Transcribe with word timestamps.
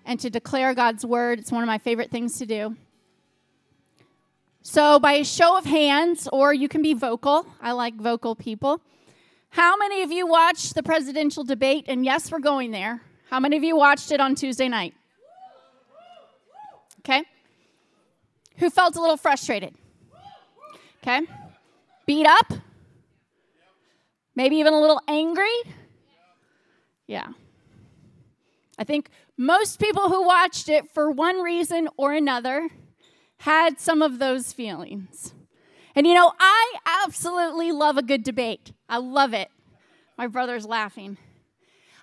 and 0.05 0.19
to 0.19 0.29
declare 0.29 0.75
God's 0.75 1.07
word. 1.07 1.39
It's 1.39 1.53
one 1.53 1.62
of 1.62 1.68
my 1.68 1.79
favorite 1.79 2.11
things 2.11 2.39
to 2.39 2.46
do. 2.46 2.76
So, 4.68 4.98
by 4.98 5.12
a 5.12 5.25
show 5.25 5.56
of 5.56 5.64
hands, 5.64 6.29
or 6.32 6.52
you 6.52 6.68
can 6.68 6.82
be 6.82 6.93
vocal, 6.93 7.46
I 7.62 7.70
like 7.70 7.94
vocal 7.94 8.34
people. 8.34 8.82
How 9.50 9.76
many 9.76 10.02
of 10.02 10.11
you 10.11 10.26
watched 10.26 10.75
the 10.75 10.82
presidential 10.82 11.44
debate? 11.44 11.84
And 11.86 12.04
yes, 12.04 12.32
we're 12.32 12.40
going 12.40 12.72
there. 12.72 13.00
How 13.30 13.39
many 13.39 13.56
of 13.56 13.62
you 13.62 13.76
watched 13.76 14.11
it 14.11 14.20
on 14.20 14.34
Tuesday 14.34 14.66
night? 14.66 14.92
Okay. 16.98 17.22
Who 18.56 18.68
felt 18.68 18.96
a 18.96 19.00
little 19.00 19.16
frustrated? 19.16 19.76
Okay. 21.00 21.20
Beat 22.04 22.26
up? 22.26 22.53
Maybe 24.34 24.56
even 24.56 24.72
a 24.72 24.80
little 24.80 25.00
angry? 25.06 25.58
Yeah. 27.06 27.28
I 28.76 28.82
think 28.82 29.11
most 29.39 29.78
people 29.78 30.08
who 30.08 30.26
watched 30.26 30.68
it 30.68 30.90
for 30.90 31.12
one 31.12 31.40
reason 31.40 31.89
or 31.96 32.12
another 32.12 32.69
had 33.39 33.79
some 33.79 34.03
of 34.03 34.19
those 34.19 34.53
feelings. 34.53 35.34
And 35.95 36.06
you 36.06 36.15
know, 36.15 36.33
I 36.39 36.75
absolutely 37.05 37.73
love 37.73 37.97
a 37.97 38.03
good 38.03 38.23
debate. 38.23 38.73
I 38.89 38.98
love 38.98 39.33
it. 39.33 39.51
My 40.19 40.27
brother's 40.27 40.67
laughing. 40.67 41.17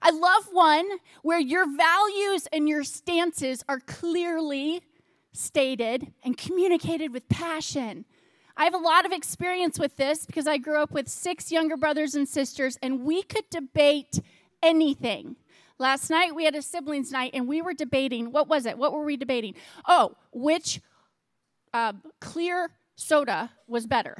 I 0.01 0.11
love 0.11 0.49
one 0.51 0.85
where 1.21 1.39
your 1.39 1.65
values 1.65 2.47
and 2.51 2.67
your 2.67 2.83
stances 2.83 3.63
are 3.69 3.79
clearly 3.79 4.81
stated 5.31 6.11
and 6.23 6.37
communicated 6.37 7.13
with 7.13 7.29
passion. 7.29 8.05
I 8.57 8.65
have 8.65 8.73
a 8.73 8.79
lot 8.79 9.05
of 9.05 9.11
experience 9.11 9.79
with 9.79 9.95
this 9.97 10.25
because 10.25 10.45
I 10.45 10.57
grew 10.57 10.81
up 10.81 10.91
with 10.91 11.07
six 11.07 11.51
younger 11.51 11.77
brothers 11.77 12.13
and 12.13 12.27
sisters, 12.27 12.77
and 12.83 13.03
we 13.03 13.23
could 13.23 13.49
debate 13.49 14.19
anything. 14.61 15.37
Last 15.79 16.09
night 16.09 16.35
we 16.35 16.45
had 16.45 16.55
a 16.55 16.61
siblings 16.61 17.11
night 17.11 17.31
and 17.33 17.47
we 17.47 17.61
were 17.61 17.73
debating 17.73 18.31
what 18.31 18.47
was 18.47 18.65
it? 18.65 18.77
What 18.77 18.93
were 18.93 19.03
we 19.03 19.17
debating? 19.17 19.55
Oh, 19.87 20.15
which 20.31 20.81
uh, 21.73 21.93
clear 22.19 22.71
soda 22.95 23.51
was 23.67 23.87
better. 23.87 24.17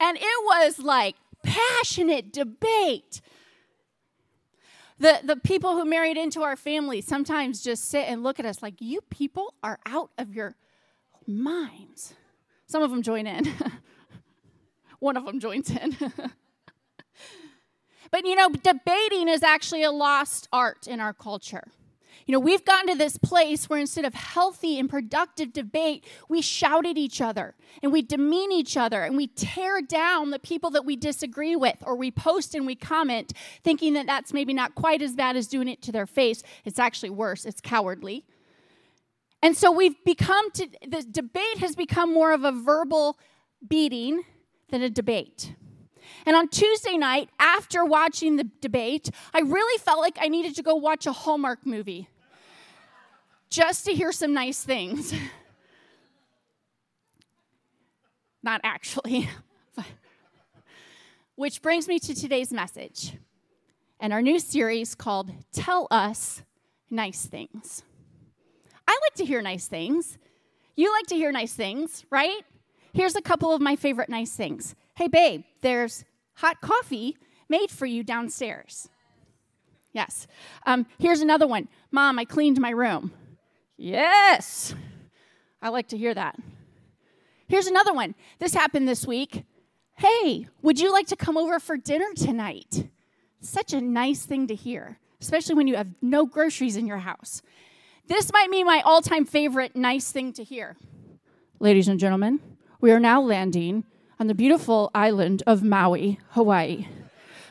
And 0.00 0.16
it 0.16 0.44
was 0.44 0.78
like 0.78 1.16
passionate 1.42 2.32
debate. 2.32 3.20
The, 4.98 5.20
the 5.22 5.36
people 5.36 5.76
who 5.76 5.84
married 5.84 6.16
into 6.16 6.42
our 6.42 6.56
family 6.56 7.00
sometimes 7.00 7.62
just 7.62 7.84
sit 7.84 8.08
and 8.08 8.22
look 8.22 8.40
at 8.40 8.46
us 8.46 8.62
like, 8.62 8.74
you 8.80 9.00
people 9.10 9.54
are 9.62 9.78
out 9.86 10.10
of 10.18 10.34
your 10.34 10.56
minds. 11.26 12.14
Some 12.66 12.82
of 12.82 12.90
them 12.90 13.02
join 13.02 13.26
in. 13.26 13.44
One 14.98 15.16
of 15.16 15.24
them 15.24 15.38
joins 15.38 15.70
in. 15.70 15.96
but 18.10 18.26
you 18.26 18.34
know, 18.34 18.50
debating 18.50 19.28
is 19.28 19.42
actually 19.42 19.84
a 19.84 19.92
lost 19.92 20.48
art 20.52 20.88
in 20.88 21.00
our 21.00 21.12
culture. 21.12 21.68
You 22.28 22.32
know, 22.32 22.40
we've 22.40 22.62
gotten 22.62 22.88
to 22.88 22.94
this 22.94 23.16
place 23.16 23.70
where 23.70 23.80
instead 23.80 24.04
of 24.04 24.12
healthy 24.12 24.78
and 24.78 24.86
productive 24.86 25.50
debate, 25.50 26.04
we 26.28 26.42
shout 26.42 26.84
at 26.84 26.98
each 26.98 27.22
other 27.22 27.54
and 27.82 27.90
we 27.90 28.02
demean 28.02 28.52
each 28.52 28.76
other 28.76 29.02
and 29.02 29.16
we 29.16 29.28
tear 29.28 29.80
down 29.80 30.28
the 30.28 30.38
people 30.38 30.68
that 30.72 30.84
we 30.84 30.94
disagree 30.94 31.56
with 31.56 31.82
or 31.86 31.96
we 31.96 32.10
post 32.10 32.54
and 32.54 32.66
we 32.66 32.74
comment 32.74 33.32
thinking 33.64 33.94
that 33.94 34.06
that's 34.06 34.34
maybe 34.34 34.52
not 34.52 34.74
quite 34.74 35.00
as 35.00 35.16
bad 35.16 35.38
as 35.38 35.46
doing 35.46 35.68
it 35.68 35.80
to 35.80 35.90
their 35.90 36.04
face. 36.04 36.42
It's 36.66 36.78
actually 36.78 37.08
worse, 37.08 37.46
it's 37.46 37.62
cowardly. 37.62 38.26
And 39.42 39.56
so 39.56 39.72
we've 39.72 39.96
become 40.04 40.50
to, 40.50 40.68
the 40.86 41.06
debate 41.10 41.58
has 41.60 41.74
become 41.74 42.12
more 42.12 42.34
of 42.34 42.44
a 42.44 42.52
verbal 42.52 43.18
beating 43.66 44.24
than 44.68 44.82
a 44.82 44.90
debate. 44.90 45.54
And 46.26 46.36
on 46.36 46.48
Tuesday 46.48 46.98
night, 46.98 47.30
after 47.38 47.86
watching 47.86 48.36
the 48.36 48.50
debate, 48.60 49.08
I 49.32 49.40
really 49.40 49.78
felt 49.78 50.00
like 50.00 50.18
I 50.20 50.28
needed 50.28 50.56
to 50.56 50.62
go 50.62 50.74
watch 50.74 51.06
a 51.06 51.12
Hallmark 51.12 51.64
movie 51.64 52.06
just 53.50 53.86
to 53.86 53.92
hear 53.92 54.12
some 54.12 54.34
nice 54.34 54.62
things. 54.62 55.12
Not 58.42 58.60
actually. 58.64 59.28
Which 61.34 61.62
brings 61.62 61.88
me 61.88 61.98
to 62.00 62.14
today's 62.14 62.52
message 62.52 63.16
and 64.00 64.12
our 64.12 64.22
new 64.22 64.38
series 64.38 64.94
called 64.94 65.30
Tell 65.52 65.86
Us 65.90 66.42
Nice 66.90 67.26
Things. 67.26 67.82
I 68.86 68.98
like 69.02 69.14
to 69.16 69.24
hear 69.24 69.42
nice 69.42 69.66
things. 69.66 70.18
You 70.76 70.92
like 70.92 71.06
to 71.06 71.16
hear 71.16 71.32
nice 71.32 71.52
things, 71.52 72.04
right? 72.10 72.40
Here's 72.92 73.16
a 73.16 73.22
couple 73.22 73.52
of 73.52 73.60
my 73.60 73.76
favorite 73.76 74.08
nice 74.08 74.34
things. 74.34 74.74
Hey, 74.94 75.08
babe, 75.08 75.44
there's 75.60 76.04
hot 76.34 76.60
coffee 76.60 77.16
made 77.48 77.70
for 77.70 77.86
you 77.86 78.02
downstairs. 78.02 78.88
Yes. 79.92 80.26
Um, 80.66 80.86
here's 80.98 81.20
another 81.20 81.46
one. 81.46 81.68
Mom, 81.90 82.18
I 82.18 82.24
cleaned 82.24 82.60
my 82.60 82.70
room. 82.70 83.12
Yes. 83.78 84.74
I 85.62 85.70
like 85.70 85.88
to 85.88 85.96
hear 85.96 86.12
that. 86.12 86.36
Here's 87.46 87.68
another 87.68 87.94
one. 87.94 88.14
This 88.40 88.52
happened 88.52 88.86
this 88.86 89.06
week. 89.06 89.44
Hey, 89.94 90.48
would 90.60 90.78
you 90.78 90.92
like 90.92 91.06
to 91.06 91.16
come 91.16 91.36
over 91.38 91.58
for 91.58 91.76
dinner 91.76 92.12
tonight? 92.14 92.88
Such 93.40 93.72
a 93.72 93.80
nice 93.80 94.26
thing 94.26 94.48
to 94.48 94.54
hear, 94.54 94.98
especially 95.20 95.54
when 95.54 95.66
you 95.68 95.76
have 95.76 95.88
no 96.02 96.26
groceries 96.26 96.76
in 96.76 96.86
your 96.86 96.98
house. 96.98 97.40
This 98.06 98.32
might 98.32 98.50
be 98.50 98.64
my 98.64 98.82
all 98.84 99.00
time 99.00 99.24
favorite 99.24 99.76
nice 99.76 100.10
thing 100.10 100.32
to 100.34 100.44
hear. 100.44 100.76
Ladies 101.60 101.88
and 101.88 102.00
gentlemen, 102.00 102.40
we 102.80 102.90
are 102.90 103.00
now 103.00 103.20
landing 103.20 103.84
on 104.20 104.26
the 104.26 104.34
beautiful 104.34 104.90
island 104.94 105.42
of 105.46 105.62
Maui, 105.62 106.18
Hawaii. 106.30 106.88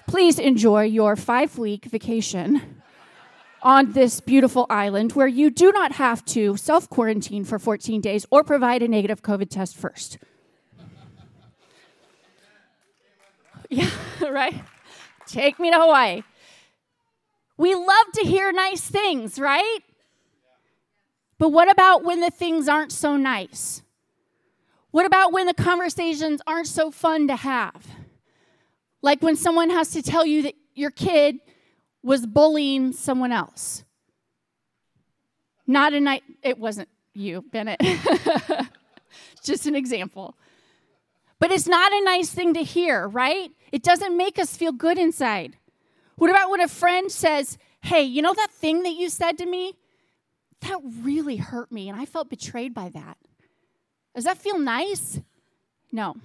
Please 0.07 0.39
enjoy 0.39 0.83
your 0.83 1.15
five 1.15 1.57
week 1.57 1.85
vacation 1.85 2.76
on 3.61 3.93
this 3.93 4.19
beautiful 4.19 4.65
island 4.69 5.13
where 5.13 5.27
you 5.27 5.49
do 5.49 5.71
not 5.71 5.93
have 5.93 6.23
to 6.25 6.57
self 6.57 6.89
quarantine 6.89 7.43
for 7.43 7.59
14 7.59 8.01
days 8.01 8.25
or 8.29 8.43
provide 8.43 8.81
a 8.81 8.87
negative 8.87 9.21
COVID 9.21 9.49
test 9.49 9.75
first. 9.75 10.17
Yeah, 13.69 13.89
right? 14.21 14.55
Take 15.25 15.59
me 15.59 15.69
to 15.71 15.77
Hawaii. 15.77 16.23
We 17.57 17.75
love 17.75 18.11
to 18.13 18.25
hear 18.25 18.53
nice 18.53 18.79
things, 18.79 19.37
right? 19.37 19.79
But 21.37 21.49
what 21.49 21.69
about 21.69 22.03
when 22.05 22.21
the 22.21 22.29
things 22.29 22.69
aren't 22.69 22.93
so 22.93 23.17
nice? 23.17 23.81
What 24.91 25.05
about 25.05 25.33
when 25.33 25.47
the 25.47 25.53
conversations 25.53 26.41
aren't 26.47 26.67
so 26.67 26.91
fun 26.91 27.27
to 27.27 27.35
have? 27.35 27.85
Like 29.01 29.21
when 29.21 29.35
someone 29.35 29.69
has 29.69 29.91
to 29.91 30.01
tell 30.01 30.25
you 30.25 30.43
that 30.43 30.55
your 30.73 30.91
kid 30.91 31.39
was 32.07 32.25
bullying 32.25 32.93
someone 32.93 33.33
else. 33.33 33.83
Not 35.67 35.91
a 35.91 35.99
night, 35.99 36.23
it 36.41 36.57
wasn't 36.57 36.87
you, 37.13 37.43
Bennett. 37.51 37.81
Just 39.43 39.65
an 39.65 39.75
example. 39.75 40.37
But 41.37 41.51
it's 41.51 41.67
not 41.67 41.91
a 41.91 42.05
nice 42.05 42.29
thing 42.29 42.53
to 42.53 42.63
hear, 42.63 43.09
right? 43.09 43.51
It 43.73 43.83
doesn't 43.83 44.15
make 44.15 44.39
us 44.39 44.55
feel 44.55 44.71
good 44.71 44.97
inside. 44.97 45.57
What 46.15 46.29
about 46.29 46.49
when 46.49 46.61
a 46.61 46.69
friend 46.69 47.11
says, 47.11 47.57
Hey, 47.81 48.03
you 48.03 48.21
know 48.21 48.33
that 48.33 48.51
thing 48.51 48.83
that 48.83 48.93
you 48.93 49.09
said 49.09 49.37
to 49.39 49.45
me? 49.45 49.73
That 50.61 50.79
really 51.01 51.35
hurt 51.35 51.73
me, 51.73 51.89
and 51.89 51.99
I 51.99 52.05
felt 52.05 52.29
betrayed 52.29 52.73
by 52.73 52.87
that. 52.89 53.17
Does 54.15 54.23
that 54.23 54.37
feel 54.37 54.57
nice? 54.57 55.19
No. 55.91 56.15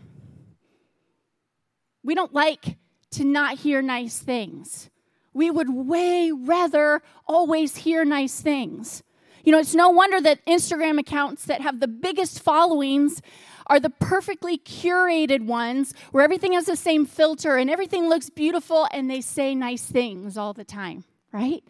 We 2.04 2.14
don't 2.14 2.32
like 2.32 2.76
to 3.12 3.24
not 3.24 3.58
hear 3.58 3.82
nice 3.82 4.20
things 4.20 4.88
we 5.32 5.50
would 5.50 5.70
way 5.70 6.30
rather 6.32 7.02
always 7.26 7.76
hear 7.78 8.04
nice 8.04 8.40
things. 8.40 9.02
You 9.44 9.52
know, 9.52 9.58
it's 9.58 9.74
no 9.74 9.90
wonder 9.90 10.20
that 10.20 10.44
Instagram 10.46 10.98
accounts 10.98 11.46
that 11.46 11.60
have 11.62 11.80
the 11.80 11.88
biggest 11.88 12.42
followings 12.42 13.20
are 13.66 13.80
the 13.80 13.90
perfectly 13.90 14.58
curated 14.58 15.46
ones 15.46 15.94
where 16.10 16.22
everything 16.22 16.52
has 16.52 16.66
the 16.66 16.76
same 16.76 17.06
filter 17.06 17.56
and 17.56 17.70
everything 17.70 18.08
looks 18.08 18.30
beautiful 18.30 18.86
and 18.92 19.10
they 19.10 19.20
say 19.20 19.54
nice 19.54 19.84
things 19.84 20.36
all 20.36 20.52
the 20.52 20.64
time, 20.64 21.04
right? 21.32 21.64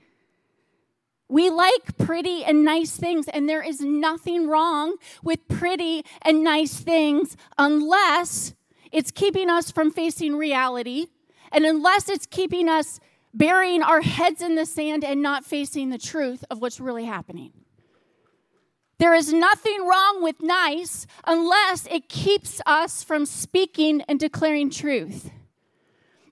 We 1.29 1.49
like 1.49 1.97
pretty 1.97 2.45
and 2.45 2.63
nice 2.63 2.95
things, 2.95 3.27
and 3.27 3.49
there 3.49 3.63
is 3.63 3.81
nothing 3.81 4.49
wrong 4.49 4.97
with 5.23 5.49
pretty 5.49 6.05
and 6.21 6.45
nice 6.45 6.75
things 6.75 7.39
unless 7.57 8.53
it's 8.91 9.11
keeping 9.11 9.49
us 9.49 9.71
from 9.71 9.91
facing 9.91 10.37
reality 10.37 11.07
and 11.51 11.65
unless 11.65 12.11
it's 12.11 12.27
keeping 12.27 12.69
us 12.69 13.01
burying 13.35 13.83
our 13.83 14.01
heads 14.01 14.43
in 14.43 14.55
the 14.55 14.67
sand 14.67 15.05
and 15.05 15.23
not 15.23 15.45
facing 15.45 15.91
the 15.91 15.99
truth 15.99 16.45
of 16.51 16.61
what's 16.61 16.81
really 16.81 17.05
happening. 17.05 17.53
There 18.99 19.15
is 19.15 19.33
nothing 19.33 19.87
wrong 19.87 20.23
with 20.23 20.41
nice 20.41 21.07
unless 21.25 21.87
it 21.91 22.09
keeps 22.09 22.61
us 22.67 23.03
from 23.03 23.27
speaking 23.27 24.03
and 24.03 24.21
declaring 24.21 24.71
truth. 24.71 25.31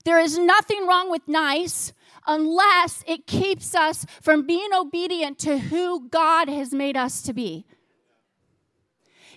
There 0.05 0.19
is 0.19 0.37
nothing 0.37 0.87
wrong 0.87 1.11
with 1.11 1.27
nice 1.27 1.93
unless 2.27 3.03
it 3.07 3.27
keeps 3.27 3.75
us 3.75 4.05
from 4.21 4.45
being 4.47 4.69
obedient 4.73 5.37
to 5.39 5.57
who 5.57 6.07
God 6.09 6.47
has 6.47 6.73
made 6.73 6.95
us 6.95 7.21
to 7.23 7.33
be. 7.33 7.65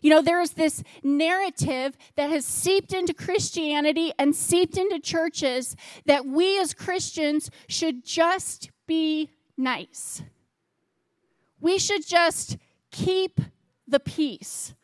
You 0.05 0.11
know, 0.11 0.21
there 0.21 0.43
is 0.43 0.51
this 0.51 0.83
narrative 1.03 1.97
that 2.17 2.29
has 2.29 2.45
seeped 2.45 2.93
into 2.93 3.15
Christianity 3.15 4.13
and 4.19 4.37
seeped 4.37 4.77
into 4.77 5.01
churches 5.01 5.77
that 6.05 6.27
we 6.27 6.61
as 6.61 6.75
Christians 6.75 7.51
should 7.69 8.05
just 8.05 8.71
be 8.87 9.31
nice. 9.57 10.23
We 11.59 11.79
should 11.79 12.07
just 12.07 12.59
keep 12.91 13.41
the 13.89 13.99
peace. 13.99 14.75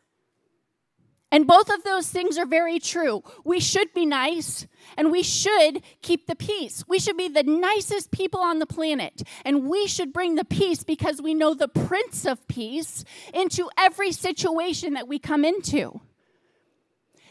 And 1.33 1.47
both 1.47 1.71
of 1.71 1.85
those 1.85 2.09
things 2.09 2.39
are 2.39 2.47
very 2.47 2.81
true. 2.81 3.23
We 3.45 3.61
should 3.61 3.95
be 3.95 4.05
nice 4.05 4.67
and 4.97 5.13
we 5.13 5.23
should 5.23 5.83
keep 6.03 6.27
the 6.27 6.35
peace. 6.35 6.85
We 6.89 6.99
should 6.99 7.17
be 7.17 7.29
the 7.29 7.45
nicest 7.45 8.11
people 8.11 8.41
on 8.41 8.59
the 8.59 8.67
planet 8.67 9.23
and 9.45 9.69
we 9.69 9.87
should 9.87 10.13
bring 10.13 10.35
the 10.35 10.45
peace 10.45 10.83
because 10.83 11.23
we 11.23 11.35
know 11.35 11.55
the 11.55 11.69
Prince 11.69 12.27
of 12.27 12.47
Peace 12.49 13.05
into 13.33 13.71
every 13.79 14.11
situation 14.11 14.95
that 14.95 15.07
we 15.07 15.21
come 15.21 15.45
into. 15.45 16.01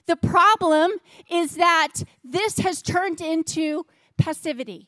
The 0.05 0.15
problem 0.15 0.91
is 1.29 1.57
that 1.57 2.03
this 2.23 2.59
has 2.59 2.81
turned 2.81 3.19
into 3.21 3.85
passivity. 4.17 4.87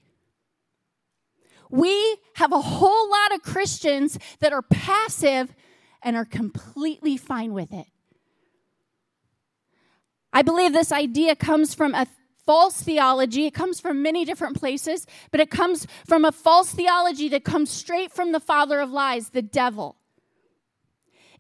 We 1.70 2.18
have 2.36 2.52
a 2.52 2.62
whole 2.62 3.10
lot 3.10 3.34
of 3.34 3.44
Christians 3.44 4.18
that 4.40 4.54
are 4.54 4.62
passive 4.64 5.54
and 6.02 6.16
are 6.16 6.26
completely 6.26 7.18
fine 7.18 7.54
with 7.54 7.72
it. 7.72 7.86
I 10.34 10.42
believe 10.42 10.74
this 10.74 10.92
idea 10.92 11.36
comes 11.36 11.74
from 11.74 11.94
a 11.94 12.08
false 12.46 12.82
theology. 12.82 13.46
It 13.46 13.54
comes 13.54 13.80
from 13.80 14.02
many 14.02 14.26
different 14.26 14.58
places, 14.58 15.06
but 15.32 15.40
it 15.40 15.50
comes 15.50 15.88
from 16.06 16.26
a 16.26 16.32
false 16.32 16.74
theology 16.74 17.30
that 17.30 17.44
comes 17.44 17.70
straight 17.70 18.12
from 18.12 18.32
the 18.32 18.40
father 18.40 18.80
of 18.80 18.92
lies, 18.92 19.30
the 19.30 19.42
devil. 19.42 19.98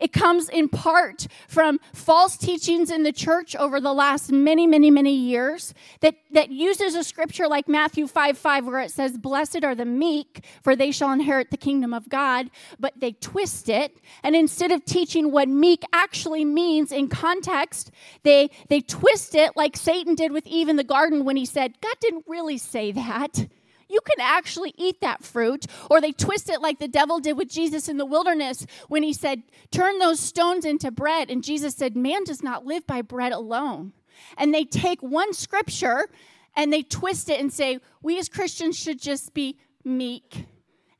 It 0.01 0.11
comes 0.11 0.49
in 0.49 0.67
part 0.67 1.27
from 1.47 1.79
false 1.93 2.35
teachings 2.35 2.89
in 2.89 3.03
the 3.03 3.11
church 3.11 3.55
over 3.55 3.79
the 3.79 3.93
last 3.93 4.31
many, 4.31 4.65
many, 4.65 4.89
many 4.89 5.13
years 5.13 5.75
that, 5.99 6.15
that 6.31 6.49
uses 6.49 6.95
a 6.95 7.03
scripture 7.03 7.47
like 7.47 7.69
Matthew 7.69 8.07
5 8.07 8.35
5, 8.35 8.65
where 8.65 8.81
it 8.81 8.89
says, 8.89 9.17
Blessed 9.17 9.63
are 9.63 9.75
the 9.75 9.85
meek, 9.85 10.43
for 10.63 10.75
they 10.75 10.91
shall 10.91 11.11
inherit 11.11 11.51
the 11.51 11.57
kingdom 11.57 11.93
of 11.93 12.09
God. 12.09 12.49
But 12.79 12.99
they 12.99 13.11
twist 13.11 13.69
it, 13.69 13.95
and 14.23 14.35
instead 14.35 14.71
of 14.71 14.83
teaching 14.85 15.31
what 15.31 15.47
meek 15.47 15.83
actually 15.93 16.45
means 16.45 16.91
in 16.91 17.07
context, 17.07 17.91
they, 18.23 18.49
they 18.69 18.81
twist 18.81 19.35
it 19.35 19.55
like 19.55 19.77
Satan 19.77 20.15
did 20.15 20.31
with 20.31 20.47
Eve 20.47 20.67
in 20.67 20.77
the 20.77 20.83
garden 20.83 21.25
when 21.25 21.37
he 21.37 21.45
said, 21.45 21.79
God 21.79 21.95
didn't 22.01 22.25
really 22.27 22.57
say 22.57 22.91
that 22.91 23.47
you 23.91 23.99
can 24.01 24.19
actually 24.19 24.73
eat 24.77 25.01
that 25.01 25.23
fruit. 25.23 25.65
Or 25.89 25.99
they 25.99 26.11
twist 26.11 26.49
it 26.49 26.61
like 26.61 26.79
the 26.79 26.87
devil 26.87 27.19
did 27.19 27.37
with 27.37 27.49
Jesus 27.49 27.87
in 27.87 27.97
the 27.97 28.05
wilderness 28.05 28.65
when 28.87 29.03
he 29.03 29.13
said, 29.13 29.43
Turn 29.71 29.99
those 29.99 30.19
stones 30.19 30.65
into 30.65 30.91
bread. 30.91 31.29
And 31.29 31.43
Jesus 31.43 31.75
said, 31.75 31.95
Man 31.95 32.23
does 32.23 32.41
not 32.41 32.65
live 32.65 32.87
by 32.87 33.01
bread 33.01 33.31
alone. 33.31 33.93
And 34.37 34.53
they 34.53 34.63
take 34.63 35.01
one 35.01 35.33
scripture 35.33 36.09
and 36.55 36.71
they 36.71 36.83
twist 36.83 37.29
it 37.29 37.39
and 37.39 37.51
say, 37.51 37.79
We 38.01 38.17
as 38.19 38.29
Christians 38.29 38.77
should 38.77 39.01
just 39.01 39.33
be 39.33 39.57
meek 39.83 40.45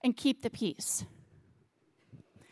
and 0.03 0.15
keep 0.15 0.41
the 0.41 0.49
peace. 0.49 1.05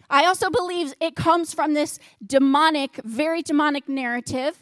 I 0.09 0.25
also 0.25 0.49
believe 0.49 0.93
it 0.99 1.15
comes 1.15 1.53
from 1.53 1.73
this 1.73 1.99
demonic, 2.25 2.99
very 3.03 3.43
demonic 3.43 3.87
narrative 3.87 4.57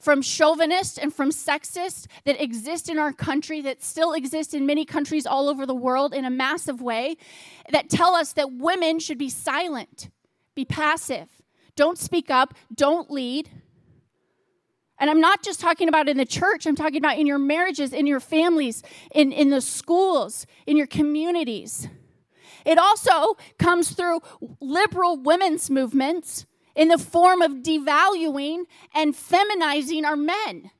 from 0.00 0.22
chauvinist 0.22 0.98
and 0.98 1.14
from 1.14 1.30
sexist 1.30 2.06
that 2.24 2.42
exist 2.42 2.88
in 2.88 2.98
our 2.98 3.12
country, 3.12 3.60
that 3.60 3.82
still 3.82 4.12
exist 4.14 4.54
in 4.54 4.66
many 4.66 4.84
countries 4.84 5.26
all 5.26 5.48
over 5.48 5.66
the 5.66 5.74
world 5.74 6.14
in 6.14 6.24
a 6.24 6.30
massive 6.30 6.80
way, 6.80 7.16
that 7.70 7.90
tell 7.90 8.14
us 8.14 8.32
that 8.32 8.50
women 8.52 8.98
should 8.98 9.18
be 9.18 9.28
silent, 9.28 10.10
be 10.54 10.64
passive, 10.64 11.28
don't 11.76 11.98
speak 11.98 12.30
up, 12.30 12.54
don't 12.74 13.10
lead. 13.10 13.50
And 14.98 15.08
I'm 15.08 15.20
not 15.20 15.42
just 15.42 15.60
talking 15.60 15.88
about 15.88 16.08
in 16.08 16.16
the 16.16 16.26
church, 16.26 16.66
I'm 16.66 16.76
talking 16.76 16.98
about 16.98 17.18
in 17.18 17.26
your 17.26 17.38
marriages, 17.38 17.92
in 17.92 18.06
your 18.06 18.20
families, 18.20 18.82
in, 19.14 19.32
in 19.32 19.50
the 19.50 19.60
schools, 19.60 20.46
in 20.66 20.76
your 20.76 20.86
communities. 20.86 21.88
It 22.66 22.78
also 22.78 23.36
comes 23.58 23.92
through 23.92 24.20
liberal 24.60 25.16
women's 25.16 25.70
movements 25.70 26.46
in 26.74 26.88
the 26.88 26.98
form 26.98 27.42
of 27.42 27.62
devaluing 27.62 28.64
and 28.94 29.14
feminizing 29.14 30.04
our 30.04 30.16
men, 30.16 30.70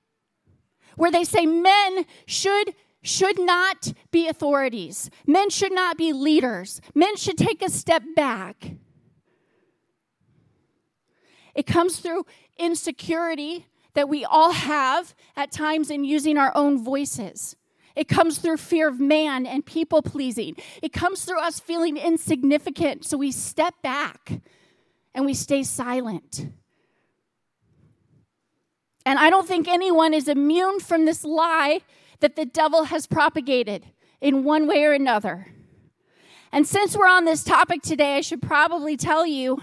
where 0.97 1.11
they 1.11 1.25
say 1.25 1.47
men 1.47 2.05
should 2.27 2.75
should 3.03 3.39
not 3.39 3.93
be 4.11 4.29
authorities. 4.29 5.11
Men 5.27 5.49
should 5.51 5.73
not 5.73 5.97
be 5.97 6.13
leaders. 6.13 6.81
Men 6.95 7.17
should 7.17 7.39
take 7.39 7.63
a 7.63 7.71
step 7.71 8.03
back. 8.15 8.73
It 11.55 11.67
comes 11.67 11.99
through 11.99 12.27
insecurity 12.59 13.67
that 13.95 14.09
we 14.09 14.25
all 14.25 14.53
have 14.53 15.15
at 15.37 15.51
times 15.51 15.91
in 15.91 16.05
using 16.05 16.39
our 16.39 16.53
own 16.55 16.83
voices. 16.83 17.57
It 17.97 18.07
comes 18.07 18.39
through 18.39 18.59
fear 18.59 18.89
of 18.89 19.01
man 19.01 19.47
and 19.47 19.67
people 19.67 20.01
pleasing. 20.01 20.55
It 20.81 20.93
comes 20.93 21.25
through 21.25 21.41
us 21.41 21.59
feeling 21.59 21.97
insignificant, 21.97 23.05
so 23.05 23.17
we 23.17 23.33
step 23.33 23.75
back 23.83 24.41
and 25.15 25.25
we 25.25 25.35
stay 25.35 25.63
silent. 25.63 26.47
And 29.05 29.19
I 29.19 29.31
don't 29.31 29.47
think 29.47 29.67
anyone 29.67 30.15
is 30.15 30.29
immune 30.29 30.81
from 30.81 31.05
this 31.05 31.25
lie 31.25 31.81
that 32.21 32.37
the 32.37 32.45
devil 32.45 32.85
has 32.85 33.07
propagated 33.07 33.87
in 34.21 34.45
one 34.45 34.67
way 34.67 34.85
or 34.85 34.93
another. 34.93 35.49
And 36.53 36.67
since 36.67 36.97
we're 36.97 37.09
on 37.09 37.25
this 37.25 37.43
topic 37.43 37.83
today, 37.83 38.17
I 38.17 38.21
should 38.21 38.43
probably 38.43 38.97
tell 38.97 39.27
you 39.27 39.61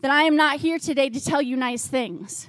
that 0.00 0.10
I 0.10 0.22
am 0.22 0.36
not 0.36 0.60
here 0.60 0.78
today 0.78 1.10
to 1.10 1.20
tell 1.22 1.42
you 1.42 1.56
nice 1.56 1.86
things. 1.86 2.48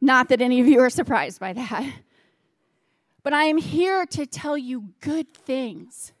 Not 0.00 0.28
that 0.28 0.40
any 0.40 0.60
of 0.60 0.66
you 0.66 0.80
are 0.80 0.90
surprised 0.90 1.38
by 1.38 1.52
that. 1.52 1.92
But 3.22 3.32
I 3.32 3.44
am 3.44 3.56
here 3.56 4.04
to 4.06 4.26
tell 4.26 4.58
you 4.58 4.90
good 5.00 5.32
things. 5.32 6.12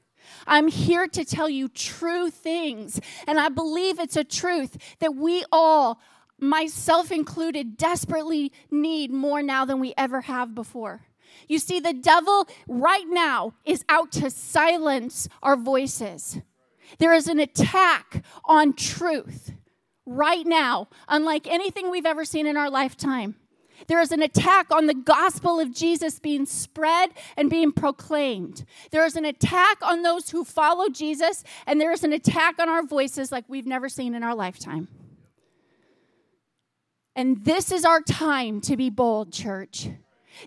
I'm 0.46 0.68
here 0.68 1.06
to 1.08 1.24
tell 1.24 1.48
you 1.48 1.68
true 1.68 2.30
things. 2.30 3.00
And 3.26 3.38
I 3.38 3.48
believe 3.48 3.98
it's 3.98 4.16
a 4.16 4.24
truth 4.24 4.76
that 5.00 5.14
we 5.14 5.44
all, 5.50 6.00
myself 6.38 7.10
included, 7.10 7.76
desperately 7.76 8.52
need 8.70 9.10
more 9.10 9.42
now 9.42 9.64
than 9.64 9.80
we 9.80 9.94
ever 9.96 10.22
have 10.22 10.54
before. 10.54 11.02
You 11.48 11.58
see, 11.58 11.80
the 11.80 11.94
devil 11.94 12.48
right 12.68 13.06
now 13.08 13.54
is 13.64 13.84
out 13.88 14.12
to 14.12 14.30
silence 14.30 15.28
our 15.42 15.56
voices. 15.56 16.40
There 16.98 17.14
is 17.14 17.26
an 17.28 17.38
attack 17.38 18.24
on 18.44 18.74
truth 18.74 19.52
right 20.04 20.46
now, 20.46 20.88
unlike 21.08 21.46
anything 21.46 21.90
we've 21.90 22.06
ever 22.06 22.24
seen 22.24 22.46
in 22.46 22.56
our 22.56 22.70
lifetime. 22.70 23.36
There 23.88 24.00
is 24.00 24.12
an 24.12 24.22
attack 24.22 24.70
on 24.70 24.86
the 24.86 24.94
gospel 24.94 25.60
of 25.60 25.74
Jesus 25.74 26.18
being 26.18 26.46
spread 26.46 27.10
and 27.36 27.50
being 27.50 27.72
proclaimed. 27.72 28.64
There 28.90 29.04
is 29.04 29.16
an 29.16 29.24
attack 29.24 29.78
on 29.82 30.02
those 30.02 30.30
who 30.30 30.44
follow 30.44 30.88
Jesus, 30.88 31.44
and 31.66 31.80
there 31.80 31.92
is 31.92 32.04
an 32.04 32.12
attack 32.12 32.58
on 32.58 32.68
our 32.68 32.82
voices 32.82 33.32
like 33.32 33.44
we've 33.48 33.66
never 33.66 33.88
seen 33.88 34.14
in 34.14 34.22
our 34.22 34.34
lifetime. 34.34 34.88
And 37.14 37.44
this 37.44 37.70
is 37.70 37.84
our 37.84 38.00
time 38.00 38.60
to 38.62 38.76
be 38.76 38.88
bold, 38.88 39.32
church. 39.32 39.88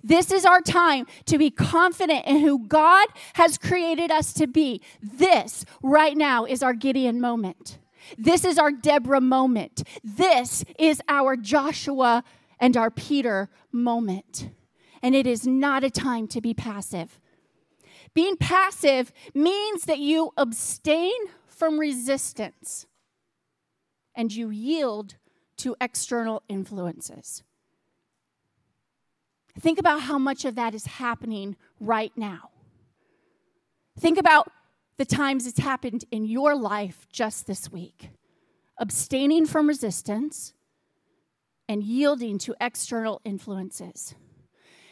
This 0.04 0.32
is 0.32 0.46
our 0.46 0.62
time 0.62 1.06
to 1.26 1.38
be 1.38 1.52
confident 1.52 2.26
in 2.26 2.40
who 2.40 2.68
God 2.68 3.08
has 3.34 3.58
created 3.58 4.12
us 4.12 4.34
to 4.34 4.48
be. 4.48 4.82
This 5.02 5.66
right 5.84 6.18
now 6.18 6.46
is 6.46 6.64
our 6.64 6.74
Gideon 6.74 7.22
moment. 7.22 7.78
This 8.18 8.46
is 8.46 8.58
our 8.58 8.72
Deborah 8.72 9.22
moment. 9.22 9.84
This 10.04 10.64
is 10.78 11.02
our 11.08 11.36
Joshua 11.36 12.24
and 12.60 12.76
our 12.78 12.90
Peter 12.90 13.50
moment. 13.72 14.50
And 15.02 15.16
it 15.16 15.28
is 15.28 15.46
not 15.46 15.84
a 15.84 15.90
time 15.90 16.28
to 16.30 16.42
be 16.42 16.54
passive. 16.54 17.20
Being 18.14 18.38
passive 18.38 19.12
means 19.34 19.86
that 19.86 20.00
you 20.00 20.32
abstain 20.38 21.14
from 21.48 21.80
resistance 21.80 22.88
and 24.16 24.34
you 24.34 24.50
yield 24.50 25.16
to 25.58 25.76
external 25.80 26.44
influences. 26.48 27.44
Think 29.60 29.80
about 29.80 30.02
how 30.02 30.18
much 30.18 30.46
of 30.46 30.56
that 30.56 30.74
is 30.74 30.86
happening 30.86 31.56
right 31.80 32.12
now. 32.16 32.50
Think 34.00 34.18
about 34.18 34.52
the 34.98 35.06
times 35.06 35.48
it's 35.48 35.60
happened 35.60 36.06
in 36.12 36.26
your 36.26 36.56
life 36.56 37.08
just 37.12 37.48
this 37.48 37.72
week. 37.72 38.10
Abstaining 38.78 39.46
from 39.46 39.68
resistance 39.68 40.54
and 41.68 41.84
yielding 41.84 42.38
to 42.40 42.56
external 42.62 43.22
influences. 43.24 44.16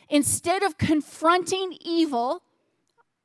Instead 0.09 0.63
of 0.63 0.77
confronting 0.77 1.77
evil, 1.81 2.43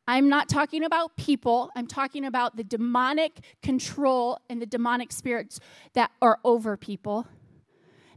I'm 0.06 0.28
not 0.28 0.48
talking 0.48 0.84
about 0.84 1.16
people, 1.16 1.70
I'm 1.76 1.86
talking 1.86 2.24
about 2.24 2.56
the 2.56 2.64
demonic 2.64 3.40
control 3.62 4.38
and 4.48 4.60
the 4.60 4.66
demonic 4.66 5.12
spirits 5.12 5.60
that 5.92 6.10
are 6.22 6.38
over 6.44 6.76
people. 6.76 7.26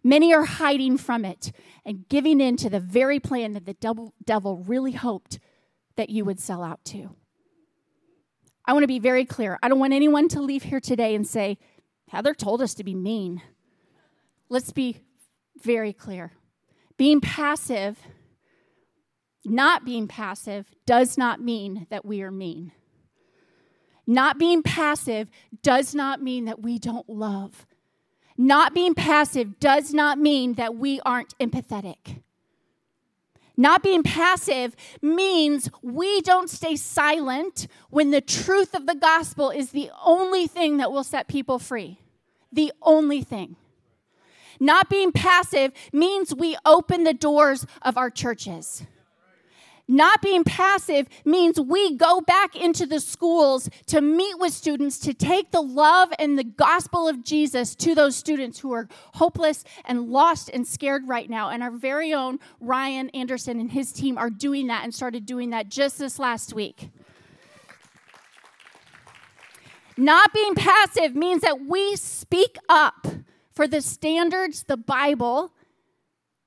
Many 0.04 0.34
are 0.34 0.46
hiding 0.46 0.98
from 0.98 1.26
it 1.26 1.52
and 1.86 2.08
giving 2.10 2.40
in 2.42 2.56
to 2.58 2.70
the 2.70 2.80
very 2.80 3.20
plan 3.20 3.54
that 3.54 3.66
the 3.66 3.74
devil, 3.74 4.64
really 4.66 4.94
hoped 4.94 5.40
that 5.96 6.10
you 6.10 6.26
would 6.26 6.40
sell 6.40 6.64
out 6.64 6.84
to. 6.86 7.16
I 8.66 8.74
want 8.74 8.84
to 8.84 8.88
be 8.88 9.00
very 9.00 9.26
clear. 9.26 9.60
I 9.62 9.68
don't 9.68 9.80
want 9.80 9.94
anyone 9.94 10.28
to 10.30 10.42
leave 10.42 10.64
here 10.64 10.80
today 10.80 11.14
and 11.14 11.28
say, 11.28 11.58
Heather 12.08 12.34
told 12.34 12.62
us 12.62 12.74
to 12.76 12.84
be 12.84 12.96
mean. 12.96 13.42
Let's 14.50 14.72
be 14.72 15.02
very 15.62 15.94
clear. 15.94 16.32
Being 16.98 17.22
passive, 17.22 18.00
not 19.44 19.86
being 19.86 20.08
passive, 20.08 20.68
does 20.86 21.18
not 21.18 21.42
mean 21.42 21.88
that 21.90 22.06
we 22.06 22.22
are 22.22 22.32
mean. 22.32 22.72
Not 24.06 24.38
being 24.38 24.64
passive 24.64 25.30
does 25.64 25.96
not 25.96 26.22
mean 26.22 26.46
that 26.46 26.62
we 26.62 26.78
don't 26.78 27.08
love. 27.08 27.66
Not 28.38 28.74
being 28.74 28.96
passive 28.96 29.60
does 29.60 29.94
not 29.94 30.18
mean 30.18 30.56
that 30.56 30.76
we 30.76 31.00
aren't 31.02 31.38
empathetic. 31.38 32.22
Not 33.58 33.84
being 33.84 34.02
passive 34.02 34.76
means 35.02 35.70
we 35.84 36.22
don't 36.22 36.50
stay 36.50 36.76
silent 36.76 37.68
when 37.90 38.12
the 38.12 38.22
truth 38.22 38.74
of 38.74 38.88
the 38.88 38.96
gospel 38.96 39.50
is 39.50 39.72
the 39.72 39.92
only 40.04 40.48
thing 40.48 40.78
that 40.78 40.92
will 40.92 41.04
set 41.04 41.28
people 41.28 41.60
free. 41.60 42.00
The 42.52 42.74
only 42.82 43.22
thing. 43.22 43.56
Not 44.62 44.92
being 44.92 45.12
passive 45.12 45.72
means 45.92 46.36
we 46.36 46.56
open 46.68 47.04
the 47.04 47.16
doors 47.16 47.66
of 47.82 47.98
our 47.98 48.12
churches. 48.12 48.84
Not 49.88 50.22
being 50.22 50.44
passive 50.44 51.08
means 51.26 51.60
we 51.60 51.98
go 51.98 52.22
back 52.22 52.56
into 52.56 52.86
the 52.86 53.00
schools 53.00 53.72
to 53.88 54.02
meet 54.02 54.38
with 54.38 54.54
students 54.54 55.00
to 55.00 55.16
take 55.16 55.50
the 55.50 55.62
love 55.62 56.10
and 56.20 56.38
the 56.38 56.44
gospel 56.44 57.08
of 57.08 57.24
Jesus 57.24 57.74
to 57.78 57.96
those 57.96 58.16
students 58.16 58.60
who 58.60 58.72
are 58.72 58.88
hopeless 59.16 59.64
and 59.84 60.10
lost 60.10 60.52
and 60.54 60.68
scared 60.68 61.08
right 61.08 61.28
now. 61.28 61.50
And 61.50 61.64
our 61.64 61.72
very 61.72 62.14
own 62.14 62.38
Ryan 62.60 63.10
Anderson 63.10 63.60
and 63.60 63.72
his 63.72 63.92
team 63.92 64.16
are 64.16 64.30
doing 64.30 64.68
that 64.68 64.84
and 64.84 64.94
started 64.94 65.26
doing 65.26 65.50
that 65.50 65.70
just 65.70 65.98
this 65.98 66.20
last 66.20 66.54
week. 66.54 66.92
Not 69.98 70.32
being 70.34 70.54
passive 70.54 71.16
means 71.16 71.42
that 71.42 71.66
we 71.66 71.96
speak 71.96 72.58
up 72.70 73.08
for 73.54 73.68
the 73.68 73.82
standards 73.82 74.64
the 74.64 74.78
Bible, 74.78 75.54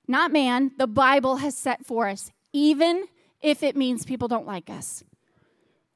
not 0.06 0.32
man, 0.32 0.72
the 0.78 0.86
Bible 0.86 1.36
has 1.36 1.56
set 1.56 1.84
for 1.84 2.08
us, 2.08 2.30
even 2.52 3.06
if 3.40 3.62
it 3.62 3.76
means 3.76 4.04
people 4.04 4.28
don't 4.28 4.46
like 4.46 4.70
us. 4.70 5.04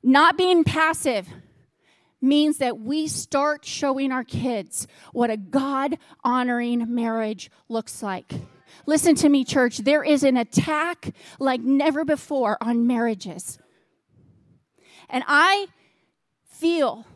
Not 0.02 0.36
being 0.36 0.64
passive 0.64 1.28
means 2.20 2.58
that 2.58 2.78
we 2.80 3.06
start 3.06 3.64
showing 3.64 4.12
our 4.12 4.24
kids 4.24 4.86
what 5.12 5.30
a 5.30 5.36
God 5.36 5.98
honoring 6.24 6.94
marriage 6.94 7.50
looks 7.68 8.02
like. 8.02 8.32
Listen 8.86 9.14
to 9.16 9.28
me, 9.28 9.44
church. 9.44 9.78
There 9.78 10.04
is 10.04 10.22
an 10.22 10.36
attack 10.36 11.14
like 11.38 11.60
never 11.60 12.04
before 12.04 12.58
on 12.60 12.86
marriages. 12.86 13.58
And 15.08 15.24
I 15.26 15.68
feel 16.44 17.06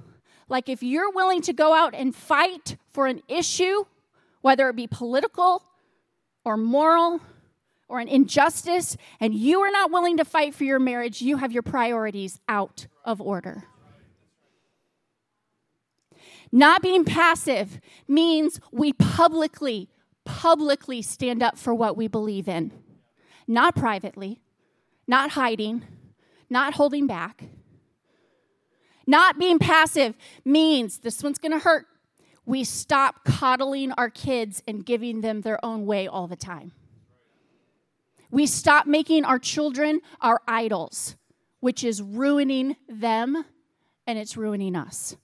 like 0.52 0.68
if 0.68 0.82
you're 0.82 1.10
willing 1.10 1.40
to 1.40 1.54
go 1.54 1.72
out 1.72 1.94
and 1.94 2.14
fight 2.14 2.76
for 2.92 3.06
an 3.06 3.22
issue, 3.26 3.84
whether 4.42 4.68
it 4.68 4.76
be 4.76 4.86
political 4.86 5.64
or 6.44 6.58
moral 6.58 7.20
or 7.88 8.00
an 8.00 8.06
injustice 8.06 8.98
and 9.18 9.34
you 9.34 9.62
are 9.62 9.70
not 9.70 9.90
willing 9.90 10.18
to 10.18 10.26
fight 10.26 10.54
for 10.54 10.64
your 10.64 10.78
marriage, 10.78 11.22
you 11.22 11.38
have 11.38 11.52
your 11.52 11.62
priorities 11.62 12.38
out 12.48 12.86
of 13.02 13.18
order. 13.18 13.64
Not 16.52 16.82
being 16.82 17.06
passive 17.06 17.80
means 18.06 18.60
we 18.70 18.92
publicly, 18.92 19.88
publicly 20.26 21.00
stand 21.00 21.42
up 21.42 21.56
for 21.56 21.74
what 21.74 21.96
we 21.96 22.08
believe 22.08 22.46
in, 22.46 22.72
not 23.48 23.74
privately, 23.74 24.42
not 25.06 25.30
hiding, 25.30 25.82
not 26.50 26.74
holding 26.74 27.06
back. 27.06 27.44
Not 29.06 29.38
being 29.38 29.58
passive 29.58 30.14
means 30.44 30.98
this 30.98 31.22
one's 31.22 31.38
gonna 31.38 31.58
hurt. 31.58 31.86
We 32.44 32.64
stop 32.64 33.24
coddling 33.24 33.92
our 33.92 34.10
kids 34.10 34.62
and 34.66 34.84
giving 34.84 35.20
them 35.20 35.42
their 35.42 35.64
own 35.64 35.86
way 35.86 36.08
all 36.08 36.26
the 36.26 36.36
time. 36.36 36.72
We 38.30 38.46
stop 38.46 38.86
making 38.86 39.24
our 39.24 39.38
children 39.38 40.00
our 40.20 40.40
idols, 40.48 41.16
which 41.60 41.84
is 41.84 42.02
ruining 42.02 42.76
them 42.88 43.44
and 44.06 44.18
it's 44.18 44.36
ruining 44.36 44.74
us. 44.74 45.16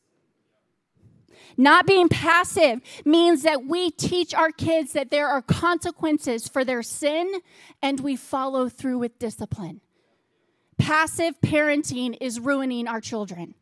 Not 1.56 1.86
being 1.86 2.08
passive 2.08 2.80
means 3.04 3.42
that 3.42 3.64
we 3.64 3.90
teach 3.90 4.32
our 4.32 4.52
kids 4.52 4.92
that 4.92 5.10
there 5.10 5.28
are 5.28 5.42
consequences 5.42 6.46
for 6.46 6.64
their 6.64 6.84
sin 6.84 7.40
and 7.82 7.98
we 7.98 8.14
follow 8.14 8.68
through 8.68 8.98
with 8.98 9.18
discipline. 9.18 9.80
Passive 10.76 11.34
parenting 11.40 12.16
is 12.20 12.38
ruining 12.38 12.86
our 12.86 13.00
children. 13.00 13.54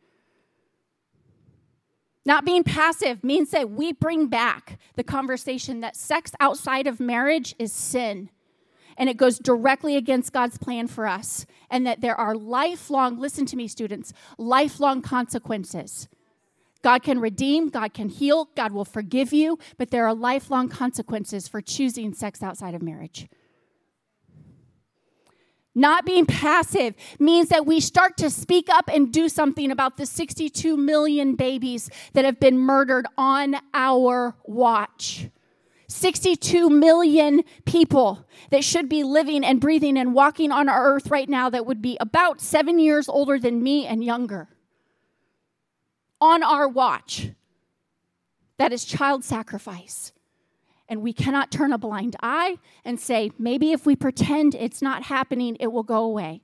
Not 2.27 2.45
being 2.45 2.65
passive 2.65 3.25
means 3.25 3.51
that 3.53 3.71
we 3.71 3.93
bring 3.93 4.27
back 4.27 4.79
the 4.97 5.05
conversation 5.05 5.81
that 5.81 5.97
sex 5.97 6.33
outside 6.41 6.87
of 6.87 7.01
marriage 7.01 7.55
is 7.59 7.73
sin 7.73 8.29
and 8.99 9.09
it 9.09 9.17
goes 9.17 9.39
directly 9.39 9.97
against 9.97 10.33
God's 10.33 10.59
plan 10.59 10.87
for 10.87 11.07
us, 11.07 11.45
and 11.71 11.87
that 11.87 12.01
there 12.01 12.19
are 12.19 12.35
lifelong, 12.35 13.19
listen 13.19 13.45
to 13.47 13.57
me, 13.57 13.69
students, 13.69 14.13
lifelong 14.39 15.03
consequences. 15.03 16.09
God 16.83 17.03
can 17.03 17.21
redeem, 17.21 17.69
God 17.69 17.93
can 17.93 18.09
heal, 18.09 18.49
God 18.55 18.73
will 18.73 18.85
forgive 18.85 19.33
you, 19.33 19.59
but 19.77 19.91
there 19.91 20.07
are 20.07 20.15
lifelong 20.15 20.69
consequences 20.69 21.49
for 21.49 21.61
choosing 21.61 22.15
sex 22.15 22.43
outside 22.43 22.75
of 22.75 22.83
marriage. 22.83 23.29
Not 25.77 26.07
being 26.07 26.25
passive 26.25 26.95
means 27.19 27.51
that 27.51 27.67
we 27.67 27.81
start 27.81 28.17
to 28.17 28.31
speak 28.31 28.71
up 28.71 28.89
and 28.91 29.13
do 29.13 29.29
something 29.29 29.71
about 29.71 29.99
the 29.99 30.07
62 30.07 30.75
million 30.75 31.35
babies 31.35 31.91
that 32.15 32.25
have 32.25 32.41
been 32.41 32.59
murdered 32.59 33.07
on 33.19 33.57
our 33.75 34.35
watch. 34.45 35.29
62 35.89 36.71
million 36.71 37.43
people 37.67 38.27
that 38.51 38.65
should 38.65 38.89
be 38.89 39.05
living 39.05 39.45
and 39.45 39.61
breathing 39.61 39.99
and 39.99 40.15
walking 40.15 40.51
on 40.51 40.71
our 40.71 40.95
earth 40.95 41.11
right 41.11 41.29
now 41.29 41.51
that 41.51 41.67
would 41.67 41.83
be 41.83 41.99
about 42.01 42.41
seven 42.41 42.79
years 42.79 43.07
older 43.07 43.39
than 43.39 43.63
me 43.63 43.87
and 43.87 44.03
younger. 44.03 44.49
On 46.23 46.43
our 46.43 46.67
watch. 46.67 47.33
That 48.57 48.73
is 48.73 48.87
child 48.87 49.25
sacrifice. 49.25 50.13
And 50.89 51.03
we 51.03 51.13
cannot 51.13 51.51
turn 51.51 51.73
a 51.73 51.79
blind 51.79 52.17
eye 52.23 52.59
and 52.85 53.01
say, 53.01 53.33
maybe 53.39 53.73
if 53.73 53.87
we 53.87 53.97
pretend 53.97 54.55
it's 54.55 54.81
not 54.81 55.05
happening, 55.05 55.57
it 55.59 55.73
will 55.73 55.83
go 55.83 56.05
away. 56.05 56.43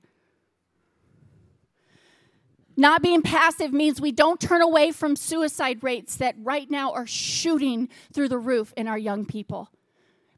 Not 2.75 3.01
being 3.03 3.21
passive 3.21 3.71
means 3.71 4.01
we 4.01 4.11
don't 4.11 4.41
turn 4.41 4.61
away 4.61 4.91
from 4.91 5.15
suicide 5.15 5.83
rates 5.83 6.15
that 6.17 6.35
right 6.39 6.69
now 6.69 6.91
are 6.91 7.05
shooting 7.05 7.87
through 8.11 8.29
the 8.29 8.39
roof 8.39 8.73
in 8.75 8.87
our 8.87 8.97
young 8.97 9.25
people. 9.25 9.69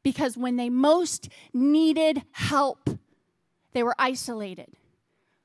Because 0.03 0.37
when 0.37 0.57
they 0.57 0.69
most 0.69 1.29
needed 1.53 2.23
help, 2.33 2.89
they 3.73 3.81
were 3.83 3.95
isolated. 3.97 4.73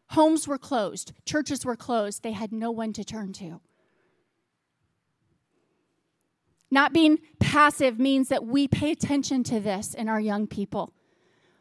Homes 0.08 0.48
were 0.48 0.58
closed, 0.58 1.12
churches 1.24 1.64
were 1.64 1.76
closed, 1.76 2.24
they 2.24 2.32
had 2.32 2.52
no 2.52 2.72
one 2.72 2.92
to 2.92 3.04
turn 3.04 3.32
to. 3.34 3.60
Not 6.70 6.92
being 6.92 7.18
passive 7.38 7.98
means 7.98 8.28
that 8.28 8.46
we 8.46 8.68
pay 8.68 8.92
attention 8.92 9.42
to 9.44 9.60
this 9.60 9.94
in 9.94 10.08
our 10.08 10.20
young 10.20 10.46
people. 10.46 10.92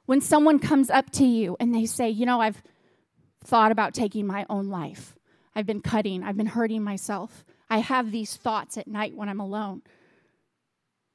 When 0.06 0.22
someone 0.22 0.60
comes 0.60 0.90
up 0.90 1.10
to 1.12 1.26
you 1.26 1.58
and 1.60 1.74
they 1.74 1.86
say, 1.86 2.10
You 2.10 2.26
know, 2.26 2.42
I've 2.42 2.62
thought 3.44 3.72
about 3.72 3.94
taking 3.94 4.28
my 4.28 4.46
own 4.50 4.70
life. 4.70 5.16
I've 5.56 5.66
been 5.66 5.82
cutting, 5.82 6.24
I've 6.24 6.38
been 6.38 6.48
hurting 6.48 6.84
myself. 6.84 7.44
I 7.70 7.80
have 7.80 8.12
these 8.12 8.36
thoughts 8.36 8.78
at 8.78 8.88
night 8.88 9.16
when 9.16 9.30
I'm 9.30 9.40
alone. 9.40 9.82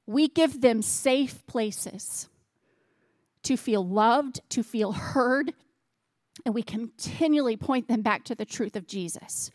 We 0.07 0.29
give 0.29 0.61
them 0.61 0.83
safe 0.83 1.47
places 1.47 2.29
to 3.45 3.57
feel 3.57 3.87
loved, 3.87 4.41
to 4.51 4.63
feel 4.63 4.93
heard, 4.93 5.53
and 6.45 6.55
we 6.55 6.63
continually 6.63 7.57
point 7.57 7.89
them 7.89 8.03
back 8.03 8.25
to 8.25 8.35
the 8.35 8.45
truth 8.45 8.77
of 8.77 8.87
Jesus. 8.87 9.51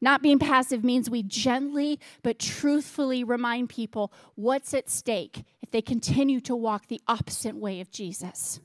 Not 0.00 0.22
being 0.22 0.38
passive 0.38 0.84
means 0.84 1.08
we 1.08 1.22
gently 1.22 1.98
but 2.22 2.38
truthfully 2.38 3.24
remind 3.24 3.68
people 3.68 4.12
what's 4.34 4.74
at 4.74 4.90
stake 4.90 5.44
if 5.62 5.70
they 5.70 5.82
continue 5.82 6.40
to 6.40 6.54
walk 6.54 6.88
the 6.88 7.00
opposite 7.08 7.56
way 7.56 7.80
of 7.80 7.90
Jesus. 7.90 8.60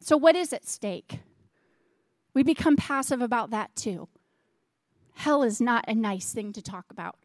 So, 0.00 0.16
what 0.16 0.34
is 0.34 0.52
at 0.52 0.66
stake? 0.66 1.20
We 2.34 2.42
become 2.42 2.76
passive 2.76 3.20
about 3.20 3.50
that 3.50 3.74
too. 3.76 4.08
Hell 5.14 5.42
is 5.42 5.60
not 5.60 5.84
a 5.86 5.94
nice 5.94 6.32
thing 6.32 6.52
to 6.54 6.62
talk 6.62 6.86
about. 6.90 7.16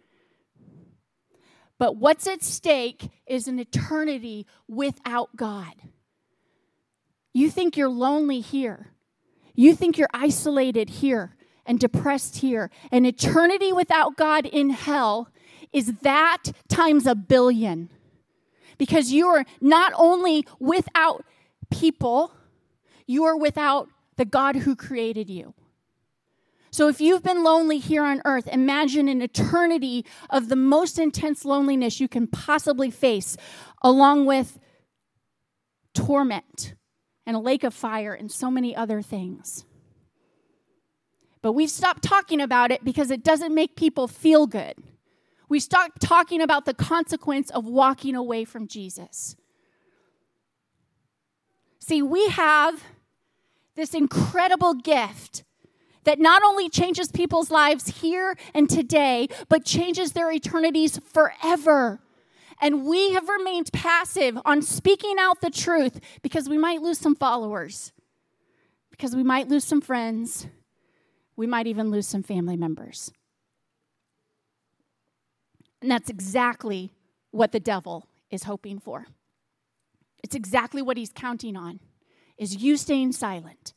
But 1.78 1.98
what's 1.98 2.28
at 2.28 2.44
stake 2.44 3.10
is 3.26 3.48
an 3.48 3.60
eternity 3.60 4.46
without 4.68 5.36
God. 5.36 5.74
You 7.34 7.50
think 7.50 7.76
you're 7.76 7.90
lonely 7.90 8.40
here. 8.40 8.92
You 9.56 9.76
think 9.76 9.98
you're 9.98 10.10
isolated 10.14 10.90
here 10.90 11.35
and 11.66 11.80
depressed 11.80 12.38
here. 12.38 12.70
And 12.92 13.06
eternity 13.06 13.74
without 13.74 14.16
God 14.16 14.46
in 14.46 14.70
hell 14.70 15.30
is 15.74 15.94
that 16.02 16.44
times 16.68 17.06
a 17.06 17.16
billion. 17.16 17.90
Because 18.78 19.12
you 19.12 19.28
are 19.28 19.46
not 19.62 19.94
only 19.96 20.46
without 20.60 21.26
people, 21.72 22.34
you 23.08 23.24
are 23.24 23.38
without 23.38 23.90
the 24.18 24.26
God 24.26 24.58
who 24.58 24.76
created 24.76 25.30
you. 25.30 25.54
So 26.72 26.90
if 26.90 27.00
you've 27.00 27.24
been 27.24 27.44
lonely 27.44 27.78
here 27.80 28.04
on 28.04 28.22
earth, 28.26 28.48
imagine 28.48 29.08
an 29.08 29.22
eternity 29.22 30.06
of 30.30 30.50
the 30.50 30.58
most 30.58 31.00
intense 31.00 31.46
loneliness 31.46 32.02
you 32.02 32.10
can 32.10 32.28
possibly 32.28 32.92
face, 32.92 33.38
along 33.82 34.26
with 34.26 34.60
torment 35.94 36.76
and 37.26 37.36
a 37.36 37.40
lake 37.40 37.64
of 37.64 37.74
fire 37.74 38.14
and 38.14 38.30
so 38.30 38.52
many 38.52 38.76
other 38.76 39.02
things. 39.02 39.66
But 41.46 41.52
we've 41.52 41.70
stopped 41.70 42.02
talking 42.02 42.42
about 42.42 42.72
it 42.72 42.84
because 42.84 43.12
it 43.12 43.24
doesn't 43.24 43.54
make 43.54 43.76
people 43.76 44.08
feel 44.08 44.48
good. 44.48 44.74
We 45.48 45.60
stopped 45.60 46.02
talking 46.02 46.42
about 46.42 46.66
the 46.66 46.74
consequence 46.74 47.52
of 47.52 47.66
walking 47.66 48.16
away 48.16 48.46
from 48.46 48.68
Jesus. 48.68 49.36
See, 51.78 52.02
we 52.02 52.30
have 52.30 52.84
this 53.76 53.94
incredible 53.94 54.74
gift 54.74 55.44
that 56.04 56.18
not 56.18 56.42
only 56.42 56.68
changes 56.68 57.12
people's 57.12 57.52
lives 57.52 58.02
here 58.02 58.36
and 58.56 58.68
today, 58.68 59.28
but 59.48 59.64
changes 59.64 60.14
their 60.14 60.32
eternities 60.32 61.00
forever. 61.14 62.00
And 62.60 62.88
we 62.88 63.14
have 63.14 63.30
remained 63.30 63.72
passive 63.72 64.36
on 64.46 64.64
speaking 64.64 65.18
out 65.20 65.42
the 65.42 65.52
truth 65.52 66.00
because 66.24 66.50
we 66.50 66.58
might 66.58 66.82
lose 66.82 66.98
some 66.98 67.16
followers, 67.16 67.94
because 68.90 69.16
we 69.16 69.22
might 69.22 69.48
lose 69.48 69.64
some 69.64 69.80
friends, 69.80 70.48
we 71.36 71.48
might 71.48 71.68
even 71.68 71.92
lose 71.92 72.08
some 72.08 72.24
family 72.24 72.58
members. 72.58 73.12
And 75.82 75.92
that's 75.92 76.10
exactly 76.10 76.94
what 77.32 77.52
the 77.52 77.60
devil 77.60 78.08
is 78.32 78.44
hoping 78.44 78.80
for. 78.80 79.06
It's 80.24 80.36
exactly 80.36 80.82
what 80.82 80.98
he's 80.98 81.12
counting 81.12 81.56
on 81.56 81.80
is 82.38 82.56
you 82.56 82.78
staying 82.78 83.12
silent 83.12 83.74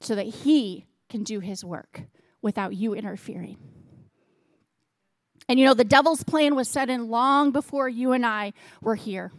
so 0.00 0.14
that 0.14 0.26
he 0.26 0.86
can 1.08 1.24
do 1.24 1.40
his 1.40 1.64
work 1.64 2.02
without 2.42 2.74
you 2.74 2.94
interfering. 2.94 3.56
And 5.48 5.58
you 5.58 5.66
know, 5.66 5.74
the 5.74 5.84
devil's 5.84 6.24
plan 6.24 6.54
was 6.54 6.68
set 6.68 6.90
in 6.90 7.08
long 7.08 7.50
before 7.50 7.88
you 7.88 8.12
and 8.12 8.26
I 8.26 8.52
were 8.80 8.96
here. 8.96 9.32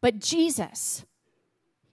But 0.00 0.18
Jesus, 0.18 1.04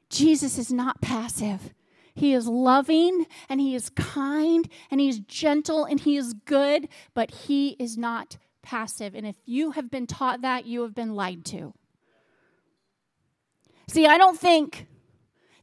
Jesus 0.09 0.57
is 0.57 0.71
not 0.71 1.01
passive. 1.01 1.73
He 2.19 2.33
is 2.33 2.49
loving 2.49 3.27
and 3.47 3.61
he 3.61 3.75
is 3.75 3.89
kind 3.91 4.67
and 4.91 4.99
he 4.99 5.07
is 5.07 5.19
gentle 5.19 5.85
and 5.85 6.01
he 6.01 6.17
is 6.17 6.33
good, 6.33 6.89
but 7.13 7.31
he 7.31 7.77
is 7.79 7.97
not 7.97 8.35
passive. 8.61 9.15
And 9.15 9.25
if 9.25 9.37
you 9.45 9.71
have 9.71 9.89
been 9.89 10.05
taught 10.05 10.41
that, 10.41 10.65
you 10.65 10.81
have 10.81 10.93
been 10.93 11.15
lied 11.15 11.45
to. 11.45 11.73
See, 13.87 14.05
I 14.05 14.17
don't 14.17 14.37
think 14.37 14.87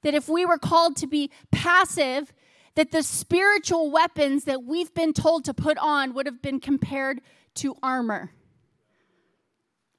that 0.01 0.15
if 0.15 0.31
we 0.31 0.47
were 0.47 0.57
called 0.57 0.97
to 0.97 1.07
be 1.07 1.31
passive, 1.53 2.33
that 2.75 2.91
the 2.91 3.03
spiritual 3.03 3.91
weapons 3.91 4.45
that 4.45 4.65
we've 4.65 4.95
been 4.95 5.13
told 5.13 5.45
to 5.45 5.53
put 5.53 5.77
on 5.77 6.15
would 6.15 6.25
have 6.25 6.41
been 6.41 6.59
compared 6.59 7.21
to 7.57 7.77
armor. 7.83 8.33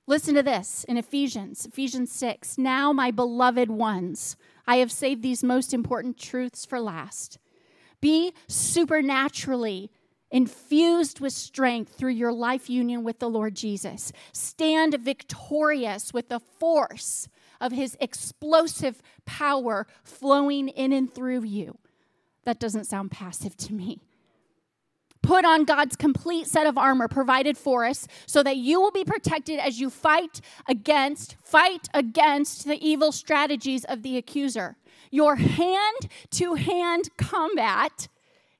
Listen 0.10 0.36
to 0.36 0.44
this 0.44 0.86
in 0.86 0.96
Ephesians, 0.96 1.66
Ephesians 1.66 2.14
6. 2.14 2.58
Now, 2.58 2.94
my 2.94 3.12
beloved 3.12 3.70
ones, 3.70 4.38
I 4.66 4.78
have 4.78 4.90
saved 4.90 5.22
these 5.22 5.44
most 5.44 5.74
important 5.74 6.18
truths 6.18 6.66
for 6.66 6.80
last. 6.80 7.38
Be 8.00 8.34
supernaturally 8.48 9.91
infused 10.32 11.20
with 11.20 11.34
strength 11.34 11.96
through 11.96 12.12
your 12.12 12.32
life 12.32 12.70
union 12.70 13.04
with 13.04 13.20
the 13.20 13.30
Lord 13.30 13.54
Jesus. 13.54 14.13
Stand 14.32 14.93
victorious 14.93 16.13
with 16.13 16.30
the 16.30 16.39
force 16.39 17.28
of 17.60 17.74
his 17.74 17.98
explosive 18.00 19.02
power 19.26 19.88
flowing 20.04 20.70
in 20.70 20.93
and 20.93 21.13
through 21.13 21.43
you. 21.43 21.80
That 22.46 22.62
doesn't 22.62 22.86
sound 22.86 23.12
passive 23.12 23.58
to 23.58 23.74
me. 23.74 24.00
Put 25.21 25.45
on 25.45 25.65
God's 25.65 25.95
complete 25.95 26.47
set 26.47 26.67
of 26.67 26.77
armor 26.77 27.08
provided 27.08 27.58
for 27.58 27.86
us 27.86 28.08
so 28.25 28.43
that 28.43 28.58
you 28.58 28.80
will 28.80 28.91
be 28.91 29.03
protected 29.03 29.60
as 29.60 29.80
you 29.80 29.89
fight 29.89 30.41
against 30.67 31.36
fight 31.43 31.88
against 31.93 32.65
the 32.65 32.77
evil 32.86 33.12
strategies 33.12 33.84
of 33.86 34.03
the 34.03 34.17
accuser. 34.17 34.77
Your 35.12 35.36
hand 35.36 36.10
to 36.32 36.56
hand 36.56 37.10
combat 37.17 38.08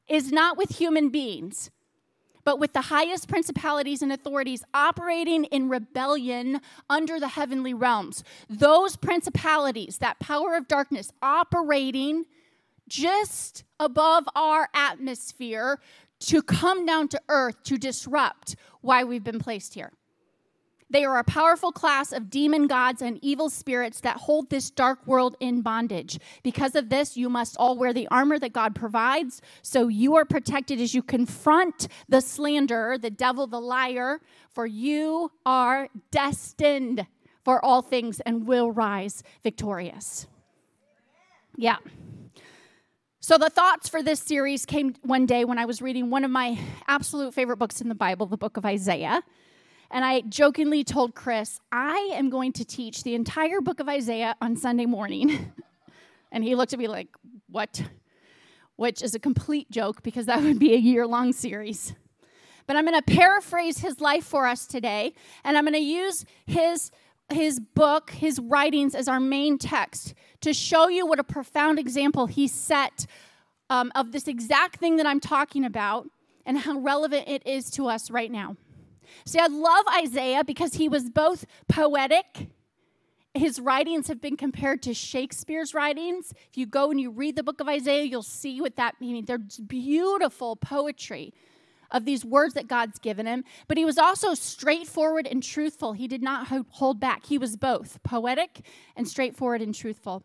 is 0.08 0.32
not 0.32 0.58
with 0.58 0.78
human 0.78 1.10
beings, 1.10 1.70
but 2.43 2.60
with 2.60 2.72
the 2.72 2.84
highest 2.84 3.28
principalities 3.28 4.02
and 4.02 4.12
authorities 4.12 4.63
operating 4.74 5.43
in 5.46 5.67
rebellion 5.67 6.62
under 6.89 7.20
the 7.20 7.28
heavenly 7.28 7.74
realms. 7.74 8.24
Those 8.50 8.96
principalities, 8.96 9.98
that 9.98 10.20
power 10.20 10.56
of 10.56 10.67
darkness 10.67 11.12
operating 11.22 12.26
just 12.88 13.65
above 13.80 14.30
our 14.34 14.70
atmosphere 14.74 15.80
to 16.20 16.42
come 16.42 16.86
down 16.86 17.08
to 17.10 17.22
earth 17.30 17.64
to 17.64 17.78
disrupt 17.78 18.56
why 18.82 19.04
we've 19.04 19.24
been 19.24 19.40
placed 19.40 19.74
here. 19.74 19.92
They 20.90 21.04
are 21.04 21.18
a 21.18 21.24
powerful 21.24 21.74
class 21.74 22.14
of 22.14 22.30
demon 22.30 22.68
gods 22.68 23.02
and 23.02 23.20
evil 23.22 23.50
spirits 23.50 24.00
that 24.02 24.18
hold 24.18 24.50
this 24.50 24.70
dark 24.70 25.06
world 25.06 25.36
in 25.42 25.62
bondage. 25.62 26.18
Because 26.44 26.76
of 26.76 26.90
this, 26.90 27.18
you 27.18 27.28
must 27.28 27.58
all 27.58 27.78
wear 27.78 27.92
the 27.92 28.08
armor 28.08 28.40
that 28.40 28.54
God 28.54 28.74
provides 28.74 29.42
so 29.62 29.90
you 29.90 30.16
are 30.16 30.24
protected 30.24 30.80
as 30.80 30.94
you 30.94 31.04
confront 31.04 31.90
the 32.08 32.22
slanderer, 32.22 32.98
the 32.98 33.10
devil, 33.10 33.48
the 33.48 33.60
liar, 33.60 34.22
for 34.50 34.66
you 34.66 35.30
are 35.46 35.90
destined 36.10 37.06
for 37.44 37.64
all 37.64 37.82
things 37.82 38.22
and 38.22 38.48
will 38.48 38.72
rise 38.72 39.24
victorious. 39.44 40.28
Yeah. 41.58 41.78
So, 43.28 43.38
the 43.38 43.50
thoughts 43.50 43.90
for 43.90 44.02
this 44.02 44.22
series 44.22 44.66
came 44.66 44.96
one 45.02 45.26
day 45.26 45.44
when 45.44 45.58
I 45.58 45.66
was 45.66 45.82
reading 45.82 46.10
one 46.10 46.24
of 46.24 46.32
my 46.32 46.58
absolute 46.88 47.34
favorite 47.34 47.58
books 47.58 47.82
in 47.82 47.90
the 47.90 47.94
Bible, 47.94 48.26
the 48.26 48.38
book 48.38 48.56
of 48.56 48.66
Isaiah. 48.66 49.22
And 49.92 50.06
I 50.06 50.22
jokingly 50.22 50.86
told 50.86 51.13
Chris, 51.13 51.60
I 51.70 52.12
am 52.13 52.30
going 52.30 52.54
to 52.54 52.63
teach 52.63 53.04
the 53.04 53.16
entire 53.16 53.60
book 53.60 53.82
of 53.82 53.90
Isaiah 53.90 54.38
on 54.40 54.56
Sunday 54.56 54.86
morning. 54.86 55.52
and 56.32 56.42
he 56.42 56.56
looked 56.56 56.72
at 56.72 56.80
me 56.80 56.88
like, 56.88 57.10
What? 57.50 57.84
Which 58.78 59.02
is 59.02 59.13
a 59.13 59.20
complete 59.20 59.70
joke 59.70 60.04
because 60.04 60.28
that 60.28 60.42
would 60.42 60.58
be 60.58 60.74
a 60.74 60.78
year 60.78 61.06
long 61.06 61.34
series. 61.34 61.96
But 62.66 62.78
I'm 62.78 62.86
going 62.86 62.96
to 62.96 63.13
paraphrase 63.13 63.80
his 63.80 64.00
life 64.00 64.24
for 64.24 64.48
us 64.48 64.66
today, 64.66 65.13
and 65.44 65.58
I'm 65.58 65.66
going 65.66 65.74
to 65.74 65.80
use 65.80 66.24
his, 66.46 66.92
his 67.30 67.60
book, 67.60 68.12
his 68.12 68.40
writings, 68.40 68.96
as 68.96 69.08
our 69.08 69.20
main 69.20 69.58
text 69.58 70.13
to 70.42 70.54
show 70.54 70.88
you 70.88 71.06
what 71.06 71.20
a 71.20 71.24
profound 71.24 71.80
example 71.80 72.28
he 72.28 72.48
set 72.48 73.06
um, 73.70 73.92
of 73.96 74.12
this 74.12 74.28
exact 74.28 74.78
thing 74.78 74.98
that 74.98 75.06
I'm 75.06 75.20
talking 75.20 75.66
about 75.66 76.08
and 76.46 76.58
how 76.58 76.80
relevant 76.80 77.28
it 77.28 77.46
is 77.46 77.70
to 77.72 77.88
us 77.88 78.10
right 78.10 78.32
now. 78.32 78.56
See, 79.26 79.40
I 79.40 79.48
love 79.48 79.86
Isaiah 80.04 80.44
because 80.44 80.76
he 80.76 80.88
was 80.88 81.10
both 81.10 81.46
poetic. 81.68 82.48
His 83.34 83.60
writings 83.60 84.08
have 84.08 84.22
been 84.22 84.38
compared 84.38 84.82
to 84.84 84.94
Shakespeare's 84.94 85.74
writings. 85.74 86.34
If 86.50 86.58
you 86.58 86.66
go 86.66 86.90
and 86.90 87.00
you 87.00 87.12
read 87.12 87.36
the 87.36 87.44
book 87.44 87.60
of 87.60 87.68
Isaiah, 87.68 88.04
you'll 88.04 88.24
see 88.24 88.62
what 88.62 88.78
that 88.78 89.00
means. 89.00 89.28
There's 89.28 89.58
beautiful 89.58 90.56
poetry 90.56 91.34
of 91.91 92.06
these 92.06 92.26
words 92.26 92.54
that 92.54 92.67
God's 92.67 93.00
given 93.00 93.26
him, 93.26 93.43
but 93.67 93.78
he 93.78 93.86
was 93.86 93.97
also 93.97 94.34
straightforward 94.34 95.28
and 95.28 95.41
truthful. 95.41 95.93
He 95.93 96.08
did 96.08 96.21
not 96.21 96.47
hold 96.71 97.00
back. 97.00 97.26
He 97.26 97.38
was 97.38 97.56
both 97.56 98.02
poetic 98.04 98.62
and 98.95 99.08
straightforward 99.08 99.62
and 99.62 99.73
truthful. 99.73 100.23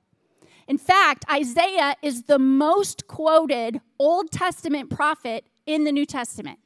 In 0.68 0.78
fact, 0.78 1.24
Isaiah 1.30 1.96
is 2.02 2.24
the 2.24 2.38
most 2.38 3.06
quoted 3.06 3.80
Old 3.98 4.30
Testament 4.30 4.90
prophet 4.90 5.44
in 5.66 5.84
the 5.84 5.92
New 5.92 6.06
Testament. 6.06 6.58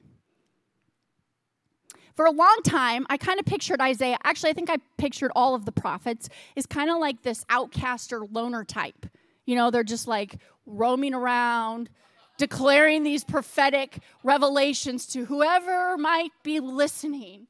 For 2.14 2.24
a 2.24 2.30
long 2.30 2.60
time, 2.64 3.06
I 3.10 3.18
kind 3.18 3.38
of 3.38 3.44
pictured 3.44 3.80
Isaiah, 3.80 4.16
actually, 4.24 4.50
I 4.50 4.52
think 4.54 4.70
I 4.70 4.78
pictured 4.96 5.32
all 5.36 5.54
of 5.54 5.66
the 5.66 5.72
prophets, 5.72 6.30
is 6.56 6.64
kind 6.64 6.88
of 6.88 6.98
like 6.98 7.22
this 7.22 7.44
outcast 7.50 8.10
or 8.10 8.26
loner 8.26 8.64
type. 8.64 9.06
You 9.44 9.54
know, 9.54 9.70
they're 9.70 9.84
just 9.84 10.08
like 10.08 10.36
roaming 10.64 11.12
around, 11.12 11.90
declaring 12.38 13.02
these 13.02 13.24
prophetic 13.24 13.98
revelations 14.22 15.06
to 15.08 15.24
whoever 15.26 15.96
might 15.96 16.32
be 16.42 16.60
listening. 16.60 17.46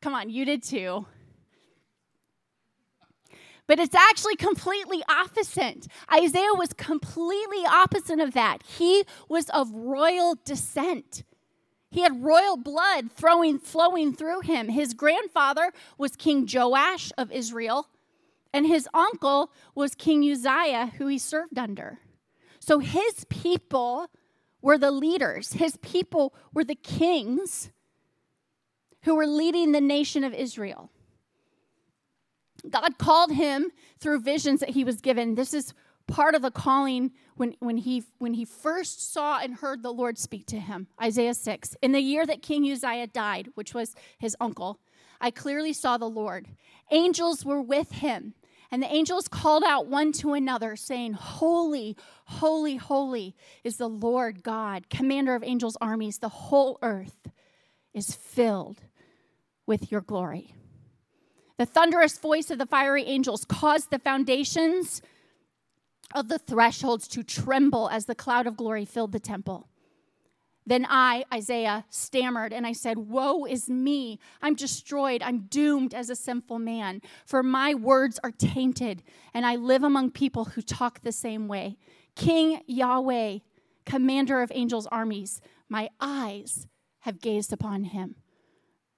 Come 0.00 0.14
on, 0.14 0.30
you 0.30 0.44
did 0.44 0.62
too. 0.62 1.06
But 3.66 3.80
it's 3.80 3.94
actually 3.94 4.36
completely 4.36 5.02
opposite. 5.08 5.88
Isaiah 6.12 6.54
was 6.54 6.72
completely 6.72 7.64
opposite 7.66 8.20
of 8.20 8.34
that. 8.34 8.62
He 8.64 9.04
was 9.28 9.50
of 9.50 9.72
royal 9.72 10.38
descent. 10.44 11.24
He 11.90 12.02
had 12.02 12.22
royal 12.22 12.56
blood 12.56 13.10
throwing, 13.12 13.58
flowing 13.58 14.12
through 14.12 14.42
him. 14.42 14.68
His 14.68 14.94
grandfather 14.94 15.72
was 15.98 16.14
King 16.14 16.48
Joash 16.52 17.10
of 17.18 17.32
Israel, 17.32 17.88
And 18.52 18.66
his 18.66 18.88
uncle 18.94 19.50
was 19.74 19.94
King 19.94 20.22
Uzziah, 20.30 20.92
who 20.98 21.08
he 21.08 21.18
served 21.18 21.58
under. 21.58 21.98
So 22.66 22.80
his 22.80 23.24
people 23.28 24.10
were 24.60 24.76
the 24.76 24.90
leaders, 24.90 25.52
his 25.52 25.76
people 25.76 26.34
were 26.52 26.64
the 26.64 26.74
kings 26.74 27.70
who 29.04 29.14
were 29.14 29.26
leading 29.26 29.70
the 29.70 29.80
nation 29.80 30.24
of 30.24 30.34
Israel. 30.34 30.90
God 32.68 32.98
called 32.98 33.30
him 33.30 33.70
through 34.00 34.18
visions 34.18 34.58
that 34.58 34.70
he 34.70 34.82
was 34.82 35.00
given. 35.00 35.36
This 35.36 35.54
is 35.54 35.74
part 36.08 36.34
of 36.34 36.42
the 36.42 36.50
calling 36.50 37.12
when, 37.36 37.54
when, 37.60 37.76
he, 37.76 38.02
when 38.18 38.34
he 38.34 38.44
first 38.44 39.12
saw 39.12 39.38
and 39.38 39.54
heard 39.54 39.84
the 39.84 39.92
Lord 39.92 40.18
speak 40.18 40.46
to 40.46 40.58
him. 40.58 40.88
Isaiah 41.00 41.34
6. 41.34 41.76
In 41.82 41.92
the 41.92 42.00
year 42.00 42.26
that 42.26 42.42
King 42.42 42.68
Uzziah 42.68 43.06
died, 43.06 43.50
which 43.54 43.74
was 43.74 43.94
his 44.18 44.36
uncle, 44.40 44.80
I 45.20 45.30
clearly 45.30 45.72
saw 45.72 45.98
the 45.98 46.08
Lord. 46.08 46.48
Angels 46.90 47.44
were 47.44 47.62
with 47.62 47.92
him, 47.92 48.34
and 48.70 48.82
the 48.82 48.92
angels 48.92 49.28
called 49.28 49.64
out 49.64 49.86
one 49.86 50.12
to 50.12 50.32
another, 50.32 50.76
saying, 50.76 51.12
Holy, 51.12 51.96
holy, 52.26 52.76
holy 52.76 53.34
is 53.64 53.76
the 53.76 53.88
Lord 53.88 54.42
God, 54.42 54.88
commander 54.90 55.34
of 55.34 55.44
angels' 55.44 55.76
armies. 55.80 56.18
The 56.18 56.28
whole 56.28 56.78
earth 56.82 57.28
is 57.94 58.14
filled 58.14 58.82
with 59.66 59.90
your 59.90 60.00
glory. 60.00 60.54
The 61.58 61.66
thunderous 61.66 62.18
voice 62.18 62.50
of 62.50 62.58
the 62.58 62.66
fiery 62.66 63.04
angels 63.04 63.44
caused 63.44 63.90
the 63.90 63.98
foundations 63.98 65.00
of 66.14 66.28
the 66.28 66.38
thresholds 66.38 67.08
to 67.08 67.22
tremble 67.22 67.88
as 67.88 68.04
the 68.04 68.14
cloud 68.14 68.46
of 68.46 68.56
glory 68.56 68.84
filled 68.84 69.12
the 69.12 69.20
temple. 69.20 69.68
Then 70.66 70.84
I, 70.88 71.24
Isaiah, 71.32 71.84
stammered 71.90 72.52
and 72.52 72.66
I 72.66 72.72
said, 72.72 72.98
Woe 72.98 73.44
is 73.44 73.70
me! 73.70 74.18
I'm 74.42 74.56
destroyed. 74.56 75.22
I'm 75.22 75.46
doomed 75.48 75.94
as 75.94 76.10
a 76.10 76.16
sinful 76.16 76.58
man, 76.58 77.02
for 77.24 77.42
my 77.42 77.72
words 77.72 78.18
are 78.24 78.32
tainted, 78.32 79.04
and 79.32 79.46
I 79.46 79.54
live 79.54 79.84
among 79.84 80.10
people 80.10 80.46
who 80.46 80.62
talk 80.62 81.00
the 81.00 81.12
same 81.12 81.46
way. 81.46 81.76
King 82.16 82.62
Yahweh, 82.66 83.38
commander 83.84 84.42
of 84.42 84.50
angels' 84.54 84.88
armies, 84.88 85.40
my 85.68 85.88
eyes 86.00 86.66
have 87.00 87.20
gazed 87.20 87.52
upon 87.52 87.84
him. 87.84 88.16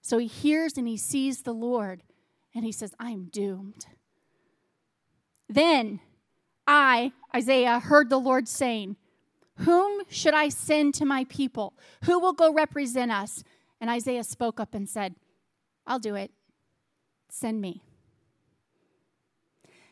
So 0.00 0.16
he 0.16 0.26
hears 0.26 0.78
and 0.78 0.88
he 0.88 0.96
sees 0.96 1.42
the 1.42 1.52
Lord, 1.52 2.02
and 2.54 2.64
he 2.64 2.72
says, 2.72 2.94
I 2.98 3.11
am 3.11 3.28
doomed. 3.31 3.85
Then 5.50 6.00
I, 6.66 7.12
Isaiah, 7.35 7.78
heard 7.78 8.09
the 8.09 8.18
Lord 8.18 8.48
saying, 8.48 8.96
Whom 9.59 10.03
should 10.09 10.35
I 10.35 10.49
send 10.49 10.94
to 10.94 11.05
my 11.05 11.25
people? 11.25 11.75
Who 12.05 12.18
will 12.18 12.33
go 12.33 12.53
represent 12.53 13.11
us? 13.11 13.42
And 13.81 13.90
Isaiah 13.90 14.25
spoke 14.25 14.61
up 14.61 14.75
and 14.75 14.88
said, 14.88 15.14
I'll 15.87 15.99
do 15.99 16.14
it. 16.14 16.31
Send 17.29 17.61
me. 17.61 17.83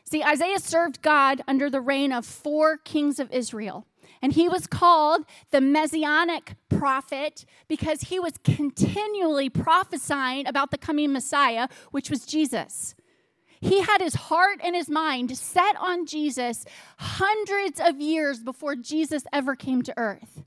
See, 0.03 0.23
Isaiah 0.23 0.59
served 0.59 1.01
God 1.01 1.41
under 1.47 1.69
the 1.69 1.81
reign 1.81 2.13
of 2.13 2.25
four 2.25 2.77
kings 2.77 3.19
of 3.19 3.31
Israel. 3.31 3.85
And 4.21 4.33
he 4.33 4.47
was 4.47 4.65
called 4.65 5.25
the 5.51 5.59
messianic 5.59 6.55
prophet 6.69 7.45
because 7.67 8.03
he 8.03 8.19
was 8.19 8.33
continually 8.43 9.49
prophesying 9.49 10.47
about 10.47 10.71
the 10.71 10.77
coming 10.77 11.11
Messiah, 11.11 11.67
which 11.91 12.09
was 12.09 12.25
Jesus. 12.25 12.95
He 13.59 13.81
had 13.81 14.01
his 14.01 14.15
heart 14.15 14.59
and 14.63 14.75
his 14.75 14.89
mind 14.89 15.35
set 15.37 15.75
on 15.77 16.05
Jesus 16.05 16.65
hundreds 16.97 17.79
of 17.79 17.99
years 17.99 18.43
before 18.43 18.75
Jesus 18.75 19.23
ever 19.33 19.55
came 19.55 19.81
to 19.83 19.93
earth. 19.97 20.43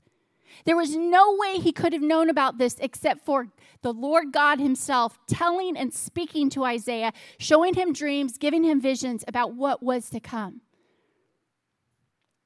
There 0.65 0.77
was 0.77 0.95
no 0.95 1.35
way 1.37 1.57
he 1.57 1.71
could 1.71 1.93
have 1.93 2.01
known 2.01 2.29
about 2.29 2.57
this 2.57 2.75
except 2.79 3.25
for 3.25 3.47
the 3.81 3.93
Lord 3.93 4.31
God 4.31 4.59
Himself 4.59 5.17
telling 5.27 5.75
and 5.75 5.93
speaking 5.93 6.49
to 6.51 6.63
Isaiah, 6.65 7.13
showing 7.39 7.73
him 7.73 7.93
dreams, 7.93 8.37
giving 8.37 8.63
him 8.63 8.79
visions 8.79 9.23
about 9.27 9.55
what 9.55 9.81
was 9.81 10.09
to 10.11 10.19
come. 10.19 10.61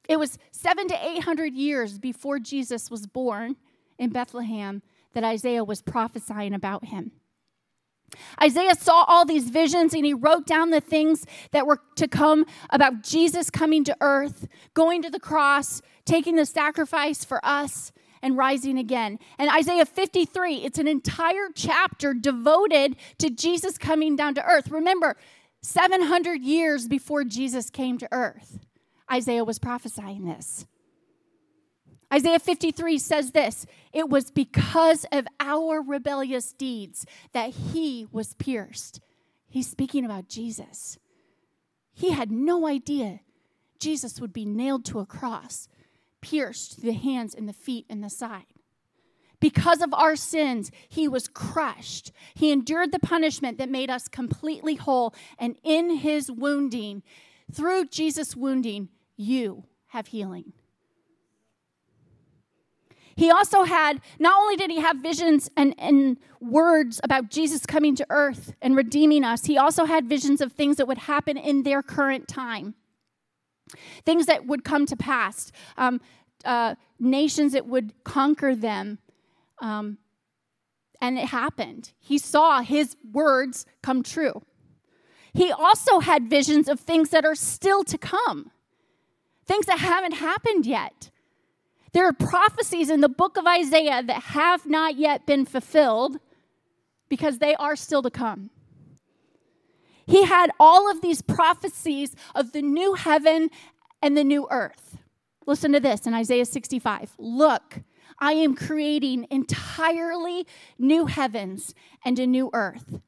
It 0.08 0.18
was 0.18 0.38
seven 0.52 0.88
to 0.88 1.06
eight 1.06 1.24
hundred 1.24 1.54
years 1.54 1.98
before 1.98 2.38
Jesus 2.38 2.90
was 2.90 3.06
born 3.06 3.56
in 3.98 4.10
Bethlehem 4.10 4.82
that 5.14 5.24
Isaiah 5.24 5.64
was 5.64 5.82
prophesying 5.82 6.54
about 6.54 6.86
him. 6.86 7.12
Isaiah 8.42 8.74
saw 8.74 9.04
all 9.06 9.24
these 9.24 9.50
visions 9.50 9.94
and 9.94 10.04
he 10.04 10.14
wrote 10.14 10.46
down 10.46 10.70
the 10.70 10.80
things 10.80 11.26
that 11.50 11.66
were 11.66 11.80
to 11.96 12.08
come 12.08 12.46
about 12.70 13.02
Jesus 13.02 13.50
coming 13.50 13.84
to 13.84 13.96
earth, 14.00 14.48
going 14.74 15.02
to 15.02 15.10
the 15.10 15.20
cross, 15.20 15.82
taking 16.04 16.36
the 16.36 16.46
sacrifice 16.46 17.24
for 17.24 17.44
us, 17.44 17.92
and 18.22 18.36
rising 18.36 18.78
again. 18.78 19.18
And 19.38 19.50
Isaiah 19.50 19.86
53, 19.86 20.56
it's 20.56 20.78
an 20.78 20.88
entire 20.88 21.48
chapter 21.54 22.14
devoted 22.14 22.96
to 23.18 23.30
Jesus 23.30 23.78
coming 23.78 24.16
down 24.16 24.34
to 24.34 24.44
earth. 24.44 24.68
Remember, 24.70 25.16
700 25.62 26.42
years 26.42 26.88
before 26.88 27.24
Jesus 27.24 27.70
came 27.70 27.98
to 27.98 28.08
earth, 28.12 28.58
Isaiah 29.10 29.44
was 29.44 29.58
prophesying 29.58 30.24
this. 30.24 30.66
Isaiah 32.12 32.38
53 32.38 32.98
says 32.98 33.32
this 33.32 33.66
It 33.92 34.08
was 34.08 34.30
because 34.30 35.04
of 35.12 35.26
our 35.40 35.82
rebellious 35.82 36.52
deeds 36.52 37.06
that 37.32 37.50
he 37.50 38.06
was 38.10 38.34
pierced. 38.34 39.00
He's 39.48 39.68
speaking 39.68 40.04
about 40.04 40.28
Jesus. 40.28 40.98
He 41.92 42.12
had 42.12 42.30
no 42.30 42.66
idea 42.66 43.20
Jesus 43.78 44.20
would 44.20 44.32
be 44.32 44.44
nailed 44.44 44.84
to 44.86 45.00
a 45.00 45.06
cross, 45.06 45.68
pierced 46.20 46.76
through 46.76 46.92
the 46.92 46.98
hands 46.98 47.34
and 47.34 47.48
the 47.48 47.52
feet 47.52 47.86
and 47.88 48.02
the 48.02 48.10
side. 48.10 48.44
Because 49.38 49.82
of 49.82 49.92
our 49.92 50.16
sins, 50.16 50.70
he 50.88 51.08
was 51.08 51.28
crushed. 51.28 52.10
He 52.34 52.50
endured 52.50 52.90
the 52.90 52.98
punishment 52.98 53.58
that 53.58 53.68
made 53.68 53.90
us 53.90 54.08
completely 54.08 54.76
whole. 54.76 55.14
And 55.38 55.56
in 55.62 55.96
his 55.96 56.30
wounding, 56.30 57.02
through 57.52 57.86
Jesus' 57.86 58.34
wounding, 58.34 58.88
you 59.16 59.64
have 59.88 60.08
healing. 60.08 60.52
He 63.16 63.30
also 63.30 63.64
had, 63.64 64.02
not 64.18 64.38
only 64.38 64.56
did 64.56 64.70
he 64.70 64.80
have 64.80 64.98
visions 64.98 65.50
and, 65.56 65.74
and 65.78 66.18
words 66.38 67.00
about 67.02 67.30
Jesus 67.30 67.64
coming 67.64 67.96
to 67.96 68.06
earth 68.10 68.54
and 68.60 68.76
redeeming 68.76 69.24
us, 69.24 69.46
he 69.46 69.56
also 69.56 69.86
had 69.86 70.06
visions 70.06 70.42
of 70.42 70.52
things 70.52 70.76
that 70.76 70.86
would 70.86 70.98
happen 70.98 71.38
in 71.38 71.62
their 71.62 71.82
current 71.82 72.28
time, 72.28 72.74
things 74.04 74.26
that 74.26 74.46
would 74.46 74.64
come 74.64 74.84
to 74.84 74.96
pass, 74.96 75.50
um, 75.78 76.00
uh, 76.44 76.74
nations 77.00 77.52
that 77.54 77.66
would 77.66 77.92
conquer 78.04 78.54
them. 78.54 78.98
Um, 79.60 79.96
and 81.00 81.18
it 81.18 81.26
happened. 81.26 81.92
He 81.98 82.18
saw 82.18 82.60
his 82.60 82.96
words 83.12 83.64
come 83.82 84.02
true. 84.02 84.42
He 85.32 85.50
also 85.50 86.00
had 86.00 86.28
visions 86.28 86.68
of 86.68 86.80
things 86.80 87.10
that 87.10 87.24
are 87.24 87.34
still 87.34 87.82
to 87.84 87.96
come, 87.96 88.50
things 89.46 89.66
that 89.66 89.78
haven't 89.78 90.12
happened 90.12 90.66
yet. 90.66 91.10
There 91.96 92.06
are 92.06 92.12
prophecies 92.12 92.90
in 92.90 93.00
the 93.00 93.08
book 93.08 93.38
of 93.38 93.46
Isaiah 93.46 94.02
that 94.02 94.22
have 94.24 94.66
not 94.66 94.98
yet 94.98 95.24
been 95.24 95.46
fulfilled 95.46 96.18
because 97.08 97.38
they 97.38 97.54
are 97.54 97.74
still 97.74 98.02
to 98.02 98.10
come. 98.10 98.50
He 100.06 100.24
had 100.24 100.50
all 100.60 100.90
of 100.90 101.00
these 101.00 101.22
prophecies 101.22 102.14
of 102.34 102.52
the 102.52 102.60
new 102.60 102.92
heaven 102.92 103.48
and 104.02 104.14
the 104.14 104.24
new 104.24 104.46
earth. 104.50 104.98
Listen 105.46 105.72
to 105.72 105.80
this 105.80 106.06
in 106.06 106.12
Isaiah 106.12 106.44
65. 106.44 107.14
Look, 107.16 107.80
I 108.18 108.32
am 108.32 108.54
creating 108.54 109.26
entirely 109.30 110.46
new 110.78 111.06
heavens 111.06 111.74
and 112.04 112.18
a 112.18 112.26
new 112.26 112.50
earth. 112.52 113.00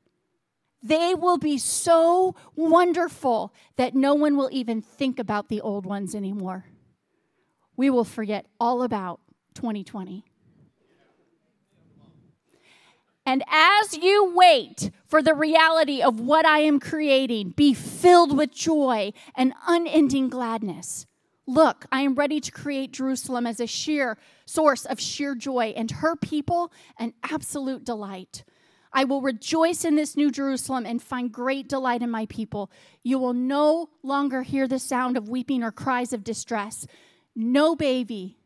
They 0.82 1.14
will 1.14 1.36
be 1.36 1.58
so 1.58 2.34
wonderful 2.56 3.52
that 3.76 3.94
no 3.94 4.14
one 4.14 4.34
will 4.38 4.48
even 4.50 4.80
think 4.80 5.18
about 5.18 5.50
the 5.50 5.60
old 5.60 5.84
ones 5.84 6.14
anymore 6.14 6.64
we 7.78 7.88
will 7.88 8.04
forget 8.04 8.44
all 8.60 8.82
about 8.82 9.20
2020. 9.54 10.24
And 13.24 13.44
as 13.48 13.96
you 13.96 14.32
wait 14.34 14.90
for 15.06 15.22
the 15.22 15.34
reality 15.34 16.02
of 16.02 16.18
what 16.18 16.44
I 16.44 16.58
am 16.60 16.80
creating, 16.80 17.50
be 17.50 17.74
filled 17.74 18.36
with 18.36 18.52
joy 18.52 19.12
and 19.34 19.54
unending 19.66 20.28
gladness. 20.28 21.06
Look, 21.46 21.86
I 21.92 22.00
am 22.00 22.14
ready 22.14 22.40
to 22.40 22.50
create 22.50 22.92
Jerusalem 22.92 23.46
as 23.46 23.60
a 23.60 23.66
sheer 23.66 24.18
source 24.44 24.84
of 24.84 24.98
sheer 24.98 25.34
joy 25.34 25.72
and 25.76 25.90
her 25.90 26.16
people 26.16 26.72
an 26.98 27.14
absolute 27.22 27.84
delight. 27.84 28.44
I 28.92 29.04
will 29.04 29.20
rejoice 29.20 29.84
in 29.84 29.94
this 29.94 30.16
new 30.16 30.30
Jerusalem 30.30 30.84
and 30.84 31.00
find 31.00 31.30
great 31.30 31.68
delight 31.68 32.02
in 32.02 32.10
my 32.10 32.26
people. 32.26 32.72
You 33.04 33.18
will 33.18 33.34
no 33.34 33.90
longer 34.02 34.42
hear 34.42 34.66
the 34.66 34.78
sound 34.78 35.16
of 35.16 35.28
weeping 35.28 35.62
or 35.62 35.70
cries 35.70 36.12
of 36.12 36.24
distress 36.24 36.86
no 37.38 37.76
baby 37.76 38.36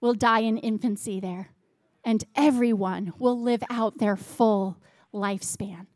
will 0.00 0.14
die 0.14 0.40
in 0.40 0.58
infancy 0.58 1.20
there, 1.20 1.50
and 2.04 2.24
everyone 2.34 3.12
will 3.18 3.40
live 3.40 3.62
out 3.70 3.98
their 3.98 4.16
full 4.16 4.76
lifespan. 5.14 5.86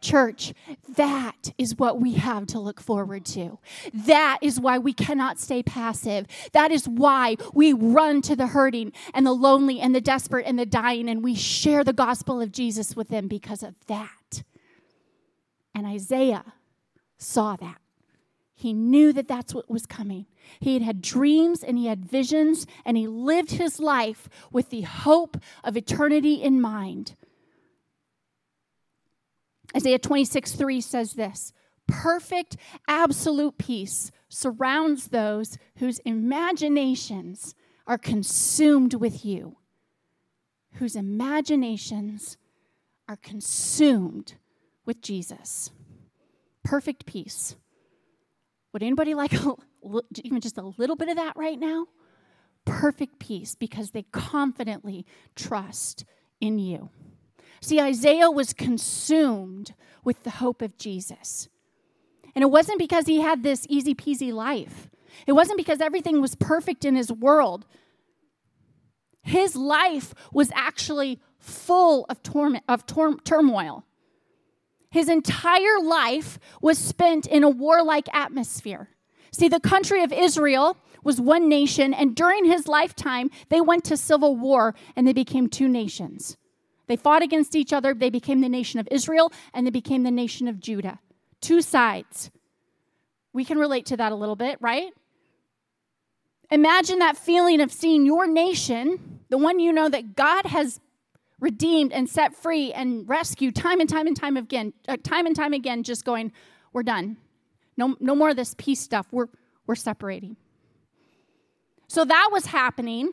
Church, 0.00 0.52
that 0.96 1.52
is 1.58 1.76
what 1.76 2.00
we 2.00 2.14
have 2.14 2.46
to 2.46 2.58
look 2.58 2.80
forward 2.80 3.24
to. 3.26 3.58
That 3.92 4.38
is 4.42 4.60
why 4.60 4.78
we 4.78 4.92
cannot 4.92 5.38
stay 5.38 5.62
passive. 5.62 6.26
That 6.52 6.70
is 6.72 6.88
why 6.88 7.36
we 7.52 7.72
run 7.72 8.20
to 8.22 8.34
the 8.34 8.48
hurting 8.48 8.92
and 9.14 9.26
the 9.26 9.32
lonely 9.32 9.80
and 9.80 9.94
the 9.94 10.00
desperate 10.00 10.46
and 10.46 10.58
the 10.58 10.66
dying, 10.66 11.08
and 11.08 11.22
we 11.22 11.34
share 11.34 11.84
the 11.84 11.92
gospel 11.92 12.40
of 12.40 12.52
Jesus 12.52 12.96
with 12.96 13.08
them 13.08 13.28
because 13.28 13.62
of 13.62 13.74
that. 13.86 14.42
And 15.74 15.86
Isaiah 15.86 16.44
saw 17.18 17.56
that. 17.56 17.78
He 18.54 18.72
knew 18.72 19.12
that 19.12 19.26
that's 19.26 19.52
what 19.54 19.70
was 19.70 19.86
coming. 19.86 20.26
He 20.60 20.74
had 20.74 20.82
had 20.82 21.02
dreams 21.02 21.62
and 21.62 21.78
he 21.78 21.86
had 21.86 22.04
visions, 22.04 22.66
and 22.84 22.96
he 22.96 23.06
lived 23.06 23.52
his 23.52 23.80
life 23.80 24.28
with 24.50 24.70
the 24.70 24.82
hope 24.82 25.36
of 25.64 25.76
eternity 25.76 26.34
in 26.34 26.60
mind. 26.60 27.16
Isaiah 29.74 29.98
26 29.98 30.52
3 30.52 30.80
says 30.80 31.12
this 31.14 31.52
perfect, 31.86 32.56
absolute 32.88 33.58
peace 33.58 34.10
surrounds 34.28 35.08
those 35.08 35.58
whose 35.76 35.98
imaginations 36.00 37.54
are 37.86 37.98
consumed 37.98 38.94
with 38.94 39.24
you. 39.24 39.56
Whose 40.74 40.96
imaginations 40.96 42.36
are 43.08 43.16
consumed 43.16 44.34
with 44.86 45.02
Jesus. 45.02 45.70
Perfect 46.64 47.04
peace. 47.04 47.56
Would 48.72 48.82
anybody 48.82 49.14
like 49.14 49.34
a, 49.34 49.54
even 50.22 50.40
just 50.40 50.58
a 50.58 50.72
little 50.78 50.96
bit 50.96 51.08
of 51.08 51.16
that 51.16 51.36
right 51.36 51.58
now? 51.58 51.86
Perfect 52.64 53.18
peace 53.18 53.54
because 53.54 53.90
they 53.90 54.02
confidently 54.12 55.04
trust 55.34 56.04
in 56.40 56.58
you. 56.58 56.90
See, 57.60 57.80
Isaiah 57.80 58.30
was 58.30 58.52
consumed 58.52 59.74
with 60.04 60.22
the 60.24 60.30
hope 60.30 60.62
of 60.62 60.76
Jesus. 60.78 61.48
And 62.34 62.42
it 62.42 62.50
wasn't 62.50 62.78
because 62.78 63.06
he 63.06 63.20
had 63.20 63.42
this 63.42 63.66
easy 63.68 63.94
peasy 63.94 64.32
life, 64.32 64.90
it 65.26 65.32
wasn't 65.32 65.58
because 65.58 65.80
everything 65.80 66.20
was 66.20 66.34
perfect 66.34 66.84
in 66.84 66.96
his 66.96 67.12
world. 67.12 67.66
His 69.24 69.54
life 69.54 70.14
was 70.32 70.50
actually 70.52 71.20
full 71.38 72.06
of, 72.08 72.22
torment, 72.24 72.64
of 72.68 72.86
tor- 72.86 73.20
turmoil. 73.20 73.84
His 74.90 75.08
entire 75.08 75.78
life 75.80 76.38
was 76.60 76.76
spent 76.76 77.26
in 77.26 77.44
a 77.44 77.48
warlike 77.48 78.08
atmosphere. 78.12 78.88
See, 79.32 79.48
the 79.48 79.60
country 79.60 80.02
of 80.02 80.12
Israel 80.12 80.76
was 81.02 81.20
one 81.20 81.48
nation, 81.48 81.94
and 81.94 82.14
during 82.14 82.44
his 82.44 82.68
lifetime, 82.68 83.30
they 83.48 83.60
went 83.60 83.84
to 83.84 83.96
civil 83.96 84.36
war 84.36 84.74
and 84.94 85.06
they 85.06 85.12
became 85.12 85.48
two 85.48 85.68
nations. 85.68 86.36
They 86.86 86.96
fought 86.96 87.22
against 87.22 87.56
each 87.56 87.72
other, 87.72 87.94
they 87.94 88.10
became 88.10 88.40
the 88.40 88.48
nation 88.48 88.78
of 88.78 88.88
Israel, 88.90 89.32
and 89.54 89.66
they 89.66 89.70
became 89.70 90.02
the 90.02 90.10
nation 90.10 90.46
of 90.48 90.60
Judah. 90.60 90.98
Two 91.40 91.62
sides. 91.62 92.30
We 93.32 93.44
can 93.44 93.58
relate 93.58 93.86
to 93.86 93.96
that 93.96 94.12
a 94.12 94.14
little 94.14 94.36
bit, 94.36 94.58
right? 94.60 94.92
Imagine 96.50 96.98
that 96.98 97.16
feeling 97.16 97.60
of 97.62 97.72
seeing 97.72 98.04
your 98.04 98.26
nation, 98.26 99.20
the 99.30 99.38
one 99.38 99.58
you 99.58 99.72
know 99.72 99.88
that 99.88 100.14
God 100.14 100.46
has 100.46 100.80
redeemed 101.40 101.92
and 101.92 102.08
set 102.08 102.36
free 102.36 102.72
and 102.72 103.08
rescued 103.08 103.56
time 103.56 103.80
and 103.80 103.88
time 103.88 104.06
and 104.06 104.16
time 104.16 104.36
again, 104.36 104.74
uh, 104.86 104.98
time 105.02 105.26
and 105.26 105.34
time 105.34 105.54
again, 105.54 105.82
just 105.82 106.04
going, 106.04 106.30
we're 106.74 106.82
done. 106.82 107.16
No, 107.82 107.96
no 107.98 108.14
more 108.14 108.30
of 108.30 108.36
this 108.36 108.54
peace 108.56 108.78
stuff. 108.78 109.08
We're, 109.10 109.26
we're 109.66 109.74
separating. 109.74 110.36
So 111.88 112.04
that 112.04 112.28
was 112.30 112.46
happening. 112.46 113.10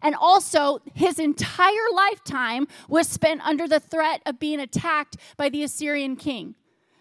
And 0.00 0.14
also, 0.14 0.78
his 0.94 1.18
entire 1.18 1.90
lifetime 1.92 2.68
was 2.88 3.08
spent 3.08 3.44
under 3.44 3.66
the 3.66 3.80
threat 3.80 4.22
of 4.26 4.38
being 4.38 4.60
attacked 4.60 5.16
by 5.36 5.48
the 5.48 5.64
Assyrian 5.64 6.14
king. 6.14 6.54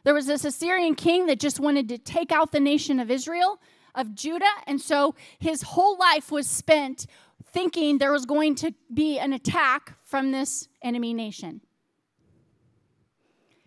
There 0.03 0.15
was 0.15 0.25
this 0.25 0.45
Assyrian 0.45 0.95
king 0.95 1.27
that 1.27 1.39
just 1.39 1.59
wanted 1.59 1.87
to 1.89 1.99
take 1.99 2.31
out 2.31 2.51
the 2.51 2.59
nation 2.59 2.99
of 2.99 3.11
Israel, 3.11 3.59
of 3.93 4.15
Judah, 4.15 4.45
and 4.65 4.81
so 4.81 5.13
his 5.37 5.61
whole 5.61 5.95
life 5.97 6.31
was 6.31 6.47
spent 6.47 7.05
thinking 7.51 7.99
there 7.99 8.11
was 8.11 8.25
going 8.25 8.55
to 8.55 8.73
be 8.91 9.19
an 9.19 9.31
attack 9.31 9.95
from 10.03 10.31
this 10.31 10.69
enemy 10.81 11.13
nation. 11.13 11.61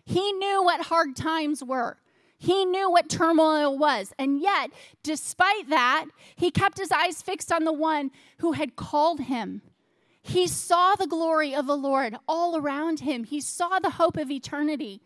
He 0.03 0.33
knew 0.33 0.63
what 0.63 0.81
hard 0.81 1.15
times 1.15 1.63
were. 1.63 2.00
He 2.41 2.65
knew 2.65 2.89
what 2.89 3.07
turmoil 3.07 3.77
was. 3.77 4.13
And 4.17 4.41
yet, 4.41 4.71
despite 5.03 5.69
that, 5.69 6.07
he 6.35 6.49
kept 6.49 6.79
his 6.79 6.91
eyes 6.91 7.21
fixed 7.21 7.51
on 7.51 7.65
the 7.65 7.71
one 7.71 8.09
who 8.39 8.53
had 8.53 8.75
called 8.75 9.19
him. 9.19 9.61
He 10.23 10.47
saw 10.47 10.95
the 10.95 11.05
glory 11.05 11.53
of 11.53 11.67
the 11.67 11.77
Lord 11.77 12.15
all 12.27 12.57
around 12.57 13.01
him, 13.01 13.25
he 13.25 13.39
saw 13.39 13.77
the 13.77 13.91
hope 13.91 14.17
of 14.17 14.31
eternity. 14.31 15.01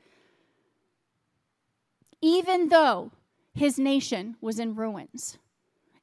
Even 2.22 2.70
though 2.70 3.12
his 3.54 3.78
nation 3.78 4.38
was 4.40 4.58
in 4.58 4.74
ruins, 4.74 5.38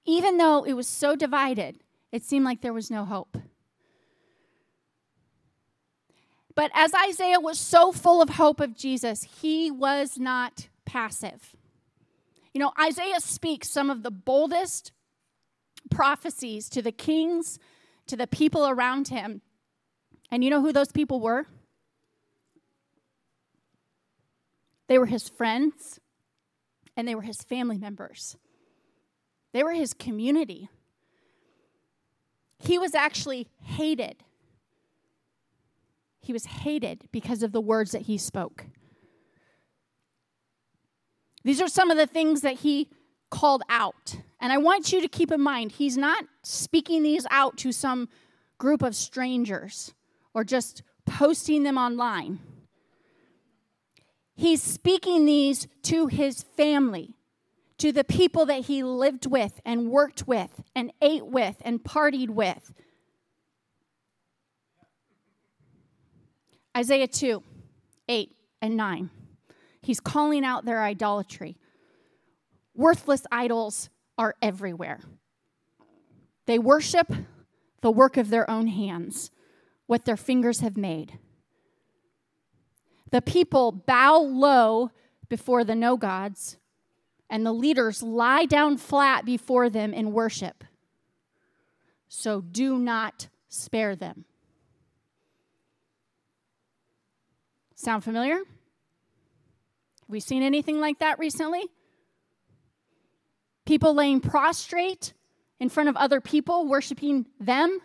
even 0.05 0.37
though 0.37 0.65
it 0.65 0.75
was 0.75 0.87
so 0.87 1.17
divided, 1.17 1.79
it 2.11 2.25
seemed 2.25 2.45
like 2.45 2.61
there 2.61 2.75
was 2.75 2.91
no 2.91 3.07
hope. 3.07 3.39
But 6.55 6.71
as 6.75 6.93
Isaiah 6.93 7.41
was 7.41 7.59
so 7.59 7.91
full 7.91 8.21
of 8.21 8.29
hope 8.29 8.61
of 8.61 8.77
Jesus, 8.77 9.27
he 9.41 9.71
was 9.71 10.19
not 10.19 10.69
passive. 10.93 11.57
You 12.53 12.61
know, 12.61 12.73
Isaiah 12.79 13.21
speaks 13.21 13.71
some 13.71 13.89
of 13.89 14.03
the 14.03 14.11
boldest 14.11 14.93
prophecies 15.91 16.69
to 16.69 16.83
the 16.83 16.93
kings, 16.93 17.59
to 18.07 18.17
the 18.17 18.27
people 18.27 18.69
around 18.69 19.09
him. 19.09 19.41
And 20.31 20.45
you 20.45 20.51
know 20.51 20.61
who 20.61 20.71
those 20.71 20.93
people 20.93 21.19
were? 21.19 21.47
They 24.89 24.99
were 24.99 25.07
his 25.07 25.31
friends 25.31 25.99
and 26.95 27.09
they 27.09 27.15
were 27.15 27.23
his 27.23 27.43
family 27.43 27.79
members. 27.79 28.37
They 29.53 29.63
were 29.63 29.73
his 29.73 29.95
community. 29.95 30.69
He 32.59 32.79
was 32.79 32.95
actually 32.95 33.49
hated. 33.63 34.17
He 36.21 36.35
was 36.35 36.45
hated 36.45 37.09
because 37.11 37.43
of 37.43 37.53
the 37.53 37.63
words 37.63 37.93
that 37.93 38.03
he 38.03 38.19
spoke. 38.19 38.67
These 41.45 41.61
are 41.61 41.69
some 41.69 41.91
of 41.91 41.97
the 41.97 42.07
things 42.07 42.43
that 42.43 42.61
he 42.61 42.89
called 43.31 43.63
out. 43.69 44.17
And 44.41 44.53
I 44.53 44.59
want 44.59 44.93
you 44.93 45.01
to 45.01 45.09
keep 45.09 45.33
in 45.33 45.41
mind, 45.41 45.73
he's 45.73 45.97
not 45.97 46.25
speaking 46.43 47.03
these 47.03 47.27
out 47.31 47.57
to 47.59 47.73
some 47.73 48.09
group 48.59 48.83
of 48.83 48.95
strangers 48.95 49.95
or 50.35 50.45
just 50.45 50.83
posting 51.07 51.63
them 51.63 51.79
online. 51.79 52.41
He's 54.35 54.63
speaking 54.63 55.27
these 55.27 55.67
to 55.85 56.07
his 56.07 56.43
family, 56.43 57.17
to 57.79 57.93
the 57.93 58.05
people 58.05 58.47
that 58.47 58.67
he 58.67 58.83
lived 58.83 59.27
with 59.27 59.61
and 59.65 59.91
worked 59.91 60.27
with 60.27 60.63
and 60.75 60.93
ate 61.01 61.27
with 61.27 61.57
and 61.65 61.83
partied 61.83 62.31
with. 62.31 62.73
Isaiah 66.77 67.09
2 67.09 67.43
8 68.09 68.37
and 68.63 68.77
9. 68.77 69.11
He's 69.83 70.01
calling 70.01 70.45
out 70.45 70.65
their 70.65 70.83
idolatry. 70.83 71.57
Worthless 72.75 73.27
idols 73.31 73.91
are 74.17 74.37
everywhere. 74.41 75.01
They 76.47 76.59
worship 76.59 77.13
the 77.81 77.91
work 77.91 78.17
of 78.17 78.31
their 78.31 78.49
own 78.49 78.69
hands, 78.69 79.31
what 79.87 80.05
their 80.05 80.17
fingers 80.17 80.61
have 80.61 80.77
made. 80.77 81.19
The 83.11 83.21
people 83.21 83.73
bow 83.73 84.19
low 84.19 84.91
before 85.29 85.65
the 85.65 85.75
no 85.75 85.97
gods 85.97 86.57
and 87.33 87.47
the 87.47 87.53
leaders 87.53 88.03
lie 88.03 88.45
down 88.45 88.77
flat 88.77 89.25
before 89.25 89.71
them 89.71 89.95
in 89.95 90.13
worship. 90.13 90.65
So 92.07 92.43
do 92.43 92.79
not 92.79 93.29
spare 93.49 93.97
them. 93.97 94.27
Sound 97.75 98.05
familiar? 98.05 98.43
We 100.13 100.21
seen 100.21 100.43
anything 100.43 100.79
like 100.79 100.99
that 100.99 101.19
recently? 101.19 101.65
People 103.65 103.95
laying 103.95 104.21
prostrate 104.21 105.15
in 105.59 105.71
front 105.71 105.89
of 105.89 105.97
other 105.97 106.21
people, 106.21 106.69
worshiping 106.69 107.25
them 107.41 107.81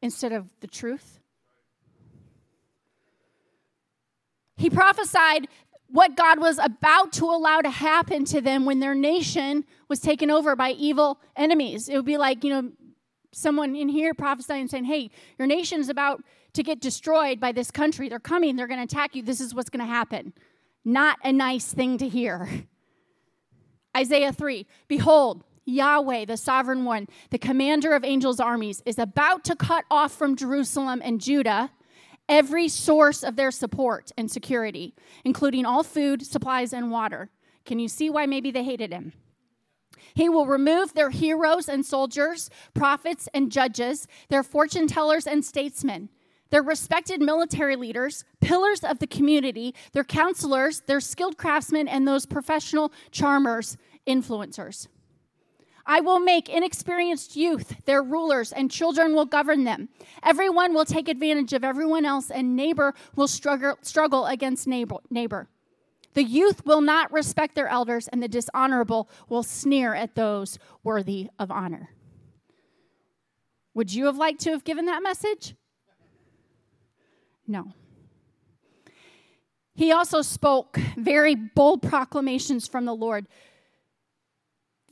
instead 0.00 0.32
of 0.32 0.48
the 0.60 0.66
truth. 0.66 1.20
He 4.56 4.70
prophesied 4.70 5.46
what 5.88 6.16
God 6.16 6.40
was 6.40 6.58
about 6.58 7.12
to 7.14 7.26
allow 7.26 7.60
to 7.60 7.68
happen 7.68 8.24
to 8.26 8.40
them 8.40 8.64
when 8.64 8.80
their 8.80 8.94
nation 8.94 9.66
was 9.88 10.00
taken 10.00 10.30
over 10.30 10.56
by 10.56 10.70
evil 10.70 11.20
enemies. 11.36 11.90
It 11.90 11.96
would 11.96 12.06
be 12.06 12.16
like, 12.16 12.44
you 12.44 12.50
know, 12.50 12.72
someone 13.32 13.76
in 13.76 13.90
here 13.90 14.14
prophesying 14.14 14.68
saying, 14.68 14.84
hey, 14.84 15.10
your 15.38 15.46
nation 15.46 15.80
is 15.80 15.90
about 15.90 16.22
to 16.54 16.62
get 16.62 16.80
destroyed 16.80 17.38
by 17.38 17.52
this 17.52 17.70
country. 17.70 18.08
They're 18.08 18.18
coming, 18.18 18.56
they're 18.56 18.66
going 18.66 18.80
to 18.80 18.84
attack 18.84 19.14
you. 19.14 19.22
This 19.22 19.40
is 19.40 19.54
what's 19.54 19.70
going 19.70 19.84
to 19.84 19.92
happen. 19.92 20.32
Not 20.84 21.18
a 21.22 21.32
nice 21.32 21.72
thing 21.72 21.98
to 21.98 22.08
hear. 22.08 22.48
Isaiah 23.96 24.32
3 24.32 24.66
Behold, 24.88 25.44
Yahweh, 25.66 26.24
the 26.26 26.36
sovereign 26.36 26.84
one, 26.84 27.08
the 27.30 27.38
commander 27.38 27.94
of 27.94 28.04
angels' 28.04 28.40
armies, 28.40 28.82
is 28.84 28.98
about 28.98 29.44
to 29.44 29.56
cut 29.56 29.84
off 29.90 30.12
from 30.12 30.36
Jerusalem 30.36 31.00
and 31.04 31.20
Judah 31.20 31.70
every 32.28 32.68
source 32.68 33.22
of 33.22 33.36
their 33.36 33.50
support 33.50 34.10
and 34.16 34.30
security, 34.30 34.94
including 35.24 35.64
all 35.64 35.82
food, 35.82 36.24
supplies, 36.24 36.72
and 36.72 36.90
water. 36.90 37.30
Can 37.64 37.78
you 37.78 37.88
see 37.88 38.10
why 38.10 38.26
maybe 38.26 38.50
they 38.50 38.64
hated 38.64 38.92
him? 38.92 39.12
He 40.14 40.28
will 40.28 40.46
remove 40.46 40.94
their 40.94 41.10
heroes 41.10 41.68
and 41.68 41.84
soldiers, 41.84 42.50
prophets 42.72 43.28
and 43.34 43.50
judges, 43.50 44.06
their 44.28 44.42
fortune 44.42 44.86
tellers 44.86 45.26
and 45.26 45.44
statesmen, 45.44 46.08
They're 46.54 46.62
respected 46.62 47.20
military 47.20 47.74
leaders, 47.74 48.24
pillars 48.40 48.84
of 48.84 49.00
the 49.00 49.08
community, 49.08 49.74
they're 49.90 50.04
counselors, 50.04 50.82
they're 50.86 51.00
skilled 51.00 51.36
craftsmen, 51.36 51.88
and 51.88 52.06
those 52.06 52.26
professional 52.26 52.92
charmers, 53.10 53.76
influencers. 54.06 54.86
I 55.84 55.98
will 55.98 56.20
make 56.20 56.48
inexperienced 56.48 57.34
youth 57.34 57.84
their 57.86 58.04
rulers, 58.04 58.52
and 58.52 58.70
children 58.70 59.16
will 59.16 59.24
govern 59.26 59.64
them. 59.64 59.88
Everyone 60.22 60.74
will 60.74 60.84
take 60.84 61.08
advantage 61.08 61.52
of 61.52 61.64
everyone 61.64 62.04
else, 62.04 62.30
and 62.30 62.54
neighbor 62.54 62.94
will 63.16 63.26
struggle, 63.26 63.76
struggle 63.82 64.26
against 64.26 64.68
neighbor, 64.68 64.98
neighbor. 65.10 65.48
The 66.12 66.22
youth 66.22 66.64
will 66.64 66.82
not 66.82 67.12
respect 67.12 67.56
their 67.56 67.66
elders, 67.66 68.06
and 68.06 68.22
the 68.22 68.28
dishonorable 68.28 69.10
will 69.28 69.42
sneer 69.42 69.92
at 69.92 70.14
those 70.14 70.60
worthy 70.84 71.30
of 71.36 71.50
honor. 71.50 71.90
Would 73.74 73.92
you 73.92 74.06
have 74.06 74.16
liked 74.16 74.42
to 74.42 74.50
have 74.52 74.62
given 74.62 74.86
that 74.86 75.02
message? 75.02 75.56
No. 77.46 77.72
He 79.74 79.92
also 79.92 80.22
spoke 80.22 80.76
very 80.96 81.34
bold 81.34 81.82
proclamations 81.82 82.68
from 82.68 82.84
the 82.84 82.94
Lord 82.94 83.26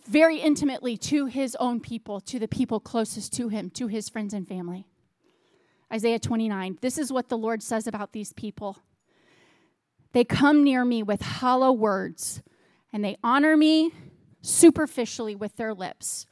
very 0.06 0.38
intimately 0.38 0.96
to 0.96 1.26
his 1.26 1.56
own 1.60 1.80
people, 1.80 2.20
to 2.20 2.38
the 2.38 2.48
people 2.48 2.80
closest 2.80 3.32
to 3.34 3.48
him, 3.48 3.70
to 3.70 3.86
his 3.86 4.08
friends 4.08 4.34
and 4.34 4.46
family. 4.46 4.86
Isaiah 5.92 6.18
29. 6.18 6.78
This 6.80 6.98
is 6.98 7.12
what 7.12 7.28
the 7.28 7.38
Lord 7.38 7.62
says 7.62 7.86
about 7.86 8.12
these 8.12 8.32
people. 8.32 8.78
They 10.12 10.24
come 10.24 10.64
near 10.64 10.84
me 10.84 11.02
with 11.02 11.22
hollow 11.22 11.72
words, 11.72 12.42
and 12.92 13.04
they 13.04 13.16
honor 13.22 13.56
me 13.56 13.92
superficially 14.40 15.34
with 15.36 15.56
their 15.56 15.72
lips. 15.72 16.26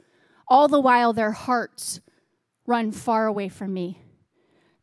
All 0.47 0.67
the 0.67 0.81
while, 0.81 1.13
their 1.13 1.31
hearts 1.31 2.01
run 2.67 2.91
far 2.91 3.25
away 3.25 3.47
from 3.49 3.73
me. 3.73 4.00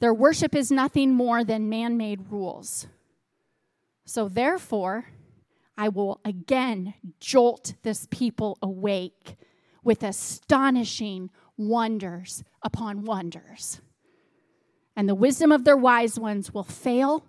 Their 0.01 0.15
worship 0.15 0.55
is 0.55 0.71
nothing 0.71 1.13
more 1.13 1.45
than 1.45 1.69
man 1.69 1.97
made 1.97 2.31
rules. 2.31 2.87
So, 4.05 4.29
therefore, 4.29 5.07
I 5.77 5.89
will 5.89 6.21
again 6.25 6.95
jolt 7.21 7.75
this 7.83 8.07
people 8.11 8.59
awake 8.63 9.37
with 9.83 10.03
astonishing 10.03 11.31
wonders 11.57 12.43
upon 12.63 13.05
wonders. 13.05 13.81
And 14.97 15.09
the 15.09 15.15
wisdom 15.15 15.53
of 15.53 15.65
their 15.65 15.77
wise 15.77 16.19
ones 16.19 16.53
will 16.53 16.65
fail, 16.65 17.25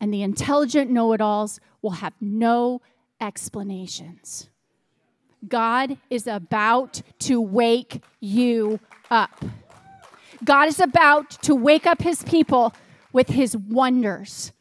and 0.00 0.12
the 0.12 0.22
intelligent 0.22 0.90
know 0.90 1.12
it 1.12 1.20
alls 1.20 1.60
will 1.82 1.90
have 1.92 2.14
no 2.20 2.80
explanations. 3.20 4.48
God 5.46 5.98
is 6.08 6.26
about 6.26 7.02
to 7.20 7.40
wake 7.40 8.02
you 8.20 8.80
up. 9.10 9.44
God 10.44 10.68
is 10.68 10.80
about 10.80 11.30
to 11.42 11.54
wake 11.54 11.86
up 11.86 12.02
his 12.02 12.22
people 12.22 12.74
with 13.12 13.28
his 13.28 13.56
wonders 13.56 14.52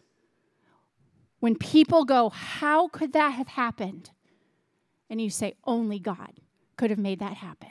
when 1.39 1.55
people 1.55 2.05
go, 2.05 2.29
How 2.29 2.87
could 2.87 3.13
that 3.13 3.31
have 3.31 3.49
happened? 3.49 4.11
And 5.09 5.21
you 5.21 5.29
say, 5.29 5.55
Only 5.65 5.99
God 5.99 6.39
could 6.77 6.89
have 6.89 6.99
made 6.99 7.19
that 7.19 7.33
happen. 7.33 7.69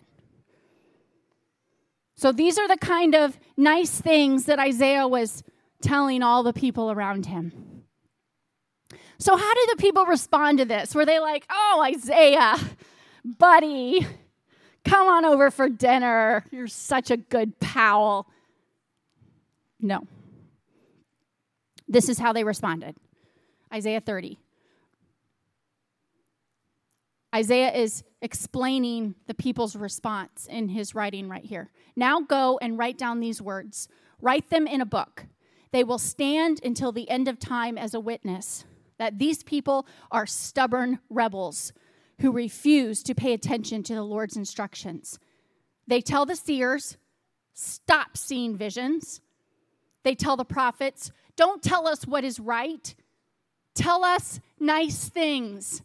So 2.16 2.33
these 2.33 2.59
are 2.59 2.68
the 2.68 2.77
kind 2.77 3.14
of 3.14 3.38
nice 3.57 4.01
things 4.01 4.44
that 4.44 4.59
Isaiah 4.59 5.09
was 5.09 5.42
telling 5.81 6.23
all 6.23 6.42
the 6.42 6.53
people 6.53 6.90
around 6.90 7.27
him. 7.27 7.85
So, 9.18 9.37
how 9.37 9.55
did 9.55 9.68
the 9.70 9.83
people 9.83 10.05
respond 10.07 10.59
to 10.59 10.64
this? 10.64 10.94
Were 10.94 11.07
they 11.07 11.18
like, 11.18 11.46
Oh, 11.51 11.83
Isaiah, 11.87 12.57
buddy, 13.25 14.07
come 14.85 15.09
on 15.09 15.25
over 15.25 15.51
for 15.51 15.69
dinner. 15.69 16.45
You're 16.51 16.66
such 16.66 17.11
a 17.11 17.16
good 17.16 17.59
pal. 17.61 18.27
No. 19.81 20.07
This 21.88 22.09
is 22.09 22.19
how 22.19 22.33
they 22.33 22.45
responded. 22.45 22.97
Isaiah 23.73 24.01
30. 24.01 24.38
Isaiah 27.35 27.73
is 27.73 28.03
explaining 28.23 29.14
the 29.27 29.35
people's 29.35 29.77
response 29.77 30.47
in 30.51 30.69
his 30.69 30.95
writing 30.95 31.29
right 31.29 31.45
here. 31.45 31.71
Now 31.95 32.21
go 32.21 32.59
and 32.61 32.77
write 32.77 32.99
down 32.99 33.21
these 33.21 33.40
words, 33.40 33.88
write 34.21 34.51
them 34.51 34.66
in 34.66 34.81
a 34.81 34.87
book. 34.87 35.27
They 35.73 35.85
will 35.85 35.99
stand 35.99 36.61
until 36.64 36.90
the 36.90 37.09
end 37.09 37.29
of 37.29 37.38
time 37.38 37.79
as 37.79 37.95
a 37.95 38.01
witness 38.01 38.64
that 38.99 39.19
these 39.19 39.43
people 39.43 39.87
are 40.11 40.27
stubborn 40.27 40.99
rebels 41.09 41.73
who 42.20 42.33
refuse 42.33 43.02
to 43.02 43.14
pay 43.14 43.33
attention 43.33 43.83
to 43.85 43.94
the 43.94 44.02
Lord's 44.02 44.37
instructions. 44.37 45.18
They 45.87 46.00
tell 46.00 46.26
the 46.26 46.37
seers, 46.37 46.96
stop 47.54 48.16
seeing 48.16 48.56
visions. 48.56 49.20
They 50.02 50.14
tell 50.14 50.37
the 50.37 50.44
prophets, 50.44 51.11
don't 51.37 51.62
tell 51.62 51.87
us 51.87 52.06
what 52.06 52.24
is 52.24 52.38
right. 52.38 52.94
Tell 53.74 54.04
us 54.04 54.40
nice 54.59 55.09
things. 55.09 55.83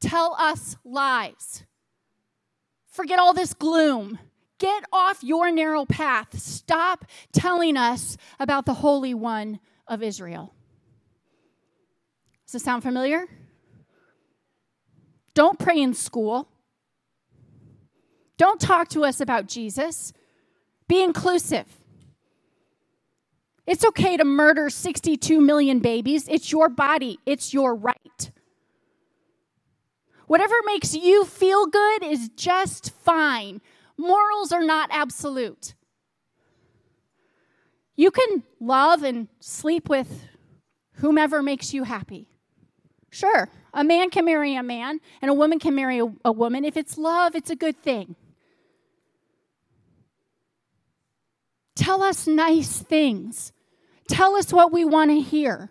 Tell 0.00 0.34
us 0.38 0.76
lies. 0.84 1.64
Forget 2.86 3.18
all 3.18 3.32
this 3.32 3.54
gloom. 3.54 4.18
Get 4.58 4.84
off 4.92 5.22
your 5.22 5.50
narrow 5.50 5.84
path. 5.84 6.38
Stop 6.38 7.04
telling 7.32 7.76
us 7.76 8.16
about 8.38 8.66
the 8.66 8.74
Holy 8.74 9.14
One 9.14 9.60
of 9.86 10.02
Israel. 10.02 10.54
Does 12.46 12.52
this 12.52 12.62
sound 12.62 12.82
familiar? 12.82 13.26
Don't 15.34 15.58
pray 15.58 15.80
in 15.80 15.94
school. 15.94 16.48
Don't 18.36 18.60
talk 18.60 18.88
to 18.90 19.04
us 19.04 19.20
about 19.20 19.46
Jesus. 19.46 20.12
Be 20.88 21.02
inclusive. 21.02 21.66
It's 23.66 23.84
okay 23.84 24.16
to 24.16 24.24
murder 24.24 24.68
62 24.68 25.40
million 25.40 25.78
babies. 25.78 26.28
It's 26.28 26.52
your 26.52 26.68
body, 26.68 27.18
it's 27.24 27.54
your 27.54 27.74
right. 27.74 28.30
Whatever 30.26 30.54
makes 30.64 30.94
you 30.94 31.24
feel 31.24 31.66
good 31.66 32.02
is 32.02 32.30
just 32.30 32.90
fine. 32.90 33.60
Morals 33.96 34.52
are 34.52 34.64
not 34.64 34.90
absolute. 34.92 35.74
You 37.96 38.10
can 38.10 38.42
love 38.58 39.02
and 39.02 39.28
sleep 39.40 39.88
with 39.88 40.26
whomever 40.94 41.42
makes 41.42 41.72
you 41.72 41.84
happy. 41.84 42.33
Sure, 43.14 43.48
a 43.72 43.84
man 43.84 44.10
can 44.10 44.24
marry 44.24 44.56
a 44.56 44.62
man 44.64 44.98
and 45.22 45.30
a 45.30 45.34
woman 45.34 45.60
can 45.60 45.72
marry 45.76 46.00
a, 46.00 46.12
a 46.24 46.32
woman. 46.32 46.64
If 46.64 46.76
it's 46.76 46.98
love, 46.98 47.36
it's 47.36 47.48
a 47.48 47.54
good 47.54 47.80
thing. 47.80 48.16
Tell 51.76 52.02
us 52.02 52.26
nice 52.26 52.80
things. 52.80 53.52
Tell 54.08 54.34
us 54.34 54.52
what 54.52 54.72
we 54.72 54.84
want 54.84 55.12
to 55.12 55.20
hear. 55.20 55.70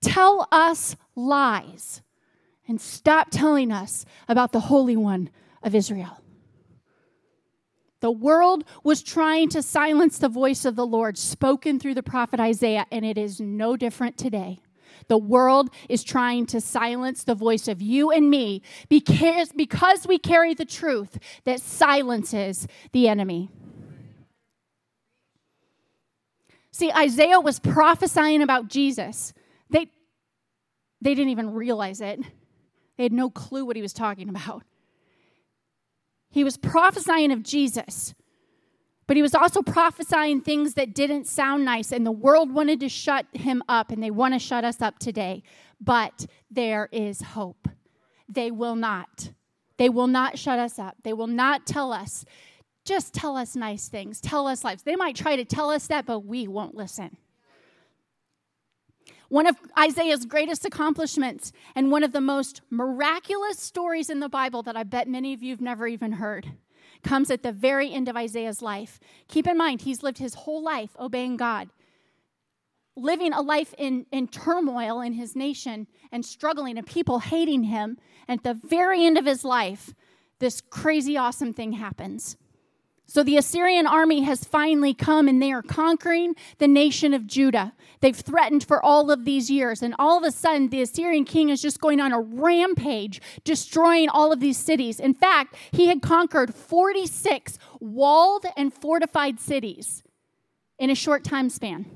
Tell 0.00 0.46
us 0.52 0.94
lies. 1.16 2.02
And 2.68 2.80
stop 2.80 3.32
telling 3.32 3.72
us 3.72 4.04
about 4.28 4.52
the 4.52 4.60
Holy 4.60 4.96
One 4.96 5.30
of 5.60 5.74
Israel. 5.74 6.20
The 7.98 8.12
world 8.12 8.62
was 8.84 9.02
trying 9.02 9.48
to 9.48 9.62
silence 9.62 10.18
the 10.18 10.28
voice 10.28 10.64
of 10.64 10.76
the 10.76 10.86
Lord 10.86 11.18
spoken 11.18 11.80
through 11.80 11.94
the 11.94 12.02
prophet 12.04 12.38
Isaiah, 12.38 12.86
and 12.92 13.04
it 13.04 13.18
is 13.18 13.40
no 13.40 13.76
different 13.76 14.16
today. 14.16 14.60
The 15.08 15.18
world 15.18 15.70
is 15.88 16.04
trying 16.04 16.46
to 16.46 16.60
silence 16.60 17.24
the 17.24 17.34
voice 17.34 17.68
of 17.68 17.82
you 17.82 18.10
and 18.10 18.30
me 18.30 18.62
because, 18.88 19.52
because 19.52 20.06
we 20.06 20.18
carry 20.18 20.54
the 20.54 20.64
truth 20.64 21.18
that 21.44 21.60
silences 21.60 22.66
the 22.92 23.08
enemy. 23.08 23.50
See, 26.72 26.90
Isaiah 26.90 27.40
was 27.40 27.60
prophesying 27.60 28.42
about 28.42 28.68
Jesus. 28.68 29.32
They, 29.70 29.86
they 31.00 31.14
didn't 31.14 31.30
even 31.30 31.52
realize 31.52 32.00
it, 32.00 32.20
they 32.96 33.04
had 33.04 33.12
no 33.12 33.30
clue 33.30 33.64
what 33.64 33.76
he 33.76 33.82
was 33.82 33.92
talking 33.92 34.28
about. 34.28 34.64
He 36.30 36.42
was 36.42 36.56
prophesying 36.56 37.30
of 37.30 37.44
Jesus, 37.44 38.12
but 39.06 39.16
he 39.16 39.22
was 39.22 39.34
also 39.34 39.62
prophesying 39.62 40.40
things 40.40 40.74
that 40.74 40.94
didn't 40.94 41.26
sound 41.26 41.64
nice, 41.64 41.92
and 41.92 42.06
the 42.06 42.12
world 42.12 42.52
wanted 42.52 42.80
to 42.80 42.88
shut 42.88 43.26
him 43.32 43.62
up, 43.68 43.90
and 43.90 44.02
they 44.02 44.10
want 44.10 44.34
to 44.34 44.38
shut 44.38 44.64
us 44.64 44.80
up 44.80 44.98
today. 44.98 45.42
But 45.80 46.26
there 46.50 46.88
is 46.92 47.20
hope. 47.20 47.68
They 48.28 48.50
will 48.50 48.76
not. 48.76 49.30
They 49.76 49.88
will 49.88 50.06
not 50.06 50.38
shut 50.38 50.58
us 50.58 50.78
up. 50.78 50.96
They 51.02 51.12
will 51.12 51.26
not 51.26 51.66
tell 51.66 51.92
us 51.92 52.24
just 52.84 53.14
tell 53.14 53.36
us 53.36 53.56
nice 53.56 53.88
things, 53.88 54.20
tell 54.20 54.46
us 54.46 54.62
lives. 54.62 54.82
They 54.82 54.96
might 54.96 55.16
try 55.16 55.36
to 55.36 55.44
tell 55.44 55.70
us 55.70 55.86
that, 55.86 56.06
but 56.06 56.20
we 56.20 56.46
won't 56.46 56.74
listen. 56.74 57.16
One 59.28 59.46
of 59.46 59.56
Isaiah's 59.78 60.26
greatest 60.26 60.64
accomplishments 60.64 61.50
and 61.74 61.90
one 61.90 62.04
of 62.04 62.12
the 62.12 62.20
most 62.20 62.60
miraculous 62.70 63.58
stories 63.58 64.10
in 64.10 64.20
the 64.20 64.28
Bible 64.28 64.62
that 64.64 64.76
I 64.76 64.82
bet 64.82 65.08
many 65.08 65.32
of 65.32 65.42
you 65.42 65.50
have 65.52 65.62
never 65.62 65.86
even 65.86 66.12
heard 66.12 66.52
comes 67.04 67.30
at 67.30 67.42
the 67.42 67.52
very 67.52 67.92
end 67.92 68.08
of 68.08 68.16
Isaiah's 68.16 68.62
life. 68.62 68.98
Keep 69.28 69.46
in 69.46 69.56
mind, 69.56 69.82
he's 69.82 70.02
lived 70.02 70.18
his 70.18 70.34
whole 70.34 70.62
life 70.62 70.96
obeying 70.98 71.36
God, 71.36 71.68
living 72.96 73.32
a 73.32 73.40
life 73.40 73.74
in, 73.78 74.06
in 74.10 74.28
turmoil 74.28 75.00
in 75.00 75.12
his 75.12 75.36
nation 75.36 75.86
and 76.10 76.24
struggling 76.24 76.78
and 76.78 76.86
people 76.86 77.20
hating 77.20 77.64
him. 77.64 77.98
And 78.26 78.38
at 78.38 78.44
the 78.44 78.68
very 78.68 79.04
end 79.04 79.18
of 79.18 79.26
his 79.26 79.44
life, 79.44 79.94
this 80.38 80.60
crazy, 80.60 81.16
awesome 81.16 81.52
thing 81.52 81.74
happens. 81.74 82.36
So 83.06 83.22
the 83.22 83.36
Assyrian 83.36 83.86
army 83.86 84.22
has 84.22 84.44
finally 84.44 84.94
come 84.94 85.28
and 85.28 85.40
they 85.40 85.52
are 85.52 85.62
conquering 85.62 86.34
the 86.58 86.66
nation 86.66 87.12
of 87.12 87.26
Judah. 87.26 87.74
They've 88.00 88.16
threatened 88.16 88.64
for 88.64 88.84
all 88.84 89.10
of 89.10 89.24
these 89.24 89.50
years. 89.50 89.82
And 89.82 89.94
all 89.98 90.18
of 90.18 90.24
a 90.24 90.32
sudden, 90.32 90.68
the 90.68 90.82
Assyrian 90.82 91.24
king 91.24 91.50
is 91.50 91.60
just 91.60 91.80
going 91.80 92.00
on 92.00 92.12
a 92.12 92.20
rampage, 92.20 93.20
destroying 93.44 94.08
all 94.08 94.32
of 94.32 94.40
these 94.40 94.58
cities. 94.58 94.98
In 94.98 95.14
fact, 95.14 95.54
he 95.70 95.86
had 95.86 96.02
conquered 96.02 96.54
46 96.54 97.58
walled 97.78 98.46
and 98.56 98.72
fortified 98.72 99.38
cities 99.38 100.02
in 100.78 100.90
a 100.90 100.94
short 100.94 101.24
time 101.24 101.50
span. 101.50 101.86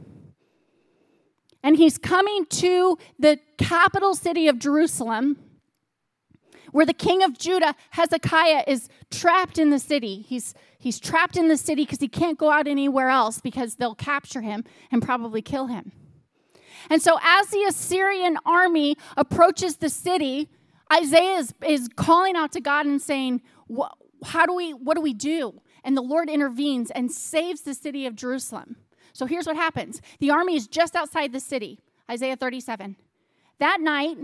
And 1.62 1.76
he's 1.76 1.98
coming 1.98 2.46
to 2.46 2.98
the 3.18 3.40
capital 3.56 4.14
city 4.14 4.46
of 4.46 4.58
Jerusalem, 4.58 5.36
where 6.72 6.86
the 6.86 6.92
king 6.94 7.22
of 7.22 7.38
Judah, 7.38 7.74
Hezekiah, 7.90 8.64
is 8.66 8.88
trapped 9.10 9.58
in 9.58 9.70
the 9.70 9.78
city. 9.78 10.22
He's 10.22 10.54
He's 10.78 11.00
trapped 11.00 11.36
in 11.36 11.48
the 11.48 11.56
city 11.56 11.82
because 11.82 11.98
he 11.98 12.08
can't 12.08 12.38
go 12.38 12.50
out 12.50 12.68
anywhere 12.68 13.08
else 13.08 13.40
because 13.40 13.74
they'll 13.76 13.96
capture 13.96 14.42
him 14.42 14.64
and 14.92 15.02
probably 15.02 15.42
kill 15.42 15.66
him. 15.66 15.92
And 16.88 17.02
so, 17.02 17.18
as 17.22 17.48
the 17.48 17.64
Assyrian 17.64 18.38
army 18.46 18.96
approaches 19.16 19.76
the 19.76 19.90
city, 19.90 20.48
Isaiah 20.92 21.38
is, 21.38 21.52
is 21.66 21.88
calling 21.96 22.36
out 22.36 22.52
to 22.52 22.60
God 22.60 22.86
and 22.86 23.02
saying, 23.02 23.42
How 24.24 24.46
do 24.46 24.54
we, 24.54 24.72
what 24.72 24.94
do 24.94 25.00
we 25.00 25.12
do? 25.12 25.60
And 25.82 25.96
the 25.96 26.02
Lord 26.02 26.30
intervenes 26.30 26.92
and 26.92 27.10
saves 27.10 27.62
the 27.62 27.74
city 27.74 28.06
of 28.06 28.14
Jerusalem. 28.14 28.76
So, 29.12 29.26
here's 29.26 29.46
what 29.46 29.56
happens 29.56 30.00
the 30.20 30.30
army 30.30 30.54
is 30.54 30.68
just 30.68 30.94
outside 30.94 31.32
the 31.32 31.40
city, 31.40 31.80
Isaiah 32.08 32.36
37. 32.36 32.94
That 33.58 33.80
night, 33.80 34.18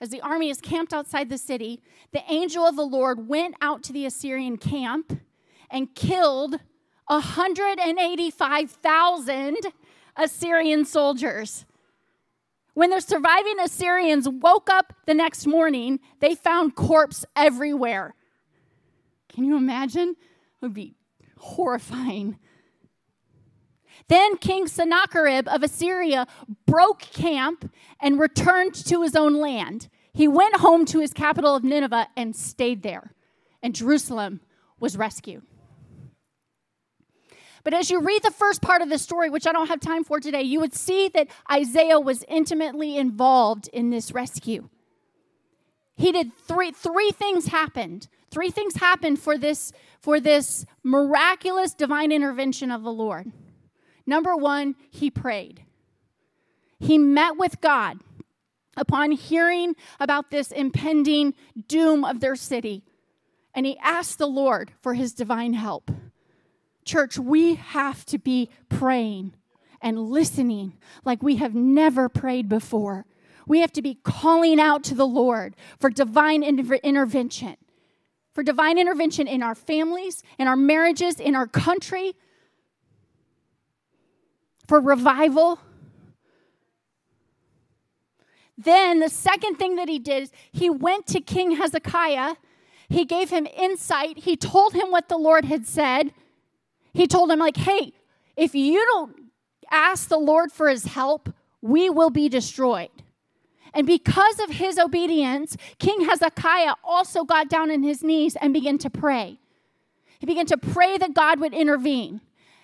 as 0.00 0.08
the 0.08 0.20
army 0.22 0.50
is 0.50 0.60
camped 0.60 0.92
outside 0.92 1.28
the 1.28 1.38
city, 1.38 1.80
the 2.12 2.22
angel 2.28 2.64
of 2.64 2.74
the 2.76 2.82
Lord 2.82 3.28
went 3.28 3.54
out 3.60 3.82
to 3.84 3.92
the 3.92 4.06
Assyrian 4.06 4.56
camp 4.56 5.20
and 5.70 5.94
killed 5.94 6.58
185,000 7.06 9.56
Assyrian 10.16 10.84
soldiers. 10.84 11.64
When 12.74 12.90
the 12.90 13.00
surviving 13.00 13.58
Assyrians 13.60 14.28
woke 14.28 14.68
up 14.70 14.92
the 15.06 15.14
next 15.14 15.46
morning, 15.46 16.00
they 16.20 16.34
found 16.34 16.76
corpses 16.76 17.24
everywhere. 17.34 18.14
Can 19.28 19.44
you 19.44 19.56
imagine? 19.56 20.10
It 20.10 20.62
would 20.62 20.74
be 20.74 20.94
horrifying. 21.36 22.38
Then 24.10 24.38
King 24.38 24.66
Sennacherib 24.66 25.46
of 25.46 25.62
Assyria 25.62 26.26
broke 26.66 26.98
camp 26.98 27.72
and 28.00 28.18
returned 28.18 28.74
to 28.86 29.02
his 29.02 29.14
own 29.14 29.34
land. 29.34 29.88
He 30.12 30.26
went 30.26 30.56
home 30.56 30.84
to 30.86 30.98
his 30.98 31.12
capital 31.12 31.54
of 31.54 31.62
Nineveh 31.62 32.08
and 32.16 32.34
stayed 32.34 32.82
there, 32.82 33.12
and 33.62 33.72
Jerusalem 33.72 34.40
was 34.80 34.96
rescued. 34.96 35.42
But 37.62 37.72
as 37.72 37.88
you 37.88 38.00
read 38.00 38.24
the 38.24 38.32
first 38.32 38.60
part 38.60 38.82
of 38.82 38.88
the 38.88 38.98
story, 38.98 39.30
which 39.30 39.46
I 39.46 39.52
don't 39.52 39.68
have 39.68 39.78
time 39.78 40.02
for 40.02 40.18
today, 40.18 40.42
you 40.42 40.58
would 40.58 40.74
see 40.74 41.08
that 41.14 41.28
Isaiah 41.48 42.00
was 42.00 42.24
intimately 42.26 42.96
involved 42.96 43.68
in 43.68 43.90
this 43.90 44.10
rescue. 44.10 44.70
He 45.94 46.10
did 46.10 46.36
three 46.36 46.72
three 46.72 47.12
things 47.12 47.46
happened. 47.46 48.08
Three 48.32 48.50
things 48.50 48.74
happened 48.74 49.20
for 49.20 49.38
this 49.38 49.72
for 50.00 50.18
this 50.18 50.66
miraculous 50.82 51.74
divine 51.74 52.10
intervention 52.10 52.72
of 52.72 52.82
the 52.82 52.92
Lord. 52.92 53.30
Number 54.06 54.36
1, 54.36 54.74
he 54.90 55.10
prayed. 55.10 55.64
He 56.78 56.98
met 56.98 57.36
with 57.36 57.60
God 57.60 58.00
upon 58.76 59.12
hearing 59.12 59.74
about 59.98 60.30
this 60.30 60.50
impending 60.50 61.34
doom 61.68 62.04
of 62.04 62.20
their 62.20 62.36
city, 62.36 62.84
and 63.54 63.66
he 63.66 63.76
asked 63.82 64.18
the 64.18 64.26
Lord 64.26 64.72
for 64.80 64.94
his 64.94 65.12
divine 65.12 65.52
help. 65.52 65.90
Church, 66.84 67.18
we 67.18 67.56
have 67.56 68.06
to 68.06 68.18
be 68.18 68.48
praying 68.68 69.34
and 69.82 69.98
listening 69.98 70.78
like 71.04 71.22
we 71.22 71.36
have 71.36 71.54
never 71.54 72.08
prayed 72.08 72.48
before. 72.48 73.06
We 73.46 73.60
have 73.60 73.72
to 73.72 73.82
be 73.82 73.98
calling 74.02 74.60
out 74.60 74.84
to 74.84 74.94
the 74.94 75.06
Lord 75.06 75.56
for 75.78 75.90
divine 75.90 76.42
intervention, 76.42 77.56
for 78.32 78.42
divine 78.42 78.78
intervention 78.78 79.26
in 79.26 79.42
our 79.42 79.54
families, 79.54 80.22
in 80.38 80.46
our 80.46 80.56
marriages, 80.56 81.20
in 81.20 81.34
our 81.34 81.46
country, 81.46 82.14
for 84.70 84.78
revival. 84.78 85.58
Then 88.56 89.00
the 89.00 89.08
second 89.08 89.56
thing 89.56 89.74
that 89.74 89.88
he 89.88 89.98
did 89.98 90.30
he 90.52 90.70
went 90.70 91.08
to 91.08 91.20
King 91.20 91.56
Hezekiah. 91.56 92.36
He 92.88 93.04
gave 93.04 93.30
him 93.30 93.48
insight. 93.56 94.18
He 94.18 94.36
told 94.36 94.74
him 94.74 94.92
what 94.92 95.08
the 95.08 95.16
Lord 95.16 95.44
had 95.44 95.66
said. 95.66 96.12
He 96.92 97.08
told 97.08 97.32
him, 97.32 97.40
like, 97.40 97.56
hey, 97.56 97.94
if 98.36 98.54
you 98.54 98.84
don't 98.86 99.32
ask 99.72 100.08
the 100.08 100.18
Lord 100.18 100.52
for 100.52 100.68
his 100.68 100.84
help, 100.84 101.34
we 101.60 101.90
will 101.90 102.10
be 102.10 102.28
destroyed. 102.28 102.90
And 103.74 103.88
because 103.88 104.38
of 104.38 104.50
his 104.50 104.78
obedience, 104.78 105.56
King 105.80 106.02
Hezekiah 106.02 106.74
also 106.84 107.24
got 107.24 107.48
down 107.48 107.72
on 107.72 107.82
his 107.82 108.04
knees 108.04 108.36
and 108.40 108.54
began 108.54 108.78
to 108.78 108.90
pray. 108.90 109.40
He 110.20 110.26
began 110.26 110.46
to 110.46 110.56
pray 110.56 110.96
that 110.96 111.12
God 111.12 111.40
would 111.40 111.54
intervene. 111.54 112.20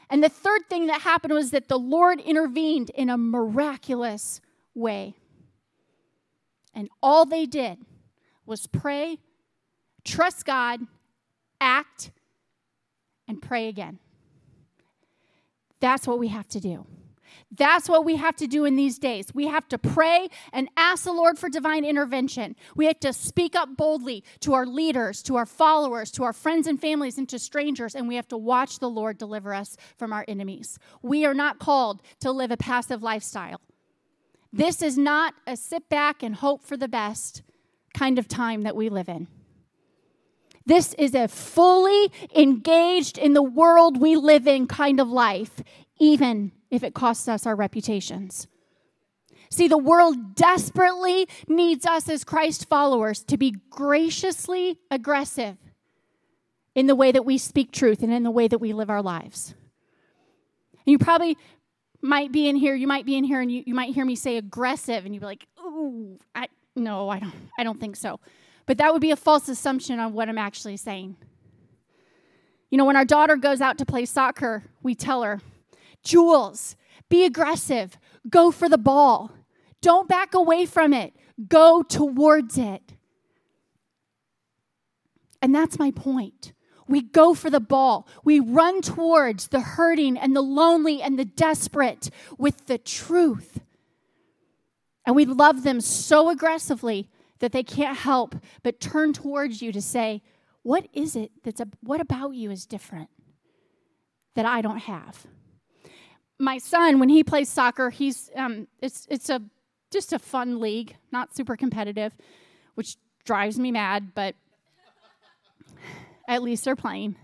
And 0.08 0.22
the 0.22 0.28
third 0.28 0.68
thing 0.68 0.86
that 0.86 1.02
happened 1.02 1.34
was 1.34 1.50
that 1.50 1.68
the 1.68 1.78
Lord 1.78 2.20
intervened 2.20 2.90
in 2.90 3.10
a 3.10 3.18
miraculous 3.18 4.40
way. 4.74 5.14
And 6.74 6.88
all 7.02 7.24
they 7.24 7.46
did 7.46 7.78
was 8.44 8.66
pray, 8.66 9.18
trust 10.04 10.44
God, 10.44 10.80
act, 11.60 12.10
and 13.26 13.42
pray 13.42 13.68
again. 13.68 13.98
That's 15.80 16.06
what 16.06 16.18
we 16.18 16.28
have 16.28 16.46
to 16.48 16.60
do. 16.60 16.86
That's 17.52 17.88
what 17.88 18.04
we 18.04 18.16
have 18.16 18.34
to 18.36 18.46
do 18.46 18.64
in 18.64 18.74
these 18.74 18.98
days. 18.98 19.26
We 19.32 19.46
have 19.46 19.68
to 19.68 19.78
pray 19.78 20.28
and 20.52 20.68
ask 20.76 21.04
the 21.04 21.12
Lord 21.12 21.38
for 21.38 21.48
divine 21.48 21.84
intervention. 21.84 22.56
We 22.74 22.86
have 22.86 22.98
to 23.00 23.12
speak 23.12 23.54
up 23.54 23.76
boldly 23.76 24.24
to 24.40 24.54
our 24.54 24.66
leaders, 24.66 25.22
to 25.24 25.36
our 25.36 25.46
followers, 25.46 26.10
to 26.12 26.24
our 26.24 26.32
friends 26.32 26.66
and 26.66 26.80
families, 26.80 27.18
and 27.18 27.28
to 27.28 27.38
strangers, 27.38 27.94
and 27.94 28.08
we 28.08 28.16
have 28.16 28.28
to 28.28 28.36
watch 28.36 28.80
the 28.80 28.90
Lord 28.90 29.16
deliver 29.16 29.54
us 29.54 29.76
from 29.96 30.12
our 30.12 30.24
enemies. 30.26 30.78
We 31.02 31.24
are 31.24 31.34
not 31.34 31.60
called 31.60 32.02
to 32.20 32.32
live 32.32 32.50
a 32.50 32.56
passive 32.56 33.02
lifestyle. 33.02 33.60
This 34.52 34.82
is 34.82 34.98
not 34.98 35.34
a 35.46 35.56
sit 35.56 35.88
back 35.88 36.22
and 36.22 36.34
hope 36.34 36.64
for 36.64 36.76
the 36.76 36.88
best 36.88 37.42
kind 37.94 38.18
of 38.18 38.26
time 38.26 38.62
that 38.62 38.74
we 38.74 38.88
live 38.88 39.08
in. 39.08 39.28
This 40.66 40.94
is 40.94 41.14
a 41.14 41.28
fully 41.28 42.10
engaged 42.34 43.18
in 43.18 43.34
the 43.34 43.42
world 43.42 44.00
we 44.00 44.16
live 44.16 44.48
in 44.48 44.66
kind 44.66 44.98
of 44.98 45.08
life, 45.08 45.62
even 45.98 46.52
if 46.70 46.82
it 46.82 46.94
costs 46.94 47.28
us 47.28 47.46
our 47.46 47.56
reputations. 47.56 48.46
See, 49.50 49.68
the 49.68 49.78
world 49.78 50.34
desperately 50.34 51.28
needs 51.48 51.86
us 51.86 52.08
as 52.08 52.24
Christ 52.24 52.68
followers 52.68 53.22
to 53.24 53.36
be 53.36 53.56
graciously 53.70 54.78
aggressive 54.90 55.56
in 56.74 56.86
the 56.86 56.94
way 56.94 57.12
that 57.12 57.24
we 57.24 57.38
speak 57.38 57.72
truth 57.72 58.02
and 58.02 58.12
in 58.12 58.22
the 58.22 58.30
way 58.30 58.48
that 58.48 58.58
we 58.58 58.72
live 58.72 58.90
our 58.90 59.02
lives. 59.02 59.54
And 60.72 60.92
you 60.92 60.98
probably 60.98 61.36
might 62.02 62.32
be 62.32 62.48
in 62.48 62.56
here, 62.56 62.74
you 62.74 62.86
might 62.86 63.06
be 63.06 63.16
in 63.16 63.24
here 63.24 63.40
and 63.40 63.50
you, 63.50 63.62
you 63.66 63.74
might 63.74 63.94
hear 63.94 64.04
me 64.04 64.16
say 64.16 64.36
aggressive 64.36 65.04
and 65.04 65.14
you'd 65.14 65.20
be 65.20 65.26
like, 65.26 65.46
ooh, 65.60 66.18
I 66.34 66.48
no, 66.74 67.08
I 67.08 67.18
don't 67.18 67.32
I 67.58 67.64
don't 67.64 67.80
think 67.80 67.96
so. 67.96 68.20
But 68.66 68.78
that 68.78 68.92
would 68.92 69.00
be 69.00 69.10
a 69.10 69.16
false 69.16 69.48
assumption 69.48 69.98
on 69.98 70.12
what 70.12 70.28
I'm 70.28 70.38
actually 70.38 70.76
saying. 70.76 71.16
You 72.70 72.78
know, 72.78 72.84
when 72.84 72.96
our 72.96 73.04
daughter 73.04 73.36
goes 73.36 73.60
out 73.60 73.78
to 73.78 73.86
play 73.86 74.04
soccer, 74.04 74.64
we 74.82 74.94
tell 74.94 75.22
her, 75.22 75.40
Jules, 76.06 76.76
be 77.08 77.24
aggressive, 77.24 77.98
go 78.30 78.52
for 78.52 78.68
the 78.68 78.78
ball. 78.78 79.32
Don't 79.82 80.08
back 80.08 80.34
away 80.34 80.64
from 80.64 80.92
it, 80.92 81.12
go 81.48 81.82
towards 81.82 82.56
it. 82.56 82.94
And 85.42 85.54
that's 85.54 85.78
my 85.78 85.90
point. 85.90 86.52
We 86.88 87.02
go 87.02 87.34
for 87.34 87.50
the 87.50 87.60
ball. 87.60 88.06
We 88.22 88.38
run 88.38 88.80
towards 88.82 89.48
the 89.48 89.60
hurting 89.60 90.16
and 90.16 90.34
the 90.36 90.42
lonely 90.42 91.02
and 91.02 91.18
the 91.18 91.24
desperate 91.24 92.10
with 92.38 92.66
the 92.66 92.78
truth. 92.78 93.60
And 95.04 95.16
we 95.16 95.24
love 95.24 95.64
them 95.64 95.80
so 95.80 96.30
aggressively 96.30 97.10
that 97.40 97.50
they 97.50 97.64
can't 97.64 97.98
help 97.98 98.36
but 98.62 98.80
turn 98.80 99.12
towards 99.12 99.60
you 99.60 99.72
to 99.72 99.82
say, 99.82 100.22
What 100.62 100.86
is 100.92 101.16
it 101.16 101.32
that's 101.42 101.60
a, 101.60 101.66
what 101.80 102.00
about 102.00 102.34
you 102.34 102.52
is 102.52 102.64
different 102.64 103.08
that 104.36 104.46
I 104.46 104.62
don't 104.62 104.78
have? 104.78 105.26
My 106.38 106.58
son, 106.58 106.98
when 106.98 107.08
he 107.08 107.24
plays 107.24 107.48
soccer, 107.48 107.90
he's 107.90 108.30
um, 108.36 108.68
it's 108.80 109.06
it's 109.10 109.30
a 109.30 109.40
just 109.90 110.12
a 110.12 110.18
fun 110.18 110.60
league, 110.60 110.96
not 111.12 111.34
super 111.34 111.56
competitive, 111.56 112.12
which 112.74 112.96
drives 113.24 113.58
me 113.58 113.70
mad, 113.70 114.12
but 114.14 114.34
at 116.28 116.42
least 116.42 116.64
they're 116.64 116.76
playing. 116.76 117.16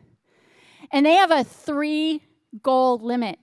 And 0.90 1.04
they 1.04 1.14
have 1.14 1.30
a 1.30 1.44
three 1.44 2.22
goal 2.62 2.98
limit. 2.98 3.38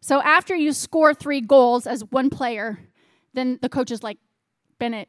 So 0.00 0.20
after 0.22 0.54
you 0.54 0.72
score 0.72 1.14
three 1.14 1.40
goals 1.40 1.86
as 1.86 2.04
one 2.04 2.30
player, 2.30 2.78
then 3.34 3.58
the 3.62 3.68
coach 3.68 3.90
is 3.90 4.02
like, 4.02 4.18
Bennett, 4.78 5.08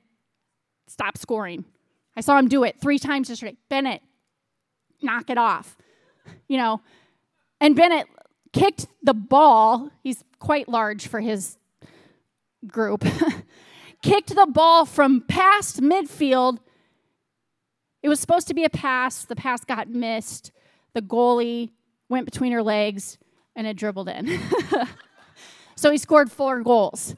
stop 0.88 1.18
scoring. 1.18 1.66
I 2.16 2.22
saw 2.22 2.38
him 2.38 2.48
do 2.48 2.64
it 2.64 2.80
three 2.82 3.00
times 3.00 3.30
yesterday. 3.30 3.56
Bennett, 3.70 4.02
knock 5.02 5.30
it 5.30 5.38
off. 5.38 5.78
you 6.48 6.58
know, 6.58 6.82
and 7.60 7.76
Bennett 7.76 8.08
kicked 8.54 8.88
the 9.02 9.14
ball. 9.14 9.90
He's 10.04 10.24
quite 10.40 10.68
large 10.68 11.08
for 11.08 11.20
his 11.20 11.58
group. 12.68 13.06
kicked 14.02 14.36
the 14.36 14.48
ball 14.48 14.86
from 14.86 15.22
past 15.22 15.82
midfield. 15.82 16.60
It 18.02 18.10
was 18.10 18.20
supposed 18.20 18.48
to 18.48 18.54
be 18.54 18.64
a 18.64 18.70
pass. 18.70 19.26
The 19.26 19.36
pass 19.36 19.64
got 19.64 19.90
missed. 19.90 20.52
The 20.94 21.02
goalie 21.02 21.72
went 22.10 22.26
between 22.26 22.52
her 22.52 22.64
legs 22.64 23.18
and 23.56 23.68
it 23.68 23.78
dribbled 23.78 24.10
in. 24.10 24.40
so 25.76 25.92
he 25.92 25.98
scored 25.98 26.32
four 26.32 26.62
goals. 26.62 27.16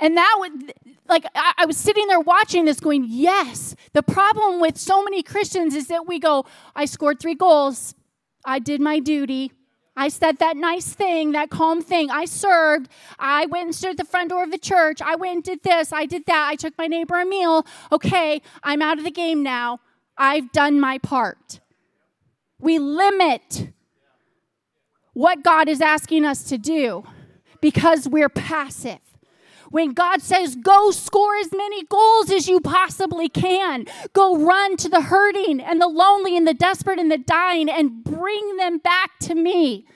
And 0.00 0.16
that 0.16 0.36
would, 0.38 0.72
like, 1.08 1.24
I, 1.34 1.54
I, 1.58 1.66
was 1.66 1.76
sitting 1.76 2.06
there 2.06 2.20
watching 2.20 2.64
this 2.64 2.78
going, 2.78 3.06
yes. 3.08 3.74
The 3.94 4.02
problem 4.02 4.60
with 4.60 4.78
so 4.78 5.02
many 5.02 5.24
Christians 5.24 5.74
is 5.74 5.88
that 5.88 6.06
we 6.06 6.20
go, 6.20 6.46
I 6.76 6.84
scored 6.84 7.18
three 7.18 7.34
goals. 7.34 7.96
I 8.44 8.60
did 8.60 8.80
my 8.80 9.00
duty. 9.00 9.52
I 9.98 10.08
said 10.08 10.38
that 10.38 10.56
nice 10.56 10.92
thing, 10.92 11.32
that 11.32 11.50
calm 11.50 11.82
thing. 11.82 12.08
I 12.08 12.24
served. 12.24 12.88
I 13.18 13.46
went 13.46 13.64
and 13.64 13.74
stood 13.74 13.90
at 13.90 13.96
the 13.96 14.04
front 14.04 14.30
door 14.30 14.44
of 14.44 14.52
the 14.52 14.58
church. 14.58 15.02
I 15.02 15.16
went 15.16 15.34
and 15.34 15.42
did 15.42 15.64
this. 15.64 15.92
I 15.92 16.06
did 16.06 16.24
that. 16.26 16.48
I 16.48 16.54
took 16.54 16.78
my 16.78 16.86
neighbor 16.86 17.20
a 17.20 17.26
meal. 17.26 17.66
Okay, 17.90 18.40
I'm 18.62 18.80
out 18.80 18.98
of 18.98 19.04
the 19.04 19.10
game 19.10 19.42
now. 19.42 19.80
I've 20.16 20.52
done 20.52 20.78
my 20.78 20.98
part. 20.98 21.58
We 22.60 22.78
limit 22.78 23.72
what 25.14 25.42
God 25.42 25.68
is 25.68 25.80
asking 25.80 26.24
us 26.24 26.44
to 26.44 26.58
do 26.58 27.02
because 27.60 28.08
we're 28.08 28.28
passive. 28.28 29.00
When 29.70 29.92
God 29.92 30.22
says, 30.22 30.56
go 30.56 30.90
score 30.90 31.36
as 31.36 31.52
many 31.52 31.84
goals 31.84 32.30
as 32.30 32.48
you 32.48 32.60
possibly 32.60 33.28
can, 33.28 33.86
go 34.12 34.36
run 34.36 34.76
to 34.78 34.88
the 34.88 35.02
hurting 35.02 35.60
and 35.60 35.80
the 35.80 35.88
lonely 35.88 36.36
and 36.36 36.48
the 36.48 36.54
desperate 36.54 36.98
and 36.98 37.10
the 37.10 37.18
dying 37.18 37.68
and 37.68 38.02
bring 38.02 38.56
them 38.56 38.78
back 38.78 39.18
to 39.20 39.34
me. 39.34 39.86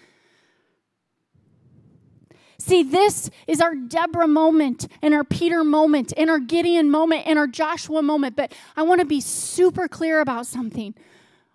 See, 2.59 2.85
this 2.85 3.29
is 3.49 3.61
our 3.61 3.75
Deborah 3.75 4.29
moment 4.29 4.87
and 5.01 5.14
our 5.14 5.25
Peter 5.25 5.64
moment 5.64 6.12
and 6.16 6.31
our 6.31 6.39
Gideon 6.39 6.91
moment 6.91 7.27
and 7.27 7.37
our 7.37 7.49
Joshua 7.49 8.03
moment. 8.03 8.37
But 8.37 8.55
I 8.77 8.83
want 8.83 9.01
to 9.01 9.07
be 9.07 9.20
super 9.20 9.89
clear 9.89 10.20
about 10.20 10.47
something. 10.47 10.95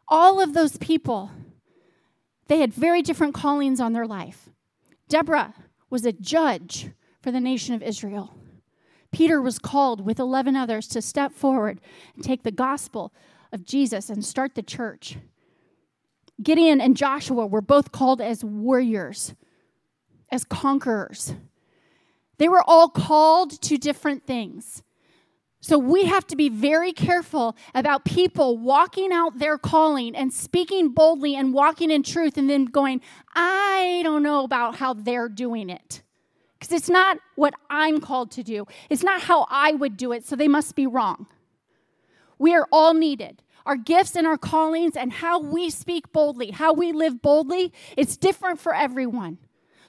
All 0.09 0.41
of 0.41 0.53
those 0.53 0.75
people, 0.77 1.31
they 2.47 2.59
had 2.59 2.73
very 2.73 3.01
different 3.01 3.35
callings 3.35 3.79
on 3.79 3.93
their 3.93 4.05
life. 4.05 4.49
Deborah 5.07 5.53
was 5.89 6.05
a 6.05 6.11
judge 6.11 6.89
for 7.27 7.31
the 7.31 7.41
nation 7.41 7.75
of 7.75 7.83
Israel. 7.83 8.33
Peter 9.11 9.41
was 9.41 9.59
called 9.59 10.05
with 10.05 10.17
11 10.17 10.55
others 10.55 10.87
to 10.87 11.01
step 11.01 11.33
forward 11.33 11.81
and 12.15 12.23
take 12.23 12.43
the 12.43 12.53
gospel 12.53 13.11
of 13.51 13.65
Jesus 13.65 14.09
and 14.09 14.23
start 14.23 14.55
the 14.55 14.63
church. 14.63 15.17
Gideon 16.41 16.79
and 16.79 16.95
Joshua 16.95 17.45
were 17.45 17.59
both 17.59 17.91
called 17.91 18.21
as 18.21 18.45
warriors, 18.45 19.35
as 20.31 20.45
conquerors. 20.45 21.35
They 22.37 22.47
were 22.47 22.63
all 22.65 22.87
called 22.87 23.61
to 23.63 23.77
different 23.77 24.25
things. 24.25 24.81
So 25.59 25.77
we 25.77 26.05
have 26.05 26.25
to 26.27 26.37
be 26.37 26.47
very 26.47 26.93
careful 26.93 27.57
about 27.75 28.05
people 28.05 28.57
walking 28.57 29.11
out 29.11 29.37
their 29.37 29.57
calling 29.57 30.15
and 30.15 30.31
speaking 30.31 30.93
boldly 30.93 31.35
and 31.35 31.53
walking 31.53 31.91
in 31.91 32.03
truth 32.03 32.37
and 32.37 32.49
then 32.49 32.63
going, 32.63 33.01
I 33.35 33.99
don't 34.05 34.23
know 34.23 34.45
about 34.45 34.75
how 34.75 34.93
they're 34.93 35.27
doing 35.27 35.69
it. 35.69 36.03
Because 36.57 36.73
it's 36.73 36.89
not 36.89 37.19
what 37.35 37.53
I'm 37.69 37.99
called 37.99 38.31
to 38.31 38.43
do, 38.43 38.65
it's 38.89 39.03
not 39.03 39.21
how 39.21 39.45
I 39.49 39.73
would 39.73 39.95
do 39.97 40.11
it, 40.11 40.25
so 40.25 40.35
they 40.35 40.47
must 40.47 40.75
be 40.75 40.87
wrong. 40.87 41.27
We 42.39 42.55
are 42.55 42.67
all 42.71 42.93
needed. 42.93 43.43
Our 43.65 43.75
gifts 43.75 44.15
and 44.15 44.25
our 44.25 44.37
callings 44.37 44.95
and 44.95 45.11
how 45.11 45.39
we 45.39 45.69
speak 45.69 46.11
boldly, 46.11 46.51
how 46.51 46.73
we 46.73 46.93
live 46.93 47.21
boldly, 47.21 47.73
it's 47.97 48.15
different 48.15 48.59
for 48.59 48.73
everyone. 48.73 49.39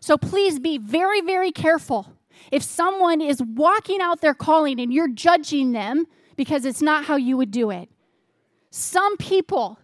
So 0.00 0.16
please 0.18 0.58
be 0.58 0.78
very, 0.78 1.20
very 1.20 1.52
careful 1.52 2.12
if 2.50 2.62
someone 2.62 3.20
is 3.20 3.42
walking 3.42 4.00
out 4.00 4.20
their 4.20 4.34
calling 4.34 4.80
and 4.80 4.92
you're 4.92 5.08
judging 5.08 5.72
them 5.72 6.06
because 6.36 6.64
it's 6.64 6.82
not 6.82 7.04
how 7.04 7.16
you 7.16 7.36
would 7.36 7.50
do 7.50 7.70
it. 7.70 7.88
Some 8.70 9.16
people 9.16 9.78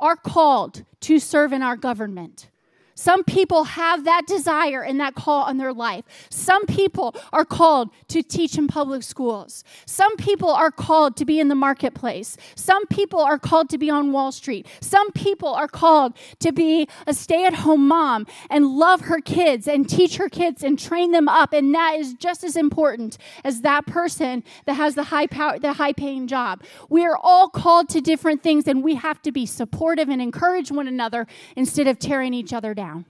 are 0.00 0.16
called 0.16 0.84
to 1.00 1.18
serve 1.18 1.52
in 1.52 1.62
our 1.62 1.76
government. 1.76 2.50
Some 2.94 3.24
people 3.24 3.64
have 3.64 4.04
that 4.04 4.26
desire 4.26 4.82
and 4.82 5.00
that 5.00 5.16
call 5.16 5.42
on 5.42 5.58
their 5.58 5.72
life. 5.72 6.04
Some 6.30 6.64
people 6.66 7.14
are 7.32 7.44
called 7.44 7.90
to 8.08 8.22
teach 8.22 8.56
in 8.56 8.68
public 8.68 9.02
schools. 9.02 9.64
Some 9.84 10.16
people 10.16 10.50
are 10.50 10.70
called 10.70 11.16
to 11.16 11.24
be 11.24 11.40
in 11.40 11.48
the 11.48 11.56
marketplace. 11.56 12.36
Some 12.54 12.86
people 12.86 13.20
are 13.20 13.38
called 13.38 13.68
to 13.70 13.78
be 13.78 13.90
on 13.90 14.12
Wall 14.12 14.30
Street. 14.30 14.68
Some 14.80 15.10
people 15.10 15.48
are 15.48 15.66
called 15.66 16.16
to 16.38 16.52
be 16.52 16.88
a 17.06 17.14
stay 17.14 17.44
at 17.44 17.54
home 17.54 17.88
mom 17.88 18.26
and 18.48 18.64
love 18.66 19.02
her 19.02 19.20
kids 19.20 19.66
and 19.66 19.88
teach 19.88 20.16
her 20.16 20.28
kids 20.28 20.62
and 20.62 20.78
train 20.78 21.10
them 21.10 21.28
up. 21.28 21.52
And 21.52 21.74
that 21.74 21.96
is 21.96 22.14
just 22.14 22.44
as 22.44 22.56
important 22.56 23.18
as 23.42 23.62
that 23.62 23.86
person 23.86 24.44
that 24.66 24.74
has 24.74 24.94
the 24.94 25.04
high 25.04 25.26
power, 25.26 25.58
the 25.58 25.72
high 25.72 25.92
paying 25.92 26.28
job. 26.28 26.62
We 26.88 27.04
are 27.04 27.18
all 27.20 27.48
called 27.48 27.88
to 27.90 28.00
different 28.00 28.42
things 28.42 28.68
and 28.68 28.84
we 28.84 28.94
have 28.94 29.20
to 29.22 29.32
be 29.32 29.46
supportive 29.46 30.08
and 30.08 30.22
encourage 30.22 30.70
one 30.70 30.86
another 30.86 31.26
instead 31.56 31.88
of 31.88 31.98
tearing 31.98 32.32
each 32.34 32.52
other 32.52 32.72
down 32.72 32.83
down. 32.84 33.06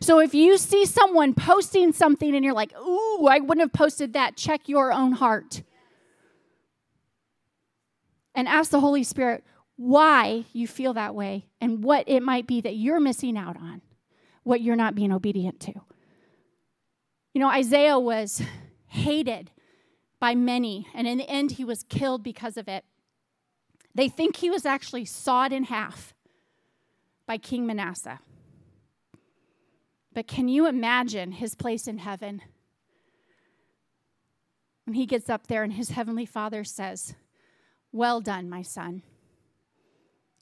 So 0.00 0.18
if 0.20 0.34
you 0.34 0.58
see 0.58 0.84
someone 0.86 1.34
posting 1.34 1.92
something 1.92 2.34
and 2.34 2.44
you're 2.44 2.54
like, 2.54 2.72
ooh, 2.76 3.26
I 3.26 3.38
wouldn't 3.38 3.60
have 3.60 3.72
posted 3.72 4.12
that, 4.14 4.36
check 4.36 4.68
your 4.68 4.92
own 4.92 5.12
heart. 5.12 5.62
And 8.34 8.48
ask 8.48 8.70
the 8.70 8.80
Holy 8.80 9.04
Spirit 9.04 9.44
why 9.76 10.44
you 10.52 10.66
feel 10.66 10.94
that 10.94 11.14
way 11.14 11.46
and 11.60 11.84
what 11.84 12.08
it 12.08 12.22
might 12.22 12.46
be 12.46 12.60
that 12.60 12.76
you're 12.76 13.00
missing 13.00 13.36
out 13.36 13.56
on, 13.56 13.82
what 14.42 14.60
you're 14.60 14.76
not 14.76 14.94
being 14.94 15.12
obedient 15.12 15.60
to. 15.60 15.72
You 17.34 17.40
know, 17.40 17.48
Isaiah 17.48 17.98
was 17.98 18.42
hated 18.88 19.50
by 20.20 20.34
many, 20.34 20.86
and 20.94 21.06
in 21.08 21.18
the 21.18 21.28
end, 21.28 21.52
he 21.52 21.64
was 21.64 21.82
killed 21.82 22.22
because 22.22 22.56
of 22.56 22.68
it. 22.68 22.84
They 23.94 24.08
think 24.08 24.36
he 24.36 24.50
was 24.50 24.64
actually 24.64 25.04
sawed 25.04 25.52
in 25.52 25.64
half 25.64 26.14
by 27.26 27.38
King 27.38 27.66
Manasseh. 27.66 28.20
But 30.14 30.26
can 30.26 30.48
you 30.48 30.66
imagine 30.66 31.32
his 31.32 31.54
place 31.54 31.86
in 31.86 31.98
heaven? 31.98 32.42
When 34.84 34.94
he 34.94 35.06
gets 35.06 35.30
up 35.30 35.46
there 35.46 35.62
and 35.62 35.72
his 35.72 35.90
heavenly 35.90 36.26
father 36.26 36.64
says, 36.64 37.14
Well 37.92 38.20
done, 38.20 38.48
my 38.48 38.62
son. 38.62 39.02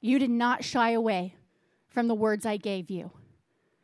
You 0.01 0.19
did 0.19 0.31
not 0.31 0.63
shy 0.63 0.91
away 0.91 1.35
from 1.87 2.07
the 2.07 2.15
words 2.15 2.45
I 2.45 2.57
gave 2.57 2.89
you. 2.89 3.11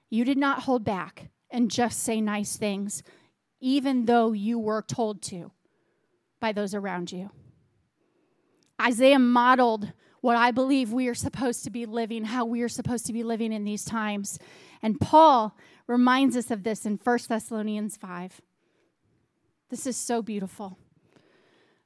You 0.09 0.25
did 0.25 0.38
not 0.38 0.63
hold 0.63 0.83
back 0.83 1.29
and 1.49 1.69
just 1.69 1.99
say 1.99 2.19
nice 2.19 2.57
things, 2.57 3.03
even 3.59 4.05
though 4.05 4.31
you 4.31 4.57
were 4.57 4.81
told 4.81 5.21
to 5.23 5.51
by 6.39 6.51
those 6.51 6.73
around 6.73 7.11
you. 7.11 7.29
Isaiah 8.81 9.19
modeled 9.19 9.91
what 10.28 10.36
I 10.36 10.51
believe 10.51 10.91
we 10.91 11.07
are 11.07 11.15
supposed 11.15 11.63
to 11.63 11.69
be 11.69 11.86
living, 11.86 12.25
how 12.25 12.43
we 12.43 12.61
are 12.61 12.67
supposed 12.67 13.05
to 13.05 13.13
be 13.13 13.23
living 13.23 13.53
in 13.53 13.63
these 13.63 13.86
times. 13.86 14.38
And 14.82 14.99
Paul 14.99 15.55
reminds 15.88 16.36
us 16.36 16.51
of 16.51 16.63
this 16.63 16.86
in 16.86 16.99
1 17.01 17.19
Thessalonians 17.30 17.95
5. 17.95 18.41
This 19.69 19.88
is 19.88 19.95
so 19.95 20.21
beautiful. 20.21 20.78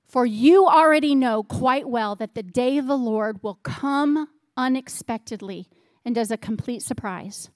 For 0.08 0.26
you 0.26 0.66
already 0.66 1.14
know 1.14 1.44
quite 1.44 1.88
well 1.88 2.16
that 2.16 2.34
the 2.34 2.42
day 2.42 2.80
of 2.80 2.88
the 2.88 2.98
Lord 2.98 3.44
will 3.44 3.60
come 3.62 4.28
unexpectedly 4.58 5.70
and 6.04 6.18
as 6.18 6.32
a 6.32 6.36
complete 6.36 6.82
surprise. 6.82 7.52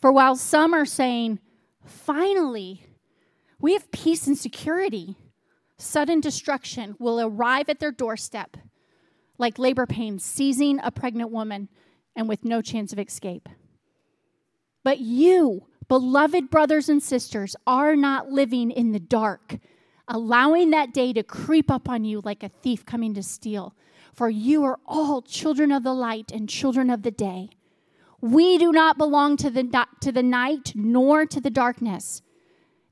For 0.00 0.10
while 0.10 0.34
some 0.34 0.74
are 0.74 0.84
saying, 0.84 1.38
finally, 1.86 2.84
we 3.60 3.74
have 3.74 3.92
peace 3.92 4.26
and 4.26 4.36
security, 4.36 5.14
sudden 5.78 6.20
destruction 6.20 6.96
will 6.98 7.20
arrive 7.20 7.68
at 7.68 7.78
their 7.78 7.92
doorstep, 7.92 8.56
like 9.38 9.58
labor 9.58 9.86
pains 9.86 10.24
seizing 10.24 10.78
a 10.82 10.90
pregnant 10.90 11.30
woman 11.30 11.68
and 12.16 12.28
with 12.28 12.44
no 12.44 12.62
chance 12.62 12.92
of 12.92 12.98
escape. 12.98 13.48
But 14.82 15.00
you, 15.00 15.66
beloved 15.88 16.50
brothers 16.50 16.88
and 16.88 17.02
sisters, 17.02 17.56
are 17.66 17.96
not 17.96 18.30
living 18.30 18.70
in 18.70 18.92
the 18.92 19.00
dark, 19.00 19.56
allowing 20.06 20.70
that 20.70 20.92
day 20.92 21.12
to 21.12 21.22
creep 21.22 21.70
up 21.70 21.88
on 21.88 22.04
you 22.04 22.20
like 22.24 22.42
a 22.42 22.48
thief 22.48 22.84
coming 22.84 23.14
to 23.14 23.22
steal. 23.22 23.74
For 24.12 24.30
you 24.30 24.62
are 24.64 24.78
all 24.86 25.22
children 25.22 25.72
of 25.72 25.82
the 25.82 25.94
light 25.94 26.30
and 26.30 26.48
children 26.48 26.88
of 26.90 27.02
the 27.02 27.10
day. 27.10 27.50
We 28.20 28.58
do 28.58 28.70
not 28.70 28.96
belong 28.96 29.36
to 29.38 29.50
the, 29.50 29.86
to 30.00 30.12
the 30.12 30.22
night 30.22 30.72
nor 30.74 31.26
to 31.26 31.40
the 31.40 31.50
darkness. 31.50 32.22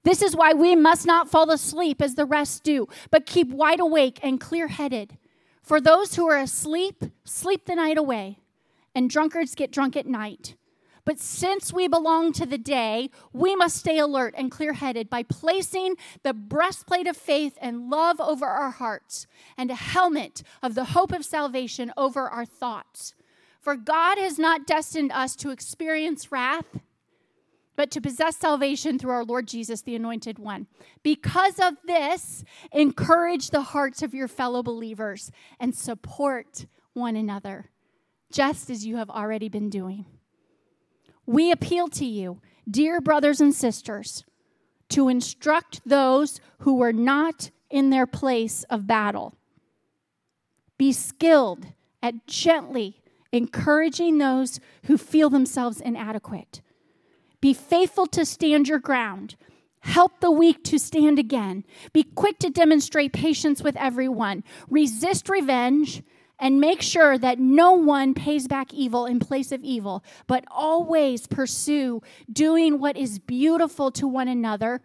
This 0.03 0.21
is 0.21 0.35
why 0.35 0.53
we 0.53 0.75
must 0.75 1.07
not 1.07 1.31
fall 1.31 1.51
asleep 1.51 2.03
as 2.03 2.17
the 2.17 2.25
rest 2.25 2.65
do, 2.65 2.89
but 3.11 3.25
keep 3.25 3.49
wide 3.51 3.79
awake 3.79 4.19
and 4.23 4.41
clear 4.41 4.67
headed. 4.67 5.17
For 5.63 5.81
those 5.81 6.17
who 6.17 6.29
are 6.29 6.39
asleep, 6.39 7.05
sleep 7.25 7.67
the 7.67 7.77
night 7.77 7.97
away, 7.97 8.39
and 8.95 9.09
drunkards 9.09 9.55
get 9.55 9.71
drunk 9.71 9.97
at 9.97 10.07
night. 10.07 10.57
But 11.05 11.19
since 11.19 11.73
we 11.73 11.89
belong 11.89 12.33
to 12.35 12.47
the 12.47 12.59
day, 12.59 13.11
we 13.33 13.57
must 13.57 13.77
stay 13.77 13.99
alert 13.99 14.35
and 14.37 14.51
clear 14.51 14.73
headed 14.73 15.11
by 15.11 15.25
placing 15.25 15.97
the 16.23 16.33
breastplate 16.33 17.09
of 17.09 17.17
faith 17.17 17.59
and 17.61 17.91
love 17.91 18.21
over 18.21 18.47
our 18.47 18.71
hearts 18.71 19.27
and 19.57 19.71
a 19.71 19.75
helmet 19.75 20.43
of 20.63 20.75
the 20.75 20.87
hope 20.87 21.13
of 21.13 21.25
salvation 21.25 21.93
over 21.97 22.29
our 22.29 22.45
thoughts. 22.45 23.15
For 23.61 23.77
God 23.77 24.19
has 24.19 24.39
not 24.39 24.67
destined 24.67 25.11
us 25.13 25.35
to 25.37 25.51
experience 25.51 26.31
wrath, 26.31 26.81
but 27.77 27.91
to 27.91 28.01
possess 28.01 28.37
salvation 28.37 28.99
through 28.99 29.13
our 29.13 29.25
Lord 29.25 29.49
Jesus, 29.49 29.83
the 29.83 29.95
Anointed 29.95 30.39
One. 30.39 30.67
Because 31.03 31.59
of 31.59 31.75
this, 31.87 32.45
encourage 32.73 33.51
the 33.51 33.63
hearts 33.63 34.03
of 34.03 34.15
your 34.15 34.29
fellow 34.29 34.63
believers 34.63 35.31
and 35.59 35.75
support 35.75 36.67
one 36.93 37.17
another, 37.17 37.71
just 38.31 38.69
as 38.69 38.85
you 38.85 38.97
have 38.97 39.11
already 39.11 39.49
been 39.49 39.71
doing. 39.71 40.07
We 41.25 41.51
appeal 41.51 41.89
to 41.89 42.05
you, 42.05 42.41
dear 42.71 43.01
brothers 43.01 43.41
and 43.41 43.55
sisters, 43.55 44.25
to 44.91 45.09
instruct 45.09 45.81
those 45.87 46.41
who 46.59 46.77
were 46.77 46.93
not 46.93 47.51
in 47.71 47.91
their 47.91 48.07
place 48.07 48.65
of 48.65 48.87
battle. 48.87 49.35
Be 50.77 50.93
skilled 50.93 51.67
at 52.03 52.27
gently 52.27 53.03
encouraging 53.33 54.19
those 54.19 54.61
who 54.85 54.99
feel 54.99 55.31
themselves 55.31 55.81
inadequate. 55.81 56.61
Be 57.43 57.53
faithful 57.53 58.07
to 58.07 58.25
stand 58.25 58.69
your 58.69 58.79
ground. 58.79 59.35
Help 59.81 60.21
the 60.21 60.31
weak 60.31 60.63
to 60.63 60.79
stand 60.79 61.19
again. 61.19 61.65
Be 61.93 62.05
quick 62.05 62.39
to 62.39 62.51
demonstrate 62.51 63.13
patience 63.13 63.63
with 63.63 63.77
everyone. 63.77 64.45
Resist 64.71 65.29
revenge 65.29 66.05
and 66.39 66.61
make 66.61 66.81
sure 66.81 67.19
that 67.19 67.41
no 67.41 67.73
one 67.73 68.15
pays 68.15 68.47
back 68.47 68.73
evil 68.73 69.07
in 69.07 69.19
place 69.19 69.51
of 69.51 69.63
evil, 69.65 70.05
but 70.29 70.45
always 70.51 71.27
pursue 71.27 72.01
doing 72.33 72.79
what 72.79 72.97
is 72.97 73.19
beautiful 73.19 73.91
to 73.91 74.07
one 74.07 74.29
another, 74.29 74.81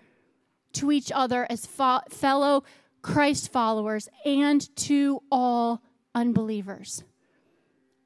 to 0.73 0.91
each 0.91 1.11
other 1.13 1.45
as 1.49 1.67
fo- 1.67 2.01
fellow 2.09 2.63
Christ 3.03 3.51
followers, 3.51 4.09
and 4.25 4.75
to 4.77 5.21
all 5.31 5.83
unbelievers. 6.15 7.03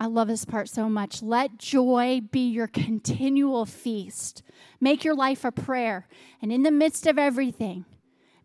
I 0.02 0.08
love 0.08 0.30
this 0.30 0.45
part 0.45 0.68
so 0.68 0.89
much. 0.89 1.22
Let 1.22 1.60
joy 1.60 2.22
be 2.32 2.49
your 2.49 2.66
continual 2.66 3.68
feast. 3.68 4.41
Make 4.80 5.04
your 5.04 5.14
life 5.14 5.45
a 5.45 5.52
prayer. 5.52 6.08
And 6.41 6.52
in 6.52 6.64
the 6.64 6.72
midst 6.72 7.06
of 7.06 7.20
everything, 7.20 7.86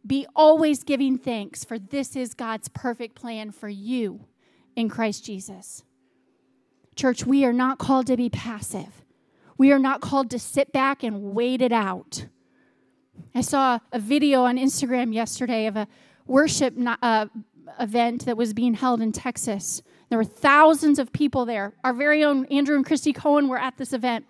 be 0.07 0.27
always 0.37 0.85
giving 0.85 1.17
thanks, 1.17 1.65
for 1.65 1.79
this 1.79 2.15
is 2.15 2.35
God's 2.35 2.69
perfect 2.69 3.15
plan 3.15 3.53
for 3.53 3.71
you 3.71 4.27
in 4.77 4.91
Christ 4.91 5.25
Jesus. 5.25 5.83
Church, 6.95 7.25
we 7.25 7.43
are 7.47 7.55
not 7.55 7.79
called 7.79 8.07
to 8.09 8.19
be 8.19 8.29
passive. 8.29 9.03
We 9.57 9.73
are 9.73 9.79
not 9.79 10.03
called 10.03 10.29
to 10.33 10.39
sit 10.39 10.75
back 10.75 11.03
and 11.03 11.33
wait 11.33 11.63
it 11.63 11.73
out. 11.73 12.27
I 13.35 13.41
saw 13.41 13.79
a 13.93 13.99
video 13.99 14.43
on 14.43 14.59
Instagram 14.59 15.15
yesterday 15.15 15.65
of 15.65 15.77
a 15.79 15.89
worship 16.27 16.75
uh, 16.77 17.29
event 17.81 18.27
that 18.27 18.37
was 18.37 18.53
being 18.53 18.75
held 18.75 19.01
in 19.01 19.11
Texas 19.11 19.81
there 20.09 20.19
were 20.19 20.25
thousands 20.25 20.99
of 20.99 21.13
people 21.13 21.45
there. 21.45 21.73
Our 21.83 21.93
very 21.93 22.23
own 22.23 22.47
Andrew 22.47 22.77
and 22.77 22.87
Christy 22.87 23.13
Cohen 23.13 23.49
were 23.49 23.59
at 23.59 23.77
this 23.77 23.93
event. 23.93 24.27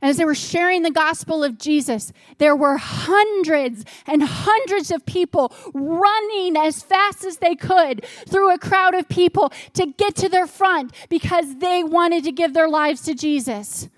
As 0.00 0.18
they 0.18 0.26
were 0.26 0.34
sharing 0.34 0.82
the 0.82 0.90
gospel 0.90 1.42
of 1.42 1.56
Jesus, 1.56 2.12
there 2.36 2.54
were 2.54 2.76
hundreds 2.76 3.86
and 4.06 4.22
hundreds 4.22 4.90
of 4.90 5.06
people 5.06 5.50
running 5.72 6.58
as 6.58 6.82
fast 6.82 7.24
as 7.24 7.38
they 7.38 7.54
could 7.54 8.04
through 8.28 8.52
a 8.52 8.58
crowd 8.58 8.94
of 8.94 9.08
people 9.08 9.50
to 9.72 9.86
get 9.86 10.14
to 10.16 10.28
their 10.28 10.46
front 10.46 10.92
because 11.08 11.56
they 11.56 11.82
wanted 11.82 12.22
to 12.24 12.32
give 12.32 12.52
their 12.52 12.68
lives 12.68 13.00
to 13.02 13.14
Jesus. 13.14 13.88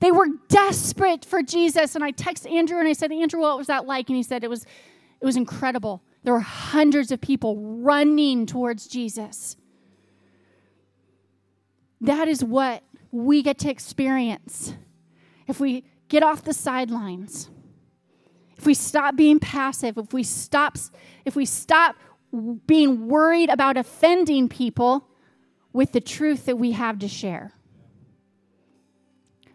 They 0.00 0.10
were 0.10 0.28
desperate 0.48 1.22
for 1.24 1.42
Jesus. 1.42 1.94
And 1.94 2.02
I 2.02 2.12
texted 2.12 2.50
Andrew 2.50 2.78
and 2.78 2.88
I 2.88 2.94
said, 2.94 3.12
Andrew, 3.12 3.42
what 3.42 3.58
was 3.58 3.66
that 3.66 3.86
like? 3.86 4.08
And 4.08 4.16
he 4.16 4.22
said, 4.22 4.42
it 4.42 4.50
was, 4.50 4.64
it 5.20 5.26
was 5.26 5.36
incredible. 5.36 6.02
There 6.24 6.32
were 6.32 6.40
hundreds 6.40 7.10
of 7.10 7.20
people 7.20 7.56
running 7.56 8.46
towards 8.46 8.86
Jesus. 8.86 9.56
That 12.00 12.28
is 12.28 12.44
what 12.44 12.82
we 13.10 13.42
get 13.42 13.58
to 13.60 13.70
experience 13.70 14.74
if 15.46 15.60
we 15.60 15.84
get 16.08 16.22
off 16.22 16.42
the 16.42 16.54
sidelines. 16.54 17.50
If 18.56 18.66
we 18.66 18.74
stop 18.74 19.16
being 19.16 19.40
passive, 19.40 19.98
if 19.98 20.12
we 20.12 20.22
stop 20.22 20.76
if 21.24 21.34
we 21.34 21.44
stop 21.44 21.96
being 22.66 23.08
worried 23.08 23.50
about 23.50 23.76
offending 23.76 24.48
people 24.48 25.08
with 25.72 25.92
the 25.92 26.00
truth 26.00 26.46
that 26.46 26.56
we 26.56 26.72
have 26.72 26.98
to 27.00 27.08
share. 27.08 27.52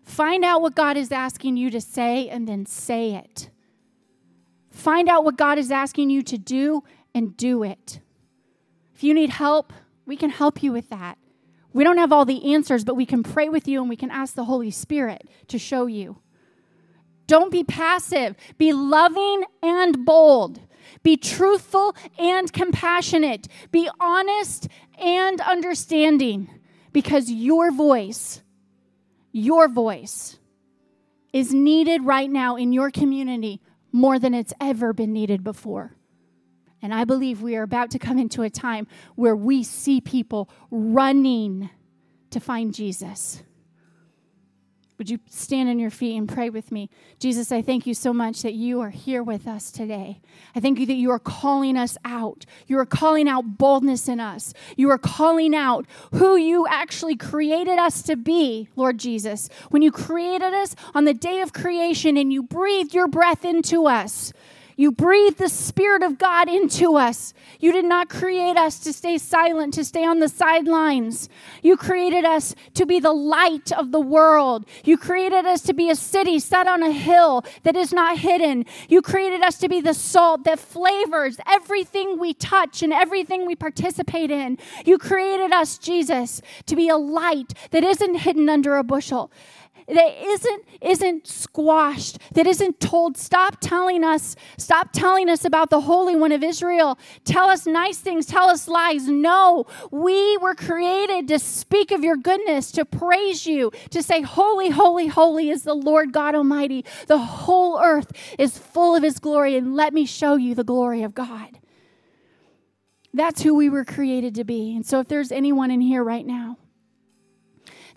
Find 0.03 0.43
out 0.43 0.61
what 0.61 0.75
God 0.75 0.97
is 0.97 1.11
asking 1.11 1.57
you 1.57 1.69
to 1.71 1.81
say 1.81 2.29
and 2.29 2.47
then 2.47 2.65
say 2.65 3.15
it. 3.15 3.49
Find 4.77 5.09
out 5.09 5.23
what 5.23 5.37
God 5.37 5.57
is 5.57 5.71
asking 5.71 6.11
you 6.11 6.21
to 6.21 6.37
do 6.37 6.83
and 7.15 7.35
do 7.35 7.63
it. 7.63 7.99
If 8.93 9.03
you 9.03 9.15
need 9.15 9.31
help, 9.31 9.73
we 10.05 10.15
can 10.15 10.29
help 10.29 10.61
you 10.61 10.71
with 10.71 10.89
that. 10.89 11.17
We 11.73 11.83
don't 11.83 11.97
have 11.97 12.13
all 12.13 12.25
the 12.25 12.53
answers, 12.53 12.83
but 12.83 12.95
we 12.95 13.07
can 13.07 13.23
pray 13.23 13.49
with 13.49 13.67
you 13.67 13.81
and 13.81 13.89
we 13.89 13.95
can 13.95 14.11
ask 14.11 14.35
the 14.35 14.45
Holy 14.45 14.69
Spirit 14.69 15.27
to 15.47 15.57
show 15.57 15.87
you. 15.87 16.17
Don't 17.25 17.51
be 17.51 17.63
passive, 17.63 18.35
be 18.59 18.71
loving 18.71 19.45
and 19.63 20.05
bold. 20.05 20.61
Be 21.01 21.17
truthful 21.17 21.95
and 22.19 22.53
compassionate. 22.53 23.47
Be 23.71 23.89
honest 23.99 24.67
and 24.99 25.41
understanding 25.41 26.49
because 26.93 27.31
your 27.31 27.71
voice, 27.71 28.43
your 29.31 29.67
voice, 29.67 30.37
is 31.33 31.51
needed 31.51 32.05
right 32.05 32.29
now 32.29 32.55
in 32.55 32.71
your 32.71 32.91
community 32.91 33.59
more 33.97 34.19
than 34.19 34.33
it's 34.33 34.53
ever 34.61 34.93
been 34.93 35.11
needed 35.11 35.43
before. 35.43 35.95
And 36.81 36.93
I 36.93 37.03
believe 37.03 37.41
we 37.41 37.55
are 37.55 37.63
about 37.63 37.89
to 37.91 37.99
come 37.99 38.19
into 38.19 38.43
a 38.43 38.49
time 38.49 38.87
where 39.15 39.35
we 39.35 39.63
see 39.63 39.99
people 39.99 40.49
running 40.69 41.69
to 42.29 42.39
find 42.39 42.73
Jesus. 42.73 43.43
Would 44.97 45.11
you 45.11 45.19
stand 45.29 45.69
on 45.69 45.77
your 45.77 45.91
feet 45.91 46.17
and 46.17 46.27
pray 46.27 46.49
with 46.49 46.71
me? 46.71 46.89
Jesus, 47.19 47.51
I 47.51 47.61
thank 47.61 47.85
you 47.85 47.93
so 47.93 48.13
much 48.13 48.41
that 48.41 48.53
you 48.53 48.81
are 48.81 48.89
here 48.89 49.21
with 49.21 49.47
us 49.47 49.71
today. 49.71 50.21
I 50.55 50.59
thank 50.59 50.79
you 50.79 50.87
that 50.87 50.95
you 50.95 51.11
are 51.11 51.19
calling 51.19 51.77
us 51.77 51.97
out. 52.03 52.47
You 52.65 52.79
are 52.79 52.85
calling 52.85 53.27
out 53.29 53.59
boldness 53.59 54.07
in 54.07 54.19
us. 54.19 54.55
You 54.75 54.89
are 54.89 54.97
calling 54.97 55.53
out 55.53 55.85
who 56.15 56.35
you 56.35 56.65
actually 56.67 57.15
created 57.15 57.77
us 57.77 58.01
to 58.03 58.15
be, 58.15 58.69
Lord 58.75 58.97
Jesus. 58.97 59.49
When 59.69 59.83
you 59.83 59.91
created 59.91 60.53
us 60.55 60.75
on 60.95 61.05
the 61.05 61.13
day 61.13 61.41
of 61.41 61.53
creation 61.53 62.17
and 62.17 62.33
you 62.33 62.41
breathed 62.41 62.95
your 62.95 63.07
breath 63.07 63.45
into 63.45 63.85
us, 63.85 64.33
you 64.77 64.91
breathed 64.91 65.39
the 65.39 65.49
Spirit 65.49 66.03
of 66.03 66.19
God 66.19 66.47
into 66.47 66.95
us. 66.97 67.33
You 67.59 67.71
did 67.71 67.83
not 67.83 68.09
create 68.09 68.57
us 68.57 68.77
to 68.81 68.93
stay 68.93 69.17
silent, 69.17 69.73
to 69.73 69.83
stay 69.83 70.05
on 70.05 70.19
the 70.19 70.29
sidelines. 70.29 71.29
You 71.63 71.75
created 71.75 72.25
us 72.25 72.53
to 72.75 72.85
be 72.85 72.99
the 72.99 73.11
light 73.11 73.71
of 73.71 73.91
the 73.91 73.99
world. 73.99 74.67
You 74.83 74.95
created 74.95 75.47
us 75.47 75.61
to 75.63 75.73
be 75.73 75.89
a 75.89 75.95
city 75.95 76.37
set 76.37 76.67
on 76.67 76.83
a 76.83 76.91
hill 76.91 77.43
that 77.63 77.75
is 77.75 77.91
not 77.91 78.19
hidden. 78.19 78.65
You 78.87 79.01
created 79.01 79.41
us 79.41 79.57
to 79.57 79.67
be 79.67 79.81
the 79.81 79.95
salt 79.95 80.43
that 80.43 80.59
flavors 80.59 81.37
everything 81.47 82.19
we 82.19 82.35
touch 82.35 82.83
and 82.83 82.93
everything 82.93 83.47
we 83.47 83.55
participate 83.55 84.29
in. 84.29 84.59
You 84.85 84.99
created 84.99 85.51
us, 85.51 85.79
Jesus, 85.79 86.39
to 86.67 86.75
be 86.75 86.87
a 86.87 86.97
light 86.97 87.55
that 87.71 87.83
isn't 87.83 88.15
hidden 88.19 88.47
under 88.47 88.77
a 88.77 88.83
bushel 88.83 89.31
that 89.87 90.21
isn't 90.21 90.65
isn't 90.81 91.27
squashed 91.27 92.19
that 92.33 92.45
isn't 92.45 92.79
told 92.79 93.17
stop 93.17 93.57
telling 93.61 94.03
us 94.03 94.35
stop 94.57 94.91
telling 94.91 95.29
us 95.29 95.45
about 95.45 95.69
the 95.69 95.81
holy 95.81 96.15
one 96.15 96.31
of 96.31 96.43
israel. 96.43 96.99
Tell 97.23 97.49
us 97.49 97.65
nice 97.65 97.97
things 97.97 98.25
tell 98.25 98.49
us 98.49 98.67
lies. 98.67 99.07
No 99.07 99.65
we 99.89 100.37
were 100.37 100.55
created 100.55 101.27
to 101.29 101.39
speak 101.39 101.91
of 101.91 102.03
your 102.03 102.17
goodness 102.17 102.71
to 102.73 102.83
praise 102.83 103.45
you 103.45 103.71
to 103.91 104.03
say 104.03 104.21
holy 104.21 104.69
holy 104.69 105.07
holy 105.07 105.49
is 105.49 105.63
the 105.63 105.73
lord 105.73 106.11
god 106.11 106.35
almighty. 106.35 106.83
The 107.07 107.17
whole 107.17 107.79
earth 107.81 108.11
is 108.37 108.57
full 108.57 108.95
of 108.95 109.03
his 109.03 109.19
glory 109.19 109.55
and 109.55 109.75
let 109.75 109.93
me 109.93 110.05
show 110.05 110.35
you 110.35 110.53
the 110.53 110.65
glory 110.65 111.03
of 111.03 111.15
god. 111.15 111.59
That's 113.13 113.41
who 113.41 113.55
we 113.55 113.69
were 113.69 113.85
created 113.85 114.35
to 114.35 114.43
be. 114.43 114.75
And 114.75 114.85
so 114.85 114.99
if 114.99 115.07
there's 115.07 115.31
anyone 115.31 115.71
in 115.71 115.81
here 115.81 116.03
right 116.03 116.25
now 116.25 116.57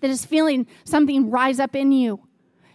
that 0.01 0.09
is 0.09 0.25
feeling 0.25 0.67
something 0.83 1.29
rise 1.31 1.59
up 1.59 1.75
in 1.75 1.91
you. 1.91 2.27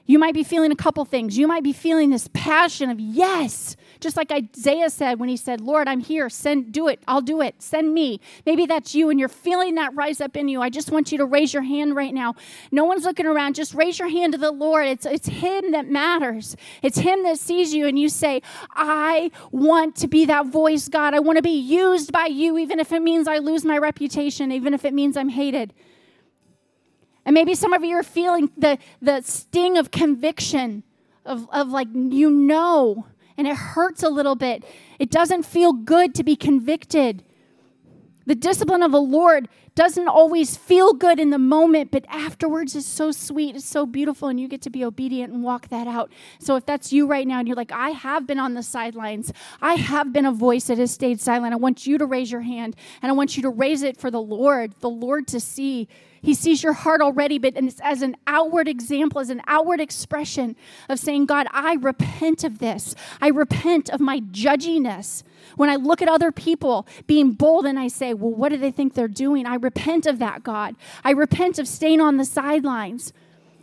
You 0.09 0.21
might 0.21 0.35
be 0.35 0.45
feeling 0.45 0.71
a 0.71 0.77
couple 0.77 1.05
things. 1.05 1.37
You 1.37 1.49
might 1.49 1.65
be 1.65 1.73
feeling 1.73 2.11
this 2.11 2.29
passion 2.33 2.91
of 2.91 3.01
yes, 3.01 3.75
just 3.99 4.17
like 4.17 4.31
Isaiah 4.31 4.89
said 4.89 5.19
when 5.19 5.29
he 5.29 5.37
said, 5.37 5.61
"Lord, 5.61 5.89
I'm 5.89 5.99
here. 5.99 6.31
Send 6.31 6.71
do 6.71 6.87
it. 6.87 7.01
I'll 7.09 7.21
do 7.21 7.41
it. 7.41 7.61
Send 7.61 7.93
me." 7.93 8.21
Maybe 8.47 8.67
that's 8.67 8.95
you 8.95 9.11
and 9.11 9.19
you're 9.19 9.29
feeling 9.29 9.75
that 9.75 9.97
rise 9.97 10.21
up 10.21 10.37
in 10.37 10.47
you. 10.47 10.63
I 10.63 10.71
just 10.71 10.93
want 10.93 11.11
you 11.11 11.19
to 11.19 11.25
raise 11.25 11.53
your 11.53 11.65
hand 11.65 11.97
right 11.97 12.15
now. 12.15 12.37
No 12.71 12.85
one's 12.85 13.05
looking 13.05 13.27
around. 13.27 13.57
Just 13.57 13.75
raise 13.75 13.99
your 13.99 14.09
hand 14.09 14.35
to 14.35 14.39
the 14.39 14.53
Lord. 14.53 14.87
It's 14.87 15.07
it's 15.07 15.27
him 15.27 15.73
that 15.73 15.89
matters. 15.89 16.57
It's 16.83 16.99
him 16.99 17.25
that 17.25 17.41
sees 17.41 17.75
you 17.75 17.89
and 17.89 17.99
you 17.99 18.09
say, 18.09 18.43
"I 18.77 19.33
want 19.51 19.97
to 19.97 20.07
be 20.07 20.25
that 20.27 20.47
voice, 20.47 20.89
God. 20.89 21.15
I 21.15 21.19
want 21.19 21.37
to 21.39 21.43
be 21.43 21.59
used 21.59 22.13
by 22.13 22.27
you 22.27 22.59
even 22.59 22.79
if 22.79 22.93
it 22.93 23.03
means 23.03 23.27
I 23.27 23.39
lose 23.39 23.65
my 23.65 23.77
reputation, 23.77 24.53
even 24.53 24.73
if 24.73 24.85
it 24.85 24.95
means 24.95 25.17
I'm 25.17 25.31
hated." 25.31 25.75
And 27.27 27.35
maybe 27.35 27.55
some 27.55 27.73
of 27.73 27.85
you 27.85 27.97
are 27.97 28.05
feeling 28.05 28.51
the, 28.57 28.79
the 29.03 29.21
sting 29.21 29.77
of 29.77 29.91
conviction, 29.91 30.85
of, 31.25 31.49
of 31.51 31.69
like, 31.69 31.89
you 31.93 32.31
know, 32.31 33.07
and 33.37 33.49
it 33.49 33.57
hurts 33.57 34.05
a 34.05 34.09
little 34.09 34.37
bit. 34.37 34.65
It 35.01 35.11
doesn't 35.11 35.43
feel 35.43 35.73
good 35.73 36.15
to 36.15 36.25
be 36.25 36.37
convicted. 36.37 37.25
The 38.27 38.37
discipline 38.37 38.83
of 38.83 38.93
the 38.93 39.01
Lord 39.01 39.49
doesn't 39.77 40.09
always 40.09 40.57
feel 40.57 40.95
good 40.95 41.21
in 41.21 41.31
the 41.31 41.39
moment, 41.39 41.91
but 41.91 42.05
afterwards 42.09 42.75
is 42.75 42.87
so 42.87 43.13
sweet, 43.13 43.57
it's 43.57 43.67
so 43.67 43.85
beautiful, 43.85 44.29
and 44.29 44.41
you 44.41 44.49
get 44.49 44.63
to 44.63 44.71
be 44.71 44.83
obedient 44.83 45.33
and 45.33 45.45
walk 45.45 45.69
that 45.69 45.87
out. 45.87 46.11
So 46.41 46.57
if 46.57 46.65
that's 46.65 46.93
you 46.93 47.07
right 47.07 47.27
now 47.27 47.41
and 47.41 47.47
you're 47.47 47.57
like, 47.57 47.73
I 47.73 47.91
have 47.91 48.27
been 48.27 48.39
on 48.39 48.55
the 48.55 48.63
sidelines, 48.63 49.33
I 49.61 49.75
have 49.75 50.13
been 50.15 50.25
a 50.25 50.33
voice 50.33 50.65
that 50.65 50.79
has 50.79 50.93
stayed 50.93 51.21
silent, 51.21 51.53
I 51.53 51.57
want 51.57 51.87
you 51.87 51.99
to 51.99 52.07
raise 52.07 52.33
your 52.33 52.41
hand 52.41 52.75
and 53.03 53.11
I 53.11 53.13
want 53.13 53.37
you 53.37 53.43
to 53.43 53.51
raise 53.51 53.83
it 53.83 53.99
for 53.99 54.11
the 54.11 54.21
Lord, 54.21 54.73
the 54.81 54.91
Lord 54.91 55.29
to 55.29 55.41
see. 55.41 55.89
He 56.27 56.35
sees 56.35 56.65
your 56.65 56.73
heart 56.73 57.01
already, 57.01 57.39
but 57.39 57.57
it's 57.57 57.79
as 57.85 58.03
an 58.03 58.17
outward 58.27 58.67
example, 58.67 59.21
as 59.21 59.31
an 59.31 59.43
outward 59.47 59.81
expression 59.81 60.57
of 60.89 60.99
saying, 60.99 61.27
God, 61.27 61.47
I 61.53 61.75
repent 61.75 62.43
of 62.43 62.59
this. 62.59 62.97
I 63.21 63.29
repent 63.29 63.91
of 63.91 64.01
my 64.01 64.19
judginess. 64.19 65.23
When 65.55 65.71
I 65.71 65.77
look 65.77 66.03
at 66.03 66.09
other 66.09 66.33
people 66.33 66.85
being 67.07 67.31
bold 67.31 67.65
and 67.65 67.79
I 67.79 67.87
say, 67.87 68.13
well, 68.13 68.33
what 68.33 68.49
do 68.49 68.57
they 68.57 68.73
think 68.73 68.95
they're 68.95 69.07
doing? 69.07 69.47
I 69.47 69.55
repent 69.55 70.05
of 70.05 70.19
that, 70.19 70.43
God. 70.43 70.75
I 71.05 71.13
repent 71.13 71.61
of 71.61 71.69
staying 71.69 72.01
on 72.01 72.17
the 72.17 72.25
sidelines. 72.25 73.13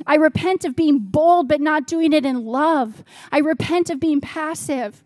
I 0.07 0.16
repent 0.16 0.64
of 0.64 0.74
being 0.74 0.99
bold 0.99 1.49
but 1.49 1.59
not 1.59 1.86
doing 1.86 2.14
it 2.14 2.26
in 2.26 2.45
love. 2.45 3.03
I 3.30 3.39
repent 3.39 3.89
of 3.89 3.99
being 3.99 4.22
passive. 4.22 5.03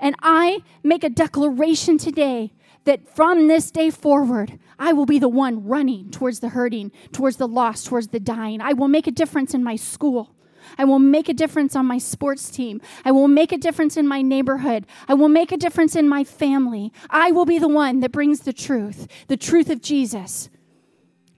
And 0.00 0.16
I 0.22 0.62
make 0.82 1.04
a 1.04 1.10
declaration 1.10 1.98
today 1.98 2.54
that 2.84 3.08
from 3.14 3.48
this 3.48 3.70
day 3.70 3.90
forward, 3.90 4.58
I 4.78 4.92
will 4.92 5.06
be 5.06 5.18
the 5.18 5.28
one 5.28 5.66
running 5.66 6.10
towards 6.10 6.40
the 6.40 6.50
hurting, 6.50 6.92
towards 7.12 7.36
the 7.36 7.48
lost, 7.48 7.86
towards 7.86 8.08
the 8.08 8.20
dying. 8.20 8.60
I 8.60 8.72
will 8.72 8.88
make 8.88 9.06
a 9.06 9.12
difference 9.12 9.54
in 9.54 9.64
my 9.64 9.76
school. 9.76 10.34
I 10.78 10.84
will 10.84 10.98
make 10.98 11.28
a 11.28 11.34
difference 11.34 11.76
on 11.76 11.86
my 11.86 11.98
sports 11.98 12.50
team. 12.50 12.80
I 13.04 13.12
will 13.12 13.28
make 13.28 13.52
a 13.52 13.58
difference 13.58 13.96
in 13.96 14.08
my 14.08 14.22
neighborhood. 14.22 14.86
I 15.08 15.14
will 15.14 15.28
make 15.28 15.52
a 15.52 15.56
difference 15.56 15.94
in 15.94 16.08
my 16.08 16.24
family. 16.24 16.92
I 17.10 17.30
will 17.32 17.44
be 17.44 17.58
the 17.58 17.68
one 17.68 18.00
that 18.00 18.12
brings 18.12 18.40
the 18.40 18.52
truth, 18.52 19.06
the 19.28 19.36
truth 19.36 19.70
of 19.70 19.82
Jesus, 19.82 20.48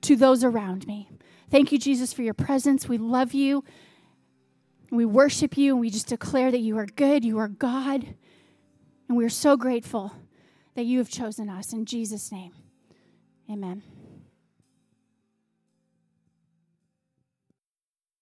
to 0.03 0.17
those 0.17 0.45
around 0.45 0.87
me. 0.87 1.09
Thank 1.51 1.73
you, 1.73 1.79
Jesus, 1.79 2.13
for 2.13 2.23
your 2.23 2.35
presence. 2.35 2.89
We 2.89 2.99
love 2.99 3.35
you. 3.35 3.65
We 4.91 5.05
worship 5.05 5.57
you, 5.57 5.73
and 5.73 5.81
we 5.81 5.91
just 5.91 6.07
declare 6.07 6.51
that 6.51 6.61
you 6.61 6.79
are 6.79 6.87
good, 6.87 7.25
you 7.25 7.39
are 7.39 7.49
God. 7.49 8.15
And 9.09 9.17
we 9.17 9.25
are 9.25 9.31
so 9.31 9.57
grateful 9.57 10.13
that 10.77 10.85
you 10.85 10.99
have 10.99 11.09
chosen 11.09 11.49
us. 11.51 11.73
In 11.73 11.85
Jesus' 11.85 12.31
name, 12.31 12.53
amen. 13.51 13.83